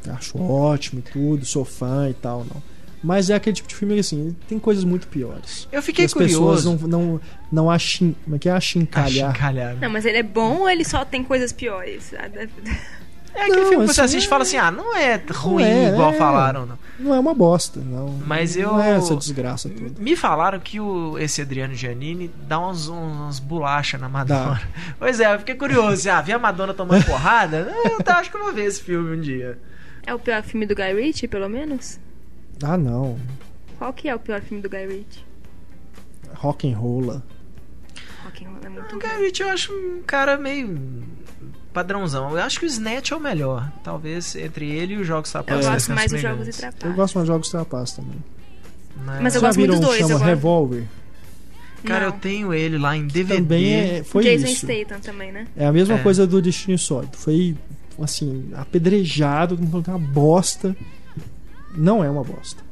Acho 0.08 0.40
ótimo 0.40 1.00
e 1.00 1.02
tudo, 1.02 1.44
sou 1.44 1.64
fã 1.64 2.08
e 2.08 2.14
tal, 2.14 2.44
não. 2.52 2.62
Mas 3.02 3.30
é 3.30 3.34
aquele 3.34 3.56
tipo 3.56 3.68
de 3.68 3.74
filme 3.74 3.94
que, 3.94 4.00
assim, 4.00 4.36
tem 4.46 4.58
coisas 4.58 4.84
muito 4.84 5.08
piores. 5.08 5.66
Eu 5.72 5.82
fiquei 5.82 6.04
as 6.04 6.12
pessoas 6.12 6.64
curioso. 6.64 6.86
não, 6.86 6.98
não, 6.98 7.20
não 7.50 7.70
achim, 7.70 8.14
como 8.24 8.36
é 8.36 8.38
que 8.38 8.48
é 8.48 8.52
achincalhar. 8.52 9.30
Achincalhar. 9.30 9.76
Não, 9.80 9.88
mas 9.88 10.04
ele 10.04 10.18
é 10.18 10.22
bom 10.22 10.58
ou 10.60 10.68
ele 10.70 10.84
só 10.84 11.04
tem 11.04 11.24
coisas 11.24 11.50
piores? 11.52 12.12
Ah, 12.18 12.28
É 13.32 13.42
aquele 13.44 13.60
Não, 13.62 13.68
filme 13.68 13.86
que 13.86 13.94
você 13.94 14.00
assim, 14.00 14.16
assiste 14.16 14.24
e 14.24 14.26
é- 14.26 14.28
fala 14.28 14.42
assim, 14.42 14.56
ah, 14.58 14.70
não 14.72 14.94
é 14.96 15.22
ruim 15.32 15.62
é, 15.62 15.88
igual 15.90 16.10
é. 16.12 16.16
falaram, 16.18 16.66
não. 16.66 16.78
Não 16.98 17.14
é 17.14 17.18
uma 17.20 17.32
bosta, 17.32 17.80
não. 17.80 18.18
Mas 18.26 18.56
não 18.56 18.62
eu- 18.76 18.80
é 18.80 18.96
essa 18.96 19.14
desgraça 19.16 19.68
toda. 19.70 19.92
Me 19.98 20.14
falaram 20.16 20.58
que 20.60 20.78
o, 20.80 21.16
esse 21.16 21.40
Adriano 21.40 21.72
Giannini 21.72 22.28
dá 22.48 22.58
uns, 22.60 22.88
uns 22.88 23.38
bolacha 23.38 23.96
na 23.96 24.08
Madonna. 24.08 24.60
Pois 24.98 25.20
é, 25.20 25.32
eu 25.32 25.38
fiquei 25.38 25.54
curioso. 25.54 26.10
Ah, 26.10 26.20
vi 26.20 26.32
a 26.32 26.38
Madonna 26.38 26.74
tomando 26.74 27.02
porrada? 27.06 27.72
Eu 27.84 28.12
acho 28.14 28.30
que 28.30 28.36
eu 28.36 28.42
vou 28.42 28.52
ver 28.52 28.64
esse 28.66 28.82
filme 28.82 29.16
um 29.16 29.20
dia. 29.20 29.56
É 30.04 30.12
o 30.12 30.18
pior 30.18 30.42
filme 30.42 30.66
do 30.66 30.74
Guy 30.74 30.92
Ritchie, 30.92 31.28
pelo 31.28 31.48
menos? 31.48 31.98
Ah, 32.62 32.76
não. 32.76 33.18
Qual 33.78 33.92
que 33.92 34.08
é 34.08 34.14
o 34.14 34.18
pior 34.18 34.40
filme 34.42 34.62
do 34.62 34.68
Guy 34.68 34.86
Ritchie? 34.86 35.24
Rock 36.34 36.70
and 36.70 36.76
roll. 36.76 37.22
Rock'n'Roll 38.24 38.58
é 38.64 38.68
muito 38.68 38.94
O 38.96 38.98
bom. 38.98 39.06
Guy 39.06 39.24
Ritchie 39.24 39.42
eu 39.42 39.48
acho 39.48 39.72
um 39.72 40.02
cara 40.06 40.36
meio 40.38 40.78
padrãozão. 41.72 42.30
Eu 42.36 42.42
acho 42.42 42.60
que 42.60 42.66
o 42.66 42.68
Snatch 42.68 43.10
é 43.12 43.16
o 43.16 43.20
melhor. 43.20 43.70
Talvez 43.82 44.36
entre 44.36 44.68
ele 44.70 44.94
e 44.94 44.96
os 44.98 45.06
jogos 45.06 45.32
Eu 45.34 45.42
trapaços. 45.42 45.66
gosto 45.70 45.92
mais 45.92 46.12
dos 46.12 46.20
jogos 46.20 46.48
e 46.58 46.64
Eu 46.86 46.92
gosto 46.94 47.14
mais 47.16 47.26
de 47.26 47.32
jogos 47.32 47.48
trapaços 47.50 47.96
também. 47.96 48.22
Mas 49.22 49.34
eu 49.34 49.40
Já 49.40 49.46
gosto 49.48 49.58
muito 49.58 49.70
dos 49.70 49.78
um 49.80 49.82
dois, 49.82 49.98
chama 50.00 50.12
eu. 50.14 50.18
Revolver? 50.18 50.84
Cara, 51.84 52.08
Não. 52.08 52.14
eu 52.14 52.20
tenho 52.20 52.52
ele 52.52 52.76
lá 52.76 52.94
em 52.94 53.06
DVD. 53.06 53.36
Também 53.40 53.72
é, 53.74 54.04
foi 54.04 54.22
Jason 54.22 54.46
isso. 54.46 54.66
Statham 54.66 55.00
também, 55.00 55.32
né? 55.32 55.46
É 55.56 55.66
a 55.66 55.72
mesma 55.72 55.94
É. 55.94 56.02
coisa 56.02 56.26
do 56.26 56.42
Destino 56.42 56.76
Sólido. 56.76 57.16
Foi, 57.16 57.56
assim, 58.02 58.50
apedrejado, 58.54 59.54
uma 59.54 59.98
bosta. 59.98 60.76
Não 61.74 62.02
é 62.04 62.10
uma 62.10 62.24
bosta. 62.24 62.62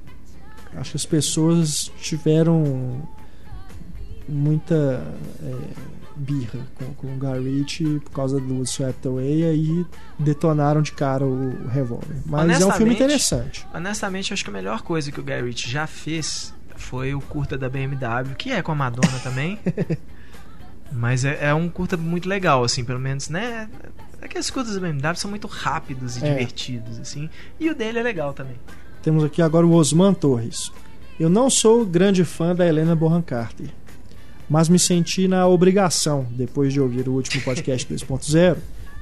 Acho 0.77 0.91
que 0.93 0.97
as 0.97 1.07
pessoas 1.07 1.91
tiveram 2.01 3.09
muita 4.29 5.03
é, 5.43 5.55
birra 6.17 6.61
com, 6.75 6.95
com 6.95 7.07
o 7.15 7.19
Guy 7.19 7.43
Ritchie 7.59 8.01
por 8.01 8.11
causa 8.11 8.39
do 8.41 8.63
Swept 8.63 9.07
Away 9.09 9.41
e 9.41 9.45
aí 9.45 9.87
detonaram 10.19 10.83
de 10.83 10.93
cara 10.93 11.25
o, 11.25 11.65
o 11.65 11.69
Revolver. 11.69 12.17
Mas 12.27 12.61
é 12.61 12.67
um 12.67 12.73
filme 12.73 12.95
interessante. 12.95 13.67
Honestamente, 13.73 14.33
acho 14.33 14.45
que 14.45 14.51
a 14.51 14.53
melhor 14.53 14.83
coisa 14.83 15.11
que 15.11 15.21
o 15.21 15.23
Guy 15.25 15.43
Ritchie 15.43 15.71
já 15.71 15.87
fez 15.87 16.53
foi 16.77 17.15
o 17.15 17.21
curta 17.21 17.57
da 17.59 17.69
BMW, 17.69 18.35
que 18.37 18.53
é 18.53 18.63
com 18.63 18.73
a 18.73 18.75
Madonna 18.75 19.19
também. 19.23 19.59
Mas 20.93 21.25
é, 21.25 21.39
é 21.49 21.55
um 21.55 21.69
curta 21.69 21.97
muito 21.97 22.29
legal, 22.29 22.65
assim, 22.65 22.83
pelo 22.85 22.99
menos, 22.99 23.29
né? 23.29 23.69
Aqueles 24.23 24.49
curtas 24.49 24.75
da 24.75 24.81
BMW 24.81 25.17
são 25.17 25.31
muito 25.31 25.47
rápidos 25.47 26.17
e 26.17 26.25
É. 26.25 26.31
divertidos, 26.31 26.99
assim. 26.99 27.29
E 27.61 27.69
o 27.71 27.75
dele 27.75 27.99
é 27.99 28.03
legal 28.03 28.33
também. 28.33 28.57
Temos 29.09 29.25
aqui 29.25 29.41
agora 29.41 29.67
o 29.67 29.73
Osman 29.73 30.13
Torres. 30.13 30.71
Eu 31.19 31.31
não 31.31 31.49
sou 31.49 31.87
grande 31.87 32.27
fã 32.27 32.55
da 32.55 32.67
Helena 32.67 32.95
Bonham 32.95 33.23
Carter, 33.23 33.69
mas 34.51 34.69
me 34.69 34.79
senti 34.79 35.27
na 35.27 35.47
obrigação, 35.47 36.27
depois 36.33 36.75
de 36.75 36.79
ouvir 36.79 37.09
o 37.09 37.15
último 37.15 37.43
podcast 37.43 37.87
2.0, 37.91 38.59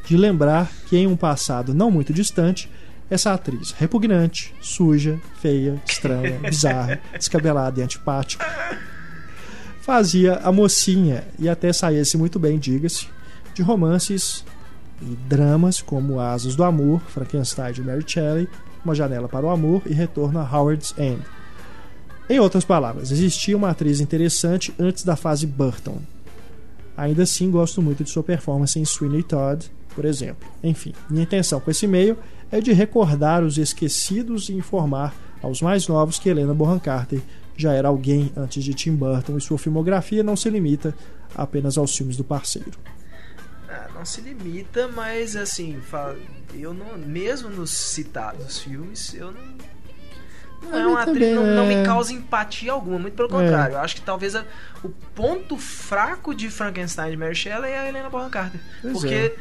de 0.06 0.16
lembrar 0.16 0.70
que 0.88 0.96
em 0.96 1.08
um 1.08 1.16
passado 1.16 1.74
não 1.74 1.90
muito 1.90 2.12
distante, 2.12 2.70
essa 3.10 3.34
atriz 3.34 3.72
repugnante, 3.72 4.54
suja, 4.60 5.18
feia, 5.40 5.82
estranha, 5.84 6.38
bizarra, 6.48 7.00
descabelada 7.12 7.80
e 7.80 7.82
antipática 7.82 8.46
fazia 9.80 10.34
a 10.36 10.52
mocinha 10.52 11.24
e 11.36 11.48
até 11.48 11.72
saísse 11.72 12.16
muito 12.16 12.38
bem, 12.38 12.60
diga-se, 12.60 13.08
de 13.52 13.60
romances 13.60 14.44
e 15.02 15.16
dramas 15.28 15.82
como 15.82 16.20
Asas 16.20 16.54
do 16.54 16.62
Amor, 16.62 17.00
Frankenstein 17.08 17.72
de 17.72 17.82
Mary 17.82 18.04
Shelley, 18.06 18.48
Uma 18.86 18.94
Janela 18.94 19.28
para 19.28 19.44
o 19.44 19.50
Amor 19.50 19.82
e 19.84 19.92
Retorno 19.92 20.38
a 20.38 20.48
Howard's 20.48 20.94
End. 20.96 21.20
Em 22.30 22.38
outras 22.38 22.64
palavras, 22.64 23.10
existia 23.10 23.56
uma 23.56 23.70
atriz 23.70 23.98
interessante 23.98 24.72
antes 24.78 25.02
da 25.02 25.16
fase 25.16 25.44
Burton. 25.44 25.98
Ainda 26.96 27.24
assim, 27.24 27.50
gosto 27.50 27.82
muito 27.82 28.04
de 28.04 28.10
sua 28.10 28.22
performance 28.22 28.78
em 28.78 28.84
Sweeney 28.84 29.24
Todd, 29.24 29.68
por 29.92 30.04
exemplo. 30.04 30.48
Enfim, 30.62 30.92
minha 31.10 31.24
intenção 31.24 31.58
com 31.58 31.68
esse 31.68 31.84
e-mail 31.84 32.16
é 32.48 32.60
de 32.60 32.72
recordar 32.72 33.42
os 33.42 33.58
esquecidos 33.58 34.48
e 34.50 34.54
informar 34.54 35.12
aos 35.42 35.60
mais 35.60 35.88
novos 35.88 36.20
que 36.20 36.28
Helena 36.28 36.54
Bonham 36.54 36.78
Carter 36.78 37.20
já 37.56 37.72
era 37.72 37.88
alguém 37.88 38.30
antes 38.36 38.62
de 38.62 38.72
Tim 38.72 38.94
Burton 38.94 39.36
e 39.36 39.40
sua 39.40 39.58
filmografia 39.58 40.22
não 40.22 40.36
se 40.36 40.48
limita 40.48 40.94
apenas 41.34 41.76
aos 41.76 41.96
filmes 41.96 42.16
do 42.16 42.22
parceiro. 42.22 42.78
Ah, 43.68 43.88
não 43.94 44.04
se 44.04 44.20
limita, 44.20 44.88
mas 44.88 45.34
assim, 45.36 45.80
eu 46.54 46.72
não, 46.72 46.96
mesmo 46.98 47.48
nos 47.50 47.70
citados 47.70 48.58
filmes, 48.60 49.12
eu 49.14 49.32
não. 49.32 49.56
Não 50.62 50.78
é 50.78 50.86
uma 50.86 51.02
atriz, 51.02 51.34
não, 51.34 51.44
não 51.44 51.64
é. 51.64 51.76
me 51.76 51.84
causa 51.86 52.12
empatia 52.12 52.72
alguma, 52.72 52.98
muito 52.98 53.14
pelo 53.14 53.28
É. 53.28 53.30
contrário. 53.32 53.74
Eu 53.74 53.80
acho 53.80 53.94
que 53.96 54.00
talvez 54.02 54.34
a- 54.34 54.44
o 54.82 54.88
ponto 54.88 55.56
fraco 55.58 56.34
de 56.34 56.48
Frankenstein 56.50 57.10
de 57.10 57.16
Mary 57.16 57.34
Shelley 57.34 57.70
é 57.72 57.78
a 57.78 57.88
Helena 57.88 58.08
Bonham 58.08 58.30
Carter. 58.30 58.60
Pois 58.82 58.94
porque 58.94 59.14
é. 59.14 59.36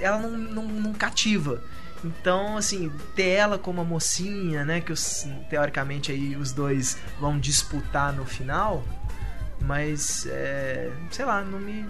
ela 0.00 0.18
não, 0.18 0.30
não, 0.30 0.62
não 0.64 0.92
cativa. 0.92 1.62
Então, 2.04 2.56
assim, 2.56 2.92
ter 3.14 3.28
ela 3.30 3.58
como 3.58 3.80
a 3.80 3.84
mocinha, 3.84 4.64
né? 4.64 4.80
Que 4.80 4.92
os, 4.92 5.26
teoricamente 5.48 6.12
aí 6.12 6.36
os 6.36 6.52
dois 6.52 6.98
vão 7.20 7.38
disputar 7.38 8.12
no 8.12 8.24
final. 8.24 8.84
Mas, 9.60 10.26
é, 10.26 10.90
sei 11.10 11.24
lá, 11.24 11.42
não 11.42 11.58
me. 11.58 11.84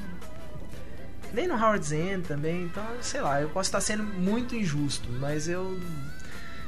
Nem 1.33 1.47
no 1.49 1.55
Howard's 1.55 1.93
End 1.93 2.27
também. 2.27 2.65
Então, 2.65 2.85
sei 3.01 3.21
lá, 3.21 3.41
eu 3.41 3.49
posso 3.49 3.69
estar 3.69 3.81
sendo 3.81 4.03
muito 4.03 4.55
injusto, 4.55 5.09
mas 5.21 5.49
eu. 5.49 5.79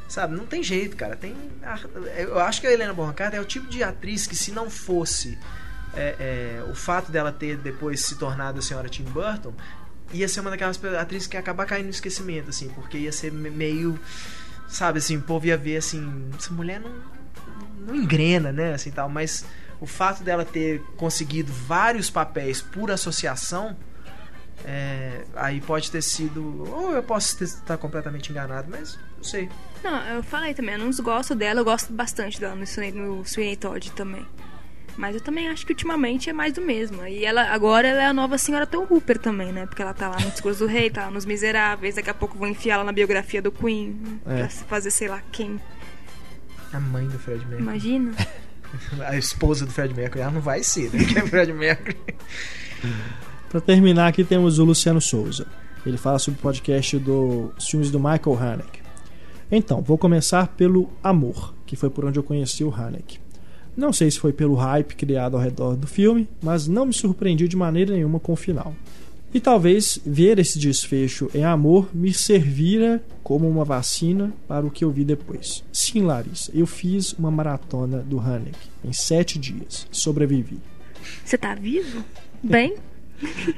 Sabe, 0.09 0.35
não 0.35 0.45
tem 0.45 0.63
jeito, 0.63 0.97
cara. 0.97 1.15
Tem, 1.15 1.37
eu 2.19 2.39
acho 2.41 2.61
que 2.61 2.67
a 2.67 2.73
Helena 2.73 2.93
Bonham 2.93 3.13
Carter 3.15 3.39
é 3.39 3.43
o 3.43 3.47
tipo 3.47 3.69
de 3.69 3.83
atriz 3.85 4.27
que, 4.27 4.35
se 4.35 4.51
não 4.51 4.69
fosse 4.69 5.39
é, 5.95 6.17
é, 6.61 6.65
o 6.71 6.75
fato 6.75 7.13
dela 7.13 7.31
ter 7.31 7.57
depois 7.57 8.01
se 8.05 8.17
tornado 8.17 8.59
a 8.59 8.63
senhora 8.63 8.89
Tim 8.89 9.05
Burton, 9.05 9.53
ia 10.13 10.27
ser 10.27 10.41
uma 10.41 10.51
daquelas 10.51 10.83
atrizes 10.99 11.29
que 11.29 11.37
ia 11.37 11.41
acabar 11.41 11.65
caindo 11.65 11.85
no 11.85 11.91
esquecimento, 11.91 12.51
assim, 12.51 12.69
porque 12.71 12.99
ia 12.99 13.13
ser 13.13 13.31
me- 13.33 13.51
meio. 13.51 13.99
Sabe, 14.69 14.99
assim, 14.99 15.17
o 15.17 15.23
povo 15.23 15.47
ia 15.47 15.57
ver 15.57 15.77
assim. 15.77 16.29
Essa 16.37 16.53
mulher 16.53 16.81
não, 16.81 16.91
não 17.87 17.95
engrena, 17.95 18.51
né? 18.53 18.75
Assim 18.75 18.91
tal, 18.91 19.09
mas 19.09 19.45
o 19.81 19.87
fato 19.87 20.25
dela 20.25 20.45
ter 20.45 20.81
conseguido 20.97 21.53
vários 21.53 22.11
papéis 22.11 22.61
por 22.61 22.91
associação. 22.91 23.77
É, 24.65 25.25
aí 25.35 25.61
pode 25.61 25.91
ter 25.91 26.03
sido. 26.03 26.65
Ou 26.73 26.93
eu 26.95 27.03
posso 27.03 27.37
ter- 27.39 27.45
estar 27.45 27.77
completamente 27.79 28.31
enganado, 28.31 28.69
mas 28.71 28.99
não 29.17 29.25
sei. 29.25 29.49
Não, 29.83 30.03
eu 30.09 30.23
falei 30.23 30.53
também, 30.55 30.75
eu 30.75 30.81
não 30.81 30.91
desgosto 30.91 31.35
dela, 31.35 31.61
eu 31.61 31.65
gosto 31.65 31.93
bastante 31.93 32.39
dela 32.41 32.55
no 32.55 32.67
Sweeney, 32.67 32.93
no 33.01 33.25
Sweeney 33.25 33.57
Todd 33.57 33.91
também. 33.93 34.27
Mas 34.97 35.15
eu 35.15 35.21
também 35.21 35.49
acho 35.49 35.65
que 35.65 35.73
ultimamente 35.73 36.29
é 36.29 36.33
mais 36.33 36.53
do 36.53 36.61
mesmo. 36.61 37.07
E 37.07 37.25
ela 37.25 37.45
agora 37.55 37.89
ela 37.89 38.03
é 38.03 38.07
a 38.07 38.13
nova 38.13 38.37
senhora 38.37 38.67
Tom 38.67 38.87
Hooper 38.91 39.19
também, 39.19 39.51
né? 39.53 39.65
Porque 39.65 39.81
ela 39.81 39.95
tá 39.95 40.09
lá 40.11 40.21
no 40.21 40.31
Discurso 40.31 40.59
do 40.61 40.67
Rei, 40.67 40.91
tá 40.91 41.07
lá 41.07 41.11
nos 41.11 41.25
Miseráveis, 41.25 41.95
daqui 41.95 42.11
a 42.11 42.15
pouco 42.15 42.37
vou 42.37 42.47
enfiar 42.47 42.75
ela 42.75 42.85
na 42.85 42.93
biografia 42.93 43.41
do 43.41 43.51
Queen, 43.51 44.21
É. 44.27 44.41
pra 44.41 44.49
fazer 44.49 44.91
sei 44.91 45.09
lá 45.09 45.23
quem. 45.33 45.59
A 46.73 46.79
mãe 46.81 47.07
do 47.09 47.19
Fred 47.19 47.39
Mercury. 47.47 47.63
Imagina? 47.63 48.13
A 49.09 49.17
esposa 49.17 49.65
do 49.65 49.73
Fred 49.73 49.95
Mercury, 49.95 50.21
ela 50.23 50.31
não 50.33 50.41
vai 50.41 50.63
ser, 50.63 50.93
né? 50.93 51.03
Que 51.07 51.19
é 51.19 51.23
Fred 51.27 51.53
Mercury. 51.53 51.97
Para 53.51 53.61
terminar 53.61 54.07
aqui 54.07 54.23
temos 54.23 54.61
o 54.61 54.65
Luciano 54.65 55.01
Souza. 55.01 55.45
Ele 55.85 55.97
fala 55.97 56.21
sobre 56.21 56.39
o 56.39 56.43
podcast 56.43 56.97
dos 57.01 57.69
filmes 57.69 57.91
do 57.91 57.99
Michael 57.99 58.39
Haneke. 58.41 58.81
Então, 59.51 59.83
vou 59.83 59.99
começar 59.99 60.47
pelo 60.57 60.89
Amor, 61.03 61.53
que 61.67 61.75
foi 61.75 61.91
por 61.91 62.05
onde 62.05 62.17
eu 62.17 62.23
conheci 62.23 62.63
o 62.63 62.73
Haneke. 62.73 63.19
Não 63.77 63.93
sei 63.93 64.09
se 64.09 64.21
foi 64.21 64.33
pelo 64.33 64.55
hype 64.55 64.95
criado 64.95 65.37
ao 65.37 65.43
redor 65.43 65.75
do 65.75 65.89
filme, 65.89 66.29
mas 66.41 66.69
não 66.69 66.87
me 66.87 66.93
surpreendi 66.93 67.49
de 67.49 67.57
maneira 67.57 67.93
nenhuma 67.93 68.21
com 68.21 68.35
o 68.35 68.37
final. 68.37 68.73
E 69.35 69.41
talvez 69.41 69.99
ver 70.07 70.39
esse 70.39 70.57
desfecho 70.57 71.29
em 71.35 71.43
amor 71.43 71.89
me 71.93 72.15
servira 72.15 73.03
como 73.21 73.49
uma 73.49 73.65
vacina 73.65 74.33
para 74.47 74.65
o 74.65 74.71
que 74.71 74.85
eu 74.85 74.93
vi 74.93 75.03
depois. 75.03 75.65
Sim, 75.73 76.03
Larissa, 76.03 76.53
eu 76.55 76.69
fiz 76.69 77.15
uma 77.15 77.33
maratona 77.33 77.99
do 77.99 78.21
Haneke 78.21 78.69
em 78.85 78.93
sete 78.93 79.41
dias. 79.41 79.89
Sobrevivi. 79.91 80.61
Você 81.25 81.37
tá 81.37 81.57
vivo? 81.57 82.05
Bem? 82.45 82.77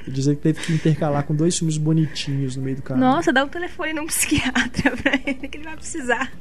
Dizer 0.07 0.37
que 0.37 0.43
teve 0.43 0.61
que 0.61 0.73
intercalar 0.73 1.25
com 1.25 1.35
dois 1.35 1.57
filmes 1.57 1.77
bonitinhos 1.77 2.57
no 2.57 2.63
meio 2.63 2.77
do 2.77 2.83
caminho. 2.83 3.07
Nossa, 3.07 3.33
dá 3.33 3.45
um 3.45 3.49
telefone 3.49 3.93
num 3.93 4.07
psiquiatra 4.09 4.97
pra 4.97 5.15
ele 5.25 5.49
que 5.49 5.59
ele 5.59 5.65
vai 5.65 5.77
precisar. 5.77 6.33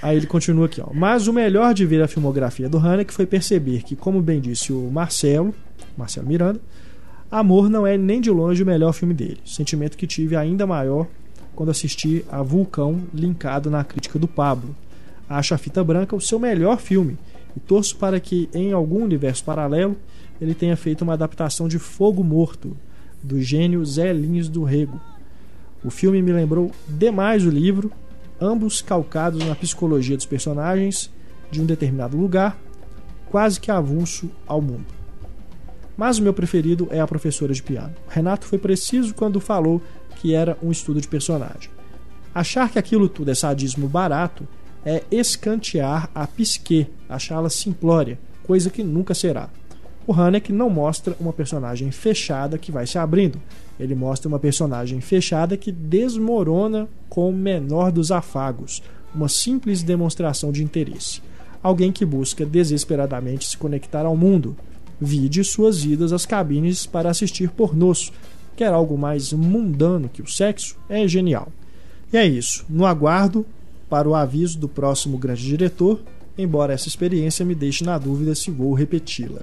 Aí 0.00 0.16
ele 0.16 0.26
continua 0.26 0.66
aqui, 0.66 0.80
ó. 0.80 0.88
Mas 0.94 1.26
o 1.26 1.32
melhor 1.32 1.74
de 1.74 1.84
ver 1.84 2.02
a 2.02 2.08
filmografia 2.08 2.68
do 2.68 2.78
Haneke 2.78 3.12
foi 3.12 3.26
perceber 3.26 3.82
que, 3.82 3.94
como 3.94 4.22
bem 4.22 4.40
disse 4.40 4.72
o 4.72 4.90
Marcelo, 4.90 5.54
Marcelo 5.96 6.26
Miranda, 6.26 6.60
Amor 7.30 7.68
não 7.68 7.84
é 7.84 7.98
nem 7.98 8.20
de 8.20 8.30
longe 8.30 8.62
o 8.62 8.66
melhor 8.66 8.92
filme 8.92 9.12
dele. 9.12 9.40
Sentimento 9.44 9.96
que 9.96 10.06
tive 10.06 10.36
ainda 10.36 10.66
maior 10.66 11.08
quando 11.54 11.70
assisti 11.70 12.24
a 12.30 12.42
Vulcão 12.42 13.02
linkado 13.12 13.68
na 13.68 13.82
crítica 13.82 14.20
do 14.20 14.28
Pablo. 14.28 14.74
Acho 15.28 15.52
a 15.52 15.58
Fita 15.58 15.82
Branca 15.82 16.14
o 16.14 16.20
seu 16.20 16.38
melhor 16.38 16.78
filme 16.78 17.18
e 17.56 17.60
torço 17.60 17.96
para 17.96 18.20
que, 18.20 18.48
em 18.54 18.72
algum 18.72 19.02
universo 19.02 19.42
paralelo, 19.42 19.96
ele 20.40 20.54
tenha 20.54 20.76
feito 20.76 21.02
uma 21.02 21.14
adaptação 21.14 21.68
de 21.68 21.78
Fogo 21.78 22.22
Morto, 22.22 22.76
do 23.22 23.40
gênio 23.40 23.84
Zé 23.84 24.12
Lins 24.12 24.48
do 24.48 24.64
Rego. 24.64 25.00
O 25.82 25.90
filme 25.90 26.20
me 26.20 26.32
lembrou 26.32 26.70
demais 26.88 27.44
o 27.44 27.50
livro, 27.50 27.90
ambos 28.40 28.82
calcados 28.82 29.44
na 29.44 29.54
psicologia 29.54 30.16
dos 30.16 30.26
personagens 30.26 31.10
de 31.50 31.60
um 31.60 31.66
determinado 31.66 32.16
lugar, 32.16 32.58
quase 33.30 33.60
que 33.60 33.70
avulso 33.70 34.30
ao 34.46 34.60
mundo. 34.60 34.86
Mas 35.96 36.18
o 36.18 36.22
meu 36.22 36.34
preferido 36.34 36.88
é 36.90 37.00
a 37.00 37.06
professora 37.06 37.52
de 37.52 37.62
piano. 37.62 37.94
Renato 38.08 38.46
foi 38.46 38.58
preciso 38.58 39.14
quando 39.14 39.40
falou 39.40 39.80
que 40.16 40.34
era 40.34 40.58
um 40.62 40.70
estudo 40.70 41.00
de 41.00 41.08
personagem. 41.08 41.70
Achar 42.34 42.68
que 42.68 42.78
aquilo 42.78 43.08
tudo 43.08 43.30
é 43.30 43.34
sadismo 43.34 43.88
barato 43.88 44.46
é 44.84 45.02
escantear 45.10 46.10
a 46.14 46.26
psique, 46.26 46.88
achá-la 47.08 47.48
simplória, 47.48 48.18
coisa 48.42 48.70
que 48.70 48.82
nunca 48.82 49.14
será. 49.14 49.48
O 50.06 50.12
Haneke 50.12 50.52
não 50.52 50.68
mostra 50.68 51.16
uma 51.18 51.32
personagem 51.32 51.90
fechada 51.90 52.58
que 52.58 52.70
vai 52.70 52.86
se 52.86 52.98
abrindo. 52.98 53.40
Ele 53.80 53.94
mostra 53.94 54.28
uma 54.28 54.38
personagem 54.38 55.00
fechada 55.00 55.56
que 55.56 55.72
desmorona 55.72 56.86
com 57.08 57.30
o 57.30 57.32
menor 57.32 57.90
dos 57.90 58.12
afagos, 58.12 58.82
uma 59.14 59.28
simples 59.28 59.82
demonstração 59.82 60.52
de 60.52 60.62
interesse. 60.62 61.22
Alguém 61.62 61.90
que 61.90 62.04
busca 62.04 62.44
desesperadamente 62.44 63.48
se 63.48 63.56
conectar 63.56 64.04
ao 64.04 64.14
mundo. 64.14 64.54
Vide 65.00 65.42
suas 65.42 65.84
idas 65.84 66.12
às 66.12 66.26
cabines 66.26 66.84
para 66.84 67.08
assistir 67.08 67.50
pornôs, 67.50 68.12
quer 68.54 68.72
algo 68.72 68.98
mais 68.98 69.32
mundano 69.32 70.08
que 70.08 70.20
o 70.20 70.28
sexo, 70.28 70.76
é 70.88 71.08
genial. 71.08 71.48
E 72.12 72.18
é 72.18 72.26
isso. 72.26 72.66
No 72.68 72.84
aguardo 72.84 73.46
para 73.88 74.08
o 74.08 74.14
aviso 74.14 74.58
do 74.58 74.68
próximo 74.68 75.16
grande 75.16 75.42
diretor, 75.42 76.00
embora 76.36 76.74
essa 76.74 76.88
experiência 76.88 77.44
me 77.44 77.54
deixe 77.54 77.82
na 77.82 77.96
dúvida 77.96 78.34
se 78.34 78.50
vou 78.50 78.74
repeti-la. 78.74 79.42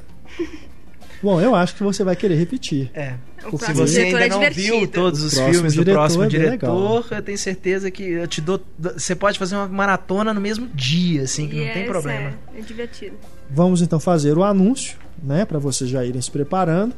Bom, 1.24 1.40
eu 1.40 1.54
acho 1.54 1.76
que 1.76 1.84
você 1.84 2.04
vai 2.04 2.16
querer 2.16 2.36
repetir. 2.36 2.90
É. 2.96 3.14
O 3.46 3.52
Porque 3.52 3.66
Se 3.66 3.74
próximo 3.74 3.88
você 3.88 4.02
ainda 4.02 4.26
é 4.26 4.30
não 4.30 4.40
divertido. 4.40 4.78
viu 4.80 4.88
todos 4.88 5.24
os 5.24 5.34
filmes 5.40 5.76
do 5.76 5.84
próximo 5.84 6.24
é 6.24 6.28
diretor, 6.28 6.52
legal. 6.52 7.06
eu 7.12 7.22
tenho 7.22 7.38
certeza 7.38 7.92
que 7.92 8.04
eu 8.04 8.28
te 8.28 8.42
dou. 8.42 8.60
Você 8.80 9.16
pode 9.16 9.38
fazer 9.38 9.56
uma 9.56 9.68
maratona 9.68 10.34
no 10.34 10.42
mesmo 10.42 10.68
dia, 10.68 11.24
assim, 11.24 11.48
que 11.48 11.58
E 11.58 11.66
não 11.66 11.74
tem 11.74 11.86
problema. 11.86 12.34
É, 12.56 12.60
é 12.60 12.62
divertido. 12.62 13.16
Vamos 13.50 13.82
então 13.82 14.00
fazer 14.00 14.36
o 14.38 14.44
anúncio, 14.44 14.98
né, 15.22 15.46
para 15.46 15.60
vocês 15.60 15.90
já 15.90 16.04
irem 16.06 16.22
se 16.22 16.32
preparando. 16.32 16.96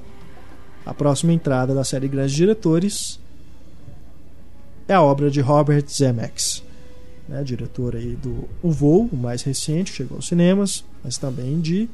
A 0.85 0.93
próxima 0.93 1.31
entrada 1.33 1.73
da 1.73 1.83
série 1.83 2.07
Grandes 2.07 2.33
Diretores 2.35 3.19
é 4.87 4.93
a 4.93 5.01
obra 5.01 5.29
de 5.31 5.39
Robert 5.41 5.85
Zemeckis, 5.89 6.63
né, 7.27 7.41
diretor 7.43 7.95
aí 7.95 8.15
do 8.15 8.47
O 8.61 8.69
Voo, 8.71 9.09
o 9.11 9.15
mais 9.15 9.41
recente, 9.43 9.93
chegou 9.93 10.17
aos 10.17 10.27
cinemas, 10.27 10.83
mas 11.03 11.17
também 11.17 11.59
de 11.61 11.89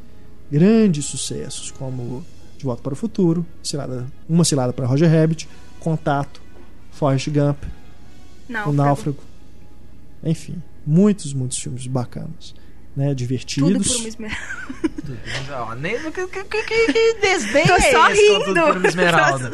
grandes 0.52 1.06
sucessos 1.06 1.72
como 1.72 2.26
De 2.58 2.64
Volta 2.66 2.82
para 2.82 2.94
o 2.94 2.96
Futuro, 2.96 3.46
Cilada- 3.64 4.08
Uma 4.28 4.44
Cilada 4.44 4.74
para 4.74 4.86
Roger 4.86 5.10
Rabbit, 5.10 5.48
Contato, 5.80 6.42
Forrest 6.92 7.30
Gump, 7.30 7.64
Não, 8.48 8.70
O 8.70 8.74
Náufrago, 8.74 9.20
enfim, 10.24 10.62
muitos, 10.86 11.34
muitos 11.34 11.58
filmes 11.60 11.88
bacanas, 11.88 12.54
né, 12.96 13.08
Tudo 13.10 13.16
divertidos. 13.16 13.88
por 13.88 13.98
uma 14.00 14.08
esmeralda. 14.10 15.76
Nem, 15.80 15.98
que, 16.12 16.28
que, 16.28 16.44
que, 16.44 16.64
que 16.64 17.14
desdém 17.22 17.66
Tô 17.66 17.74
é 17.74 17.92
só 17.92 18.10
esse 18.12 18.22
rindo. 18.22 18.46
Tudo 18.46 18.62
por 18.62 18.78
uma 18.78 18.88
Esmeralda? 18.90 19.52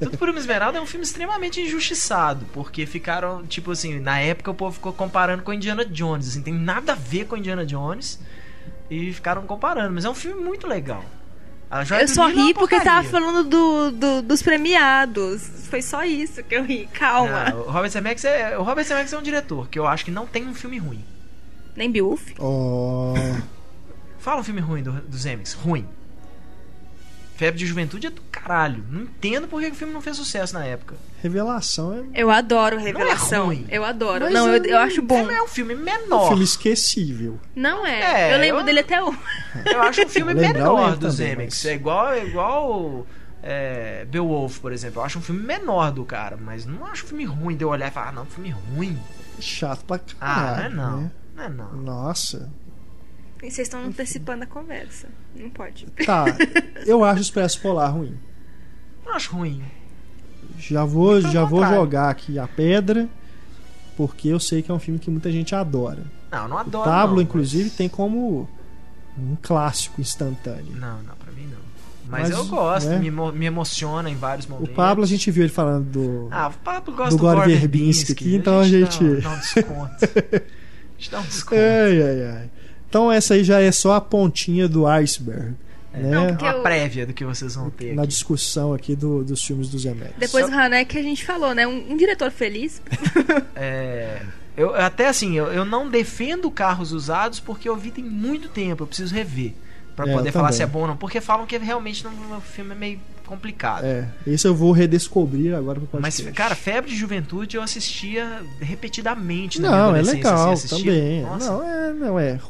Tudo 0.00 0.18
por 0.18 0.28
uma 0.30 0.38
Esmeralda 0.38 0.78
é 0.78 0.80
um 0.80 0.86
filme 0.86 1.04
extremamente 1.04 1.60
injustiçado, 1.60 2.46
porque 2.52 2.86
ficaram, 2.86 3.44
tipo 3.46 3.70
assim, 3.70 3.98
na 4.00 4.18
época 4.20 4.50
o 4.50 4.54
povo 4.54 4.72
ficou 4.74 4.92
comparando 4.92 5.42
com 5.42 5.52
Indiana 5.52 5.84
Jones, 5.84 6.28
assim, 6.28 6.42
tem 6.42 6.54
nada 6.54 6.92
a 6.92 6.96
ver 6.96 7.26
com 7.26 7.36
Indiana 7.36 7.64
Jones, 7.66 8.18
e 8.90 9.12
ficaram 9.12 9.42
comparando, 9.46 9.92
mas 9.94 10.04
é 10.04 10.10
um 10.10 10.14
filme 10.14 10.42
muito 10.42 10.66
legal. 10.66 11.04
A 11.70 11.82
Joia 11.82 12.02
Eu 12.02 12.08
só 12.08 12.28
é 12.28 12.32
ri 12.32 12.54
porque 12.54 12.78
tava 12.80 13.08
falando 13.08 13.42
do, 13.48 13.90
do- 13.90 14.22
dos 14.22 14.40
premiados. 14.42 15.42
Foi 15.68 15.82
só 15.82 16.04
isso 16.04 16.42
que 16.44 16.54
eu 16.54 16.64
ri. 16.64 16.88
Calma. 16.92 17.50
Não, 17.50 17.58
o 17.62 17.70
Robert 17.70 17.90
Zemeckis 17.90 18.24
é, 18.24 18.56
o 18.56 18.62
Robert 18.62 18.84
Zemeckis 18.84 19.12
é 19.12 19.18
um 19.18 19.22
diretor 19.22 19.68
que 19.68 19.76
eu 19.78 19.86
acho 19.86 20.04
que 20.04 20.10
não 20.12 20.26
tem 20.26 20.46
um 20.46 20.54
filme 20.54 20.78
ruim. 20.78 21.04
Nem 21.74 21.90
Beowulf. 21.90 22.22
Ó, 22.38 23.14
Fala 24.18 24.40
um 24.40 24.44
filme 24.44 24.60
ruim 24.60 24.82
do, 24.82 24.92
do 24.92 25.16
Zemeckis, 25.16 25.54
ruim. 25.54 25.86
Febre 27.36 27.58
de 27.58 27.66
Juventude 27.66 28.06
é 28.06 28.10
do 28.10 28.22
caralho. 28.32 28.84
Não 28.90 29.02
entendo 29.02 29.46
por 29.46 29.60
que 29.60 29.68
o 29.68 29.74
filme 29.74 29.92
não 29.92 30.00
fez 30.00 30.16
sucesso 30.16 30.54
na 30.54 30.64
época. 30.64 30.94
revelação 31.22 31.92
é 32.14 32.20
Eu 32.22 32.30
adoro 32.30 32.78
Revelação. 32.78 33.46
ruim. 33.46 33.66
eu 33.68 33.84
adoro. 33.84 34.24
Mas 34.24 34.32
não, 34.34 34.48
eu, 34.48 34.62
é- 34.64 34.66
eu 34.72 34.78
acho 34.78 35.02
bom. 35.02 35.28
É 35.30 35.42
um 35.42 35.48
filme 35.48 35.74
um 35.74 35.78
menor. 35.82 36.28
filme 36.28 36.44
esquecível. 36.44 37.38
Não 37.54 37.86
é. 37.86 38.30
É, 38.30 38.34
eu 38.34 38.38
lembro 38.38 38.60
eu- 38.60 38.64
dele 38.64 38.80
até 38.80 39.02
hoje. 39.02 39.18
Eu 39.66 39.82
acho 39.82 40.02
um 40.04 40.08
filme 40.08 40.32
menor 40.34 40.74
lembro 40.74 40.90
do 40.92 41.00
também, 41.00 41.10
Zemeckis. 41.16 41.56
mas- 41.64 41.66
É 41.66 41.74
igual, 41.74 42.12
é 42.12 42.24
igual 42.24 43.06
é, 43.42 44.04
Beowulf, 44.06 44.58
por 44.60 44.72
exemplo. 44.72 45.00
Eu 45.00 45.04
acho 45.04 45.18
um 45.18 45.22
filme 45.22 45.42
menor 45.42 45.90
do 45.92 46.04
cara, 46.04 46.36
mas 46.36 46.64
não 46.64 46.86
acho 46.86 47.04
um 47.04 47.08
filme 47.08 47.24
ruim 47.24 47.56
de 47.56 47.64
eu 47.64 47.68
olhar 47.68 47.88
e 47.88 47.90
falar, 47.90 48.08
ah, 48.08 48.12
não, 48.12 48.24
filme 48.26 48.50
ruim. 48.50 48.98
Chato 49.40 49.84
pra 49.84 50.00
Ah, 50.20 50.34
não 50.36 50.42
é 50.42 50.54
caralho. 50.54 50.74
não. 50.76 51.00
né? 51.02 51.10
Não 51.36 51.44
é 51.44 51.48
não. 51.50 51.72
Nossa. 51.74 52.50
E 53.42 53.50
vocês 53.50 53.66
estão 53.68 53.84
antecipando 53.84 54.44
a 54.44 54.46
conversa. 54.46 55.08
Não 55.34 55.50
pode. 55.50 55.86
Tá, 56.04 56.24
eu 56.86 57.04
acho 57.04 57.18
o 57.18 57.22
Expresso 57.22 57.60
Polar 57.60 57.92
ruim. 57.92 58.14
Não 59.04 59.14
acho 59.14 59.34
ruim. 59.36 59.62
Já 60.58 60.84
vou, 60.84 61.20
já 61.20 61.44
vou 61.44 61.64
jogar 61.66 62.08
aqui 62.10 62.38
a 62.38 62.48
pedra, 62.48 63.08
porque 63.96 64.28
eu 64.28 64.40
sei 64.40 64.62
que 64.62 64.70
é 64.70 64.74
um 64.74 64.78
filme 64.78 64.98
que 64.98 65.10
muita 65.10 65.30
gente 65.30 65.54
adora. 65.54 66.02
Não, 66.32 66.48
não 66.48 66.56
O 66.56 66.60
adoro. 66.60 66.84
Pablo, 66.90 67.16
não, 67.16 67.22
inclusive, 67.22 67.64
mas- 67.64 67.74
tem 67.76 67.88
como 67.88 68.48
um 69.18 69.36
clássico 69.42 70.00
instantâneo. 70.00 70.74
Não, 70.74 71.02
não, 71.02 71.14
pra 71.14 71.30
mim 71.32 71.46
não. 71.46 71.66
Mas, 72.08 72.28
Mas, 72.28 72.38
eu 72.38 72.46
gosto, 72.46 72.88
né? 72.88 72.98
me, 72.98 73.10
me 73.10 73.46
emociona 73.46 74.08
em 74.08 74.14
vários 74.14 74.46
O 74.46 74.50
momentos. 74.50 74.74
Pablo, 74.76 75.02
a 75.02 75.06
gente 75.06 75.28
viu 75.30 75.42
ele 75.42 75.52
falando 75.52 75.84
do. 75.90 76.28
Ah, 76.30 76.48
o 76.48 76.52
Pablo 76.64 76.94
gosta 76.94 77.10
do 77.10 77.16
do, 77.16 77.22
Gore 77.22 77.52
Verbinski. 77.54 78.12
aqui, 78.12 78.34
então 78.36 78.60
a 78.60 78.64
gente- 78.68 79.02
Dá, 79.04 79.20
dá 79.28 79.30
um 79.30 79.38
desconto. 79.40 80.04
a 80.06 80.98
gente 80.98 81.10
dá 81.10 81.18
um 81.20 81.22
desconto. 81.24 81.60
Ai, 81.60 82.02
ai, 82.02 82.22
ai. 82.22 82.50
Então, 82.96 83.12
essa 83.12 83.34
aí 83.34 83.44
já 83.44 83.60
é 83.60 83.70
só 83.70 83.92
a 83.92 84.00
pontinha 84.00 84.66
do 84.66 84.86
iceberg. 84.86 85.54
né? 85.92 86.10
Não, 86.10 86.24
É 86.24 86.28
porque 86.28 86.44
uma 86.44 86.52
eu- 86.54 86.62
prévia 86.62 87.06
do 87.06 87.12
que 87.12 87.24
vocês 87.24 87.54
vão 87.54 87.68
ter 87.70 87.94
Na 87.94 88.02
aqui. 88.02 88.08
discussão 88.08 88.72
aqui 88.72 88.94
do- 88.96 89.22
dos 89.24 89.42
filmes 89.42 89.68
do 89.68 89.78
Zemeckis. 89.78 90.14
Depois 90.18 90.44
Só- 90.46 90.50
do 90.50 90.56
Hanek 90.58 90.90
que 90.92 90.98
a 90.98 91.02
gente 91.02 91.24
falou, 91.24 91.54
né? 91.54 91.66
Um, 91.66 91.92
um 91.92 91.96
diretor 91.96 92.30
feliz. 92.30 92.80
É, 93.54 94.20
eu, 94.56 94.74
até 94.74 95.08
assim, 95.08 95.34
eu, 95.36 95.46
eu 95.46 95.64
não 95.64 95.88
defendo 95.88 96.50
carros 96.50 96.92
usados 96.92 97.40
porque 97.40 97.68
eu 97.68 97.76
vi 97.76 97.90
tem 97.90 98.04
muito 98.04 98.48
tempo, 98.48 98.82
eu 98.82 98.86
preciso 98.86 99.14
rever. 99.14 99.52
Pra 99.94 100.06
É, 100.06 100.12
poder 100.12 100.30
falar 100.32 100.52
se 100.52 100.62
é 100.62 100.66
bom 100.66 100.80
ou 100.80 100.86
não. 100.88 100.96
Porque 100.96 101.20
falam 101.22 101.46
que 101.46 101.56
realmente 101.56 102.04
não, 102.04 102.12
o 102.36 102.40
filme 102.42 102.72
é 102.72 102.74
meio 102.74 103.00
complicado. 103.26 103.84
É, 103.84 104.08
esse 104.26 104.46
eu 104.46 104.54
vou 104.54 104.72
redescobrir 104.72 105.54
agora 105.54 105.80
pro 105.80 106.00
Mas, 106.00 106.16
podcast. 106.16 106.36
cara, 106.36 106.54
Febre 106.54 106.90
de 106.90 106.96
Juventude 106.96 107.56
eu 107.56 107.62
assistia 107.62 108.42
repetidamente 108.60 109.60
na 109.60 109.70
Não, 109.70 109.96
é 109.96 110.02
legal 110.02 110.52
assim, 110.52 110.68
também. 110.68 111.22
Nossa, 111.22 111.50
Não, 111.50 111.62
é, 111.62 111.92
não 111.92 112.18
é. 112.18 112.40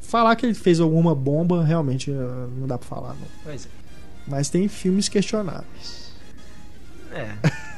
Falar 0.00 0.34
que 0.36 0.46
ele 0.46 0.54
fez 0.54 0.80
alguma 0.80 1.14
bomba, 1.14 1.64
realmente 1.64 2.10
eh, 2.10 2.14
não 2.58 2.66
dá 2.66 2.78
pra 2.78 2.88
falar, 2.88 3.10
não. 3.14 3.26
Pois 3.44 3.68
Mas 4.26 4.48
tem 4.48 4.66
filmes 4.68 5.08
questionáveis. 5.08 6.12
é. 7.12 7.28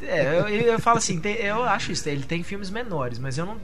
É, 0.00 0.20
É, 0.26 0.38
eu, 0.38 0.46
eu 0.48 0.78
falo 0.78 0.98
assim, 0.98 1.18
tem- 1.18 1.34
eu 1.38 1.64
acho 1.64 1.90
isso, 1.90 2.08
ele 2.08 2.22
tem 2.22 2.44
filmes 2.44 2.70
menores, 2.70 3.18
mas 3.18 3.36
eu 3.36 3.44
não. 3.44 3.56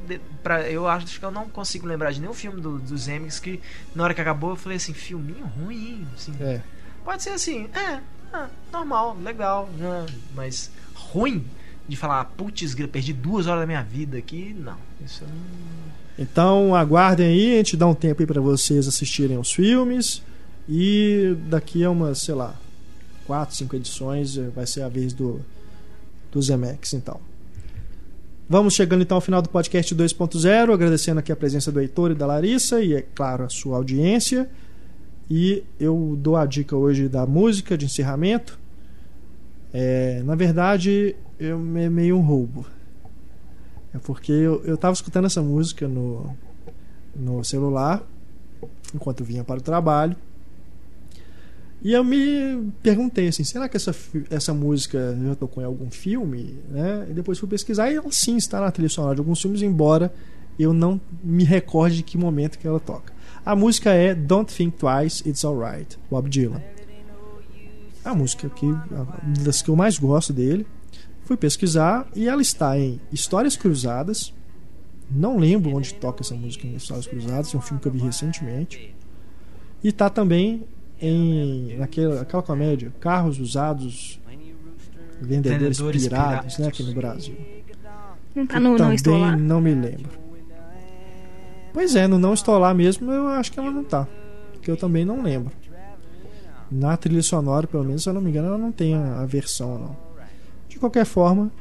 Pra, 0.42 0.68
eu 0.68 0.88
acho 0.88 1.20
que 1.20 1.24
eu 1.24 1.30
não 1.30 1.48
consigo 1.48 1.86
lembrar 1.86 2.10
de 2.10 2.20
nenhum 2.20 2.34
filme 2.34 2.60
do, 2.60 2.76
dos 2.80 3.06
Emmys 3.06 3.38
que 3.38 3.60
na 3.94 4.02
hora 4.02 4.12
que 4.12 4.20
acabou 4.20 4.50
eu 4.50 4.56
falei 4.56 4.76
assim, 4.76 4.92
filminho 4.92 5.44
ruim. 5.46 6.04
Assim, 6.12 6.34
É. 6.40 6.60
Pode 7.04 7.22
ser 7.22 7.30
assim, 7.30 7.68
é, 7.72 8.00
ah, 8.34 8.48
normal, 8.72 9.16
legal, 9.22 9.68
né, 9.78 10.06
mas 10.34 10.70
ruim 10.94 11.44
de 11.88 11.96
falar, 11.96 12.24
putz, 12.36 12.74
perdi 12.74 13.12
duas 13.12 13.46
horas 13.46 13.60
da 13.60 13.66
minha 13.66 13.82
vida 13.82 14.18
aqui, 14.18 14.56
não. 14.58 14.76
Isso 15.04 15.22
não. 15.22 15.84
Então 16.18 16.74
aguardem 16.74 17.26
aí, 17.26 17.54
a 17.54 17.56
gente 17.58 17.76
dá 17.76 17.86
um 17.86 17.94
tempo 17.94 18.22
aí 18.22 18.26
pra 18.26 18.40
vocês 18.40 18.88
assistirem 18.88 19.38
os 19.38 19.52
filmes. 19.52 20.22
E 20.68 21.36
daqui 21.48 21.84
a 21.84 21.90
umas, 21.90 22.20
sei 22.20 22.34
lá, 22.34 22.54
4, 23.26 23.54
5 23.54 23.76
edições 23.76 24.38
eh, 24.38 24.48
vai 24.54 24.66
ser 24.66 24.82
a 24.82 24.88
vez 24.88 25.12
do, 25.12 25.40
do 26.32 26.40
Zemex, 26.40 26.94
então. 26.94 27.20
Vamos 28.48 28.74
chegando 28.74 29.02
então 29.02 29.16
ao 29.16 29.20
final 29.20 29.40
do 29.40 29.48
podcast 29.48 29.94
2.0, 29.94 30.72
agradecendo 30.72 31.20
aqui 31.20 31.32
a 31.32 31.36
presença 31.36 31.70
do 31.70 31.80
Heitor 31.80 32.10
e 32.10 32.14
da 32.14 32.26
Larissa 32.26 32.80
e, 32.82 32.94
é 32.94 33.02
claro, 33.02 33.44
a 33.44 33.48
sua 33.48 33.76
audiência. 33.76 34.50
E 35.30 35.64
eu 35.80 36.16
dou 36.20 36.36
a 36.36 36.44
dica 36.44 36.76
hoje 36.76 37.08
da 37.08 37.26
música 37.26 37.76
de 37.78 37.86
encerramento. 37.86 38.58
É, 39.72 40.22
na 40.22 40.34
verdade, 40.34 41.16
eu, 41.38 41.58
é 41.76 41.88
meio 41.88 42.16
um 42.16 42.20
roubo. 42.20 42.66
É 43.94 43.98
porque 43.98 44.32
eu, 44.32 44.62
eu 44.64 44.76
tava 44.76 44.92
escutando 44.92 45.26
essa 45.26 45.42
música 45.42 45.88
no, 45.88 46.36
no 47.14 47.42
celular 47.44 48.02
enquanto 48.94 49.24
vinha 49.24 49.44
para 49.44 49.58
o 49.58 49.62
trabalho. 49.62 50.16
E 51.82 51.92
eu 51.92 52.02
me 52.02 52.72
perguntei 52.82 53.28
assim, 53.28 53.44
será 53.44 53.68
que 53.68 53.76
essa, 53.76 53.94
essa 54.30 54.54
música 54.54 55.16
já 55.22 55.34
tocou 55.34 55.62
em 55.62 55.66
algum 55.66 55.90
filme? 55.90 56.58
Né? 56.70 57.08
E 57.10 57.12
depois 57.12 57.38
fui 57.38 57.48
pesquisar 57.48 57.90
e 57.90 57.96
ela 57.96 58.10
sim 58.10 58.36
está 58.36 58.60
na 58.60 58.70
trilha 58.70 58.88
sonora 58.88 59.14
de 59.14 59.20
alguns 59.20 59.40
filmes, 59.40 59.60
embora 59.60 60.12
eu 60.58 60.72
não 60.72 60.98
me 61.22 61.44
recorde 61.44 61.96
de 61.96 62.02
que 62.02 62.16
momento 62.16 62.58
que 62.58 62.66
ela 62.66 62.80
toca. 62.80 63.12
A 63.44 63.54
música 63.54 63.90
é 63.90 64.14
Don't 64.14 64.52
Think 64.54 64.78
Twice, 64.78 65.28
It's 65.28 65.44
Alright, 65.44 65.98
Bob 66.10 66.28
Dylan. 66.28 66.62
É 68.04 68.08
a 68.08 68.14
música 68.14 68.48
que, 68.48 68.64
uma 68.66 69.06
das 69.42 69.60
que 69.62 69.68
eu 69.70 69.76
mais 69.76 69.98
gosto 69.98 70.32
dele. 70.32 70.66
Fui 71.24 71.36
pesquisar 71.36 72.06
e 72.14 72.28
ela 72.28 72.42
está 72.42 72.78
em 72.78 73.00
Histórias 73.12 73.56
Cruzadas. 73.56 74.32
Não 75.10 75.38
lembro 75.38 75.74
onde 75.74 75.94
toca 75.94 76.22
essa 76.22 76.34
música 76.34 76.66
em 76.66 76.74
Histórias 76.74 77.06
Cruzadas, 77.06 77.54
é 77.54 77.56
um 77.56 77.60
filme 77.60 77.80
que 77.80 77.88
eu 77.88 77.92
vi 77.92 78.00
recentemente. 78.00 78.94
E 79.82 79.88
está 79.88 80.08
também 80.08 80.64
em 81.00 81.76
naquela 81.76 82.22
aquela 82.22 82.42
comédia 82.42 82.92
Carros 83.00 83.38
Usados 83.38 84.20
Vendedores, 85.20 85.78
Vendedores 85.78 86.02
Pirados, 86.08 86.30
Pirados. 86.30 86.58
né, 86.58 86.66
aqui 86.68 86.82
no 86.82 86.92
Brasil. 86.94 87.36
Não 88.34 88.46
tá 88.46 88.60
no 88.60 88.70
Não 88.70 88.76
também 88.76 88.94
Estou 88.96 89.18
Lá. 89.18 89.36
não 89.36 89.60
me 89.60 89.74
lembro. 89.74 90.23
Pois 91.74 91.94
é, 91.94 92.06
no 92.06 92.18
Não 92.18 92.32
Estou 92.32 92.56
Lá 92.58 92.72
mesmo, 92.72 93.10
eu 93.12 93.26
acho 93.28 93.52
que 93.52 93.58
ela 93.60 93.70
não 93.70 93.84
tá. 93.84 94.08
Que 94.62 94.70
eu 94.70 94.76
também 94.78 95.04
não 95.04 95.22
lembro. 95.22 95.52
Na 96.70 96.96
trilha 96.96 97.22
sonora, 97.22 97.66
pelo 97.66 97.84
menos, 97.84 98.02
se 98.02 98.08
eu 98.08 98.14
não 98.14 98.20
me 98.22 98.30
engano, 98.30 98.48
ela 98.48 98.56
não 98.58 98.72
tem 98.72 98.94
a, 98.94 99.20
a 99.20 99.26
versão, 99.26 99.78
não. 99.78 99.96
De 100.68 100.78
qualquer 100.78 101.04
forma, 101.04 101.52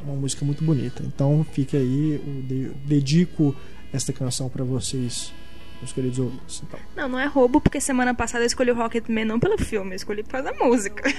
é 0.00 0.04
uma 0.04 0.16
música 0.16 0.44
muito 0.44 0.62
bonita. 0.62 1.02
Então 1.06 1.44
fica 1.52 1.76
aí, 1.78 2.20
eu 2.26 2.42
de- 2.42 2.68
dedico 2.86 3.54
esta 3.92 4.12
canção 4.12 4.48
para 4.50 4.62
vocês, 4.64 5.32
meus 5.80 5.92
queridos 5.92 6.18
ouvintes. 6.18 6.62
Então, 6.66 6.78
Não, 6.94 7.08
não 7.08 7.18
é 7.18 7.26
roubo, 7.26 7.60
porque 7.60 7.80
semana 7.80 8.12
passada 8.14 8.44
eu 8.44 8.46
escolhi 8.46 8.70
o 8.70 8.74
Rocketman 8.76 9.24
não 9.24 9.40
pelo 9.40 9.56
filme, 9.56 9.92
eu 9.92 9.96
escolhi 9.96 10.22
por 10.22 10.32
causa 10.32 10.52
da 10.52 10.64
música. 10.64 11.02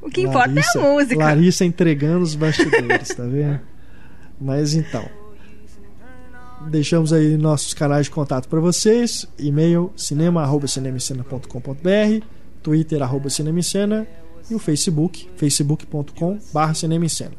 O 0.00 0.08
que 0.10 0.20
importa 0.22 0.48
Larissa- 0.48 0.78
é 0.78 0.82
a 0.82 0.84
música. 0.92 1.18
Larissa 1.24 1.64
entregando 1.64 2.22
os 2.22 2.34
bastidores, 2.34 3.08
tá 3.08 3.24
vendo? 3.24 3.60
Mas 4.40 4.74
então. 4.74 5.04
Deixamos 6.68 7.12
aí 7.12 7.36
nossos 7.36 7.72
canais 7.72 8.06
de 8.06 8.10
contato 8.10 8.48
para 8.48 8.60
vocês: 8.60 9.26
e-mail 9.38 9.92
cinema@cinemicena.com.br, 9.96 12.24
Twitter 12.62 13.02
arroba 13.02 13.30
cinemicena 13.30 14.06
e 14.50 14.54
o 14.54 14.58
Facebook 14.58 15.28
facebook.com/barra 15.36 16.74
cinemicena. 16.74 17.32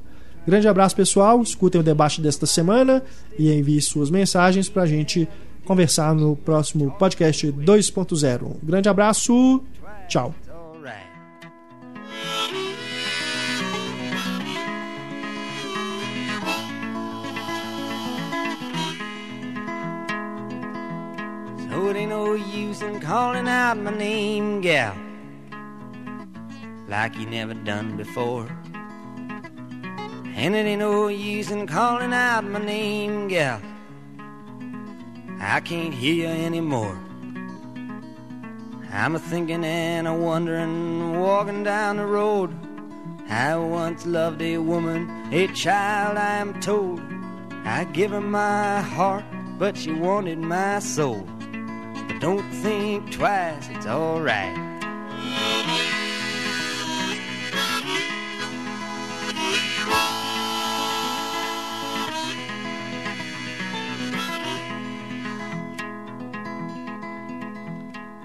Grande 0.47 0.67
abraço 0.67 0.95
pessoal, 0.95 1.41
escutem 1.41 1.81
o 1.81 1.83
debate 1.83 2.21
desta 2.21 2.45
semana 2.45 3.03
e 3.37 3.51
enviem 3.51 3.81
suas 3.81 4.09
mensagens 4.09 4.69
para 4.69 4.83
a 4.83 4.87
gente 4.87 5.27
conversar 5.65 6.15
no 6.15 6.35
próximo 6.35 6.89
podcast 6.97 7.51
2.0. 7.51 8.43
Um 8.43 8.65
grande 8.65 8.89
abraço, 8.89 9.61
tchau. 10.07 10.33
It 21.89 21.95
ain't 21.95 22.09
no 22.09 22.35
use 22.35 22.83
in 22.83 22.99
calling 22.99 23.47
out 23.47 23.75
my 23.77 23.89
name, 23.89 24.61
gal, 24.61 24.95
like 26.87 27.17
you 27.17 27.25
never 27.25 27.55
done 27.55 27.97
before. 27.97 28.47
And 30.35 30.55
it 30.55 30.65
ain't 30.67 30.79
no 30.79 31.07
use 31.07 31.49
in 31.49 31.65
calling 31.65 32.13
out 32.13 32.43
my 32.43 32.59
name, 32.63 33.27
gal. 33.27 33.59
I 35.39 35.61
can't 35.61 35.93
hear 35.93 36.13
you 36.13 36.27
anymore. 36.27 36.99
I'm 38.91 39.15
a 39.15 39.19
thinking 39.19 39.63
and 39.63 40.07
a 40.07 40.13
wondering, 40.13 41.19
walking 41.19 41.63
down 41.63 41.97
the 41.97 42.05
road. 42.05 42.53
I 43.29 43.55
once 43.55 44.05
loved 44.05 44.43
a 44.43 44.59
woman, 44.59 45.09
a 45.33 45.47
child, 45.47 46.17
I 46.17 46.35
am 46.37 46.59
told. 46.61 47.01
I 47.65 47.85
give 47.85 48.11
her 48.11 48.21
my 48.21 48.79
heart, 48.81 49.25
but 49.57 49.75
she 49.75 49.91
wanted 49.91 50.37
my 50.37 50.77
soul. 50.79 51.27
Don't 52.19 52.51
think 52.51 53.13
twice, 53.13 53.69
it's 53.69 53.87
alright. 53.87 54.53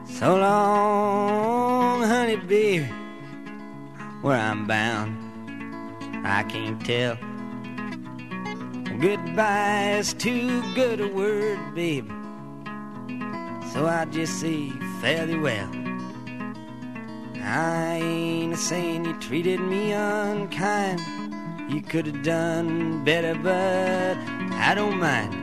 So 0.07 0.37
long, 0.37 2.03
honey, 2.03 2.35
baby, 2.35 2.85
where 4.23 4.41
I'm 4.41 4.67
bound, 4.67 5.17
I 6.27 6.43
can't 6.43 6.85
tell. 6.85 7.17
Goodbye 8.99 9.99
is 9.99 10.15
too 10.15 10.63
good 10.75 11.01
a 11.01 11.07
word, 11.07 11.61
baby. 11.77 12.24
So 13.75 13.89
I 13.89 14.05
just 14.05 14.39
say 14.39 14.71
fairly 15.01 15.37
well. 15.37 15.69
I 17.43 17.99
ain't 18.01 18.53
a 18.53 18.57
saying 18.57 19.05
you 19.05 19.19
treated 19.19 19.59
me 19.59 19.91
unkind. 19.91 21.01
You 21.69 21.83
could 21.83 22.07
have 22.07 22.23
done 22.23 23.03
better, 23.03 23.35
but 23.35 24.17
I 24.55 24.77
don't 24.77 25.01
mind. 25.01 25.35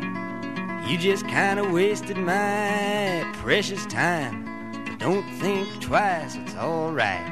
You 0.90 0.98
just 0.98 1.28
kind 1.28 1.60
of 1.60 1.72
wasted 1.72 2.16
my 2.16 3.30
precious 3.34 3.86
time. 3.88 4.46
But 4.86 4.98
don't 4.98 5.30
think 5.42 5.82
twice, 5.82 6.38
it's 6.38 6.56
alright. 6.56 7.31